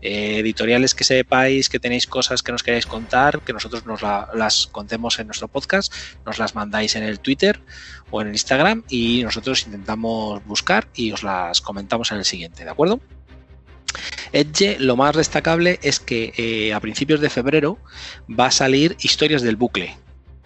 [0.00, 4.66] eh, editoriales que sepáis que tenéis cosas que nos queráis contar, que nosotros nos las
[4.68, 5.77] contemos en nuestro podcast,
[6.24, 7.60] nos las mandáis en el Twitter
[8.10, 12.64] o en el Instagram y nosotros intentamos buscar y os las comentamos en el siguiente,
[12.64, 13.00] ¿de acuerdo?
[14.32, 17.78] Edge, lo más destacable es que eh, a principios de febrero
[18.28, 19.96] va a salir Historias del Bucle.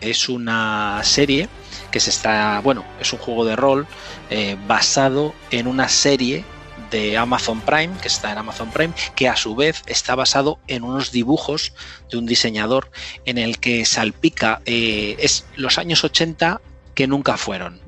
[0.00, 1.48] Es una serie
[1.90, 3.86] que se está, bueno, es un juego de rol
[4.30, 6.44] eh, basado en una serie
[6.93, 10.85] de Amazon Prime, que está en Amazon Prime, que a su vez está basado en
[10.85, 11.74] unos dibujos
[12.10, 12.90] de un diseñador
[13.24, 16.60] en el que salpica, eh, es los años 80
[16.94, 17.81] que nunca fueron.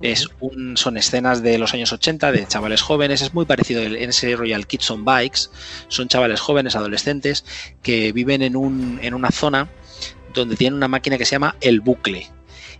[0.00, 4.10] Es un, son escenas de los años 80 de chavales jóvenes, es muy parecido en
[4.10, 5.48] ese Royal Kids on Bikes,
[5.88, 7.44] son chavales jóvenes, adolescentes,
[7.82, 9.68] que viven en, un, en una zona
[10.34, 12.28] donde tienen una máquina que se llama el bucle,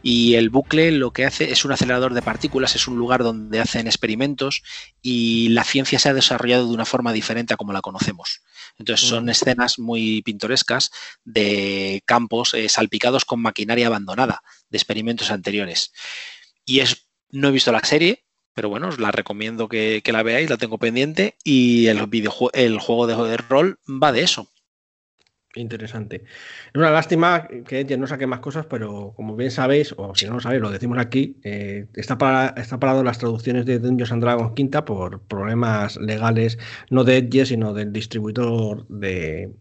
[0.07, 3.59] y el bucle lo que hace es un acelerador de partículas, es un lugar donde
[3.59, 4.63] hacen experimentos
[5.01, 8.43] y la ciencia se ha desarrollado de una forma diferente a como la conocemos.
[8.79, 10.91] Entonces son escenas muy pintorescas
[11.25, 15.95] de campos eh, salpicados con maquinaria abandonada de experimentos anteriores.
[16.67, 20.51] Y es, no he visto la serie, pero bueno, os la recomiendo que, la veáis,
[20.51, 24.51] la tengo pendiente y el, videojuego, el juego de rol va de eso.
[25.57, 26.25] Interesante.
[26.27, 30.27] Es una lástima que ya no saque más cosas, pero como bien sabéis, o si
[30.27, 34.53] no lo sabéis, lo decimos aquí, eh, está parado las traducciones de Dungeons and Dragons
[34.55, 36.59] quinta por problemas legales,
[36.91, 39.53] no de Edge, sino del distribuidor de,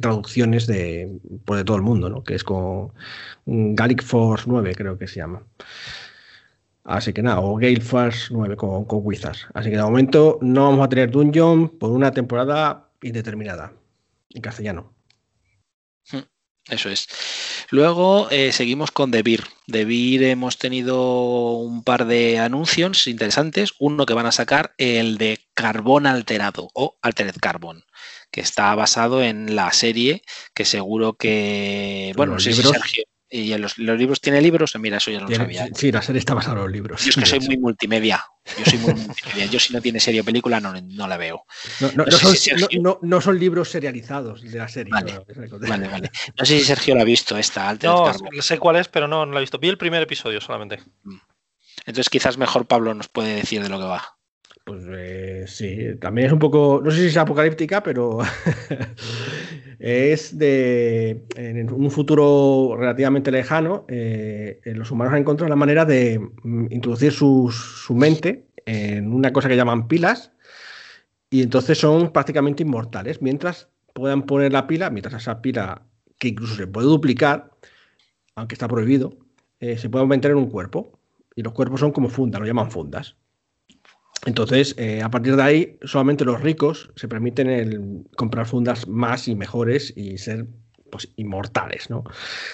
[0.00, 2.24] traducciones de, pues de todo el mundo, ¿no?
[2.24, 2.92] que es con
[3.46, 5.42] Gallic Force 9, creo que se llama.
[6.84, 9.46] Así que nada, o Gale Force 9 con, con Wizards.
[9.54, 13.72] Así que de momento no vamos a tener Dungeon por una temporada indeterminada
[14.30, 14.93] en castellano.
[16.68, 17.08] Eso es.
[17.70, 19.10] Luego eh, seguimos con.
[19.10, 23.74] The Beer hemos tenido un par de anuncios interesantes.
[23.78, 27.84] Uno que van a sacar, el de carbón alterado o Altered Carbon,
[28.30, 30.22] que está basado en la serie
[30.54, 32.12] que seguro que.
[32.16, 33.04] Bueno, no sé si Sergio.
[33.36, 34.76] ¿Y en los, libros tiene libros?
[34.78, 35.68] Mira, eso ya no lo sabía.
[35.74, 37.02] Sí, la serie está basada en los libros.
[37.02, 38.24] Yo es que soy muy multimedia.
[38.56, 39.46] Yo soy muy multimedia.
[39.46, 41.44] Yo si no tiene serie o película no, no la veo.
[41.80, 44.92] No, son, libros serializados de la serie.
[44.92, 45.18] Vale,
[45.88, 47.74] vale, No sé si Sergio la ha visto esta.
[47.82, 49.58] no, sé cuál es, pero no, no la he visto.
[49.58, 50.78] Vi el primer episodio solamente.
[51.02, 51.16] Mm.
[51.86, 54.16] Entonces quizás mejor Pablo nos puede decir de lo que va.
[54.64, 58.20] Pues eh, sí, también es un poco, no sé si es apocalíptica, pero
[59.78, 66.18] es de, en un futuro relativamente lejano, eh, los humanos han encontrado la manera de
[66.18, 67.52] mm, introducir su,
[67.90, 70.32] mente en una cosa que llaman pilas
[71.28, 73.20] y entonces son prácticamente inmortales.
[73.20, 75.82] Mientras puedan poner la pila, mientras esa pila,
[76.18, 77.50] que incluso se puede duplicar,
[78.34, 79.18] aunque está prohibido,
[79.60, 80.98] eh, se puede meter en un cuerpo.
[81.36, 83.16] Y los cuerpos son como fundas, lo llaman fundas.
[84.26, 89.28] Entonces, eh, a partir de ahí, solamente los ricos se permiten el comprar fundas más
[89.28, 90.46] y mejores y ser
[90.90, 92.04] pues, inmortales, ¿no?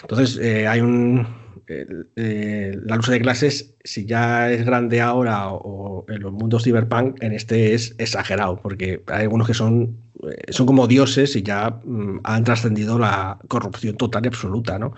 [0.03, 1.27] Entonces, eh, hay un...
[1.69, 7.23] Eh, la lucha de clases, si ya es grande ahora o, en los mundos cyberpunk,
[7.23, 9.97] en este es exagerado, porque hay algunos que son
[10.51, 14.95] son como dioses y ya mm, han trascendido la corrupción total y absoluta, ¿no?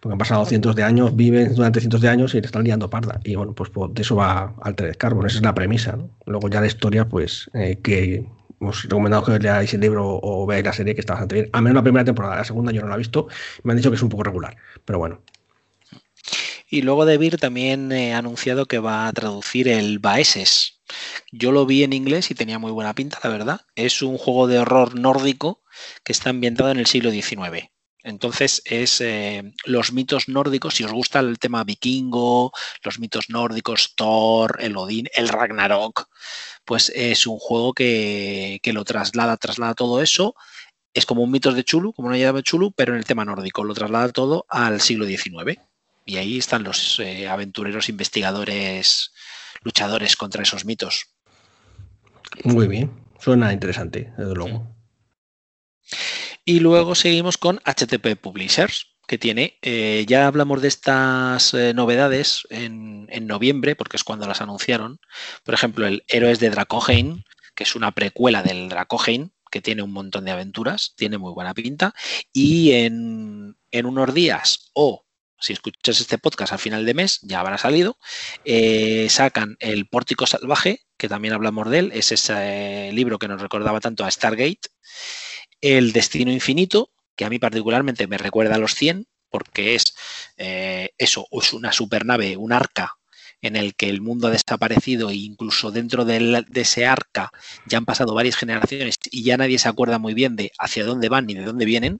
[0.00, 2.90] Porque han pasado cientos de años, viven durante cientos de años y le están liando
[2.90, 3.20] parda.
[3.24, 6.10] Y bueno, pues, pues de eso va Altered Carbon, esa es la premisa, ¿no?
[6.26, 8.26] Luego ya la historia, pues, eh, que
[8.58, 11.50] os recomendado que leáis el libro o veáis la serie, que está bastante bien.
[11.52, 13.28] A menos la primera temporada, la segunda yo no la he visto,
[13.62, 15.20] me han dicho que es un poco regular, pero bueno.
[16.68, 20.75] Y luego De Beer también ha anunciado que va a traducir el Baeses,
[21.32, 23.60] yo lo vi en inglés y tenía muy buena pinta, la verdad.
[23.74, 25.62] Es un juego de horror nórdico
[26.04, 27.70] que está ambientado en el siglo XIX.
[28.06, 32.52] Entonces es eh, los mitos nórdicos, si os gusta el tema vikingo,
[32.84, 36.08] los mitos nórdicos, Thor, el Odín, el Ragnarok,
[36.64, 40.36] pues es un juego que, lo traslada, traslada todo eso.
[40.94, 43.64] Es como un mitos de Chulu, como una llave Chulu, pero en el tema nórdico,
[43.64, 45.58] lo traslada todo al siglo XIX.
[46.04, 49.10] Y ahí están los eh, aventureros investigadores
[49.62, 51.06] luchadores contra esos mitos.
[52.44, 54.76] Muy bien, suena interesante, desde luego.
[56.44, 62.46] Y luego seguimos con HTTP Publishers, que tiene, eh, ya hablamos de estas eh, novedades
[62.50, 65.00] en, noviembre, porque es cuando las anunciaron.
[65.44, 67.22] Por ejemplo, el Héroes de Dracoheim,
[67.54, 71.54] que es una precuela del Dracoheim, que tiene un montón de aventuras, tiene muy buena
[71.54, 71.94] pinta.
[72.32, 75.05] Y en, en unos días o
[75.40, 77.98] si escuchas este podcast al final de mes, ya habrá salido,
[78.44, 83.40] eh, sacan El Pórtico Salvaje, que también hablamos de él, es ese libro que nos
[83.40, 84.68] recordaba tanto a Stargate,
[85.60, 89.94] El Destino Infinito, que a mí particularmente me recuerda a los 100, porque es
[90.36, 92.96] eh, eso, es una supernave, un arca
[93.42, 97.30] en el que el mundo ha desaparecido e incluso dentro de, ese arca
[97.66, 101.08] ya han pasado varias generaciones y ya nadie se acuerda muy bien de hacia dónde
[101.08, 101.98] van ni de dónde vienen.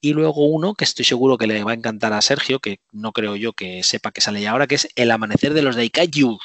[0.00, 3.12] Y luego uno que estoy seguro que le va a encantar a Sergio, que no
[3.12, 6.38] creo yo que sepa que sale ya ahora, que es El Amanecer de los Daikaiju,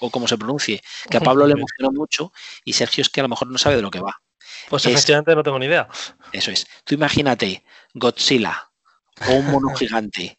[0.00, 2.32] o como se pronuncie, que a Pablo le emocionó mucho
[2.64, 4.20] y Sergio es que a lo mejor no sabe de lo que va.
[4.68, 5.88] Pues efectivamente no tengo ni idea.
[6.32, 6.66] Eso es.
[6.84, 8.70] Tú imagínate Godzilla
[9.28, 10.38] o un mono gigante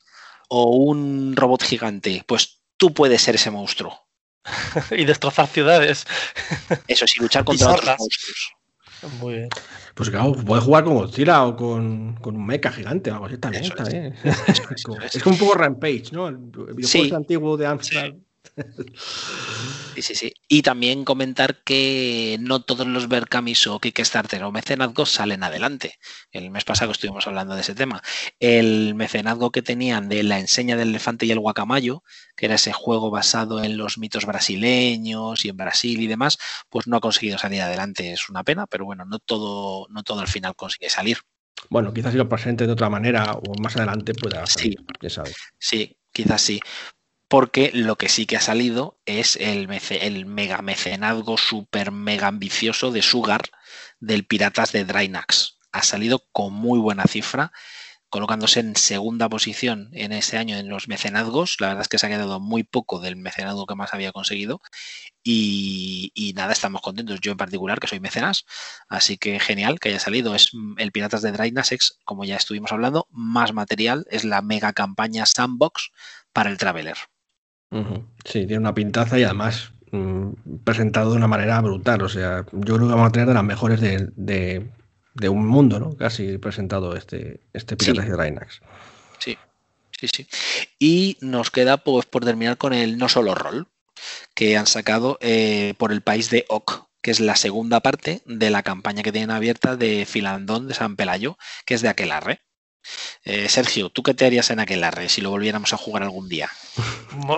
[0.49, 4.06] o un robot gigante, pues tú puedes ser ese monstruo.
[4.91, 6.06] y destrozar ciudades.
[6.88, 8.53] Eso sí, luchar contra otros monstruos.
[9.19, 9.49] Muy bien.
[9.95, 13.63] Pues claro, puedes jugar con Godzilla o con, un mecha gigante o algo así también.
[13.63, 16.27] Es, como un poco Rampage, ¿no?
[16.27, 16.38] El
[16.76, 18.11] videojuego antiguo de Amstrad.
[18.11, 18.24] Sí,
[19.95, 20.34] sí, sí.
[20.48, 25.95] Y también comentar que no todos los Berkamis o Kickstarter o mecenazgos salen adelante.
[26.32, 28.02] El mes pasado estuvimos hablando de ese tema.
[28.40, 32.03] El mecenazgo que tenían de la enseña del elefante y el guacamayo,
[32.36, 36.38] que era ese juego basado en los mitos brasileños y en Brasil y demás,
[36.69, 38.14] pues no ha conseguido salir adelante.
[38.14, 41.18] Es una pena, pero bueno, no todo, no todo al final consigue salir.
[41.69, 45.36] Bueno, quizás si lo presente de otra manera o más adelante pueda salir, sí, sabes.
[45.57, 46.60] Sí, quizás sí
[47.27, 49.68] porque lo que sí que ha salido es el,
[50.27, 53.41] mega mecenazgo super mega ambicioso de Sugar
[53.99, 55.57] del Piratas de Drynax.
[55.72, 57.52] Ha salido con muy buena cifra,
[58.10, 61.57] colocándose en segunda posición en ese año en los mecenazgos.
[61.60, 64.61] La verdad es que se ha quedado muy poco del mecenazgo que más había conseguido.
[65.23, 67.19] Y, nada, estamos contentos.
[67.22, 68.45] Yo en particular, que soy mecenas,
[68.88, 70.35] así que genial que haya salido.
[70.35, 74.06] Es el Piratas de Drynax, como ya estuvimos hablando, más material.
[74.11, 75.91] Es la mega campaña Sandbox
[76.31, 76.97] para el Traveler.
[78.23, 80.29] Sí, tiene una pintaza y además mm,
[80.63, 82.01] presentado de una manera brutal.
[82.01, 84.69] O sea, yo creo que vamos a tener de las mejores de,
[85.29, 85.95] un mundo, ¿no?
[85.97, 88.61] Casi presentado este, este Piratas de Rhinax.
[89.19, 89.37] Sí,
[89.99, 90.27] sí, sí.
[90.79, 93.67] Y nos queda pues por terminar con el no solo rol
[94.33, 98.49] que han sacado eh, por el país de Oc, que es la segunda parte de
[98.49, 102.41] la campaña que tienen abierta de Filandón de San Pelayo, que es de Aquelarre.
[103.23, 106.29] Eh, Sergio, ¿tú qué te harías en aquel arre si lo volviéramos a jugar algún
[106.29, 106.49] día?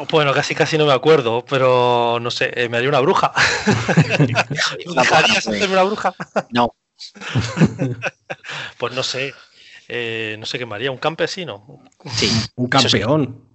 [0.09, 3.31] Bueno, casi casi no me acuerdo, pero no sé, eh, me haría una bruja.
[4.95, 6.13] ¿Dejarías hacerme una bruja?
[6.49, 6.75] No.
[8.77, 9.33] pues no sé,
[9.87, 11.81] eh, no sé qué me haría, un campesino.
[12.15, 13.47] Sí, un campeón.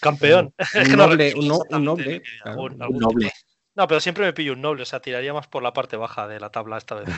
[0.00, 0.54] Campeón.
[0.74, 1.48] Un, noble, un,
[1.84, 2.22] noble.
[2.56, 3.32] Un noble.
[3.74, 6.26] No, pero siempre me pillo un noble, o sea, tiraría más por la parte baja
[6.26, 7.08] de la tabla esta vez.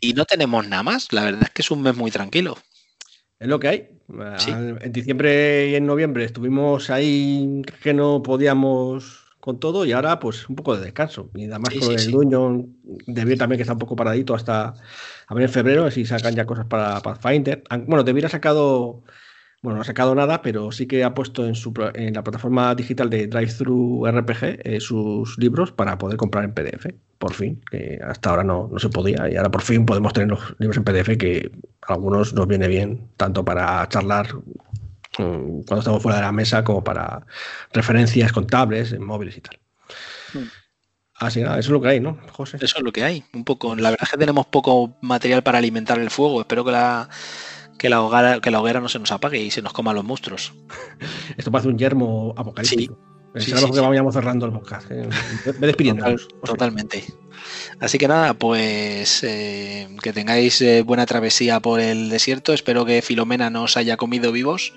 [0.00, 1.12] Y no tenemos nada más.
[1.12, 2.56] La verdad es que es un mes muy tranquilo.
[3.38, 3.88] Es lo que hay.
[4.82, 10.48] En diciembre y en noviembre estuvimos ahí que no podíamos con todo y ahora pues
[10.48, 11.30] un poco de descanso.
[11.34, 12.66] Y además con el dueño
[13.06, 14.74] debió también que está un poco paradito hasta
[15.26, 17.62] a ver en febrero, así sacan ya cosas para Pathfinder.
[17.86, 19.04] Bueno, debiera sacado
[19.60, 22.74] bueno, no ha sacado nada, pero sí que ha puesto en, su, en la plataforma
[22.76, 26.86] digital de Drive-Thru RPG eh, sus libros para poder comprar en PDF,
[27.18, 30.54] por fin, que hasta ahora no, se podía y ahora por fin podemos tener los
[30.58, 31.50] libros en PDF que
[31.82, 34.32] a algunos nos viene bien, tanto para charlar
[35.18, 37.26] mm, cuando estamos fuera de la mesa como para
[37.72, 39.58] referencias contables en móviles y tal.
[40.34, 40.48] Hmm.
[41.20, 42.58] Así nada, eso es lo que hay, ¿no, José?
[42.60, 43.74] Eso es lo que hay, un poco.
[43.74, 46.40] La verdad es que tenemos poco material para alimentar el fuego.
[46.40, 47.08] Espero que la
[47.78, 50.04] que la, hoguera, que la hoguera no se nos apague y se nos coma los
[50.04, 50.52] monstruos.
[51.36, 52.94] Esto parece un yermo apocalíptico.
[52.94, 53.08] Sí.
[53.36, 54.90] Sí, que vayamos cerrando el podcast.
[54.90, 55.08] ¿eh?
[55.60, 56.04] Me despidiendo.
[56.44, 57.04] totalmente.
[57.78, 62.52] Así que nada, pues eh, que tengáis eh, buena travesía por el desierto.
[62.52, 64.72] Espero que Filomena no os haya comido vivos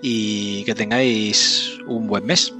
[0.00, 2.54] y que tengáis un buen mes.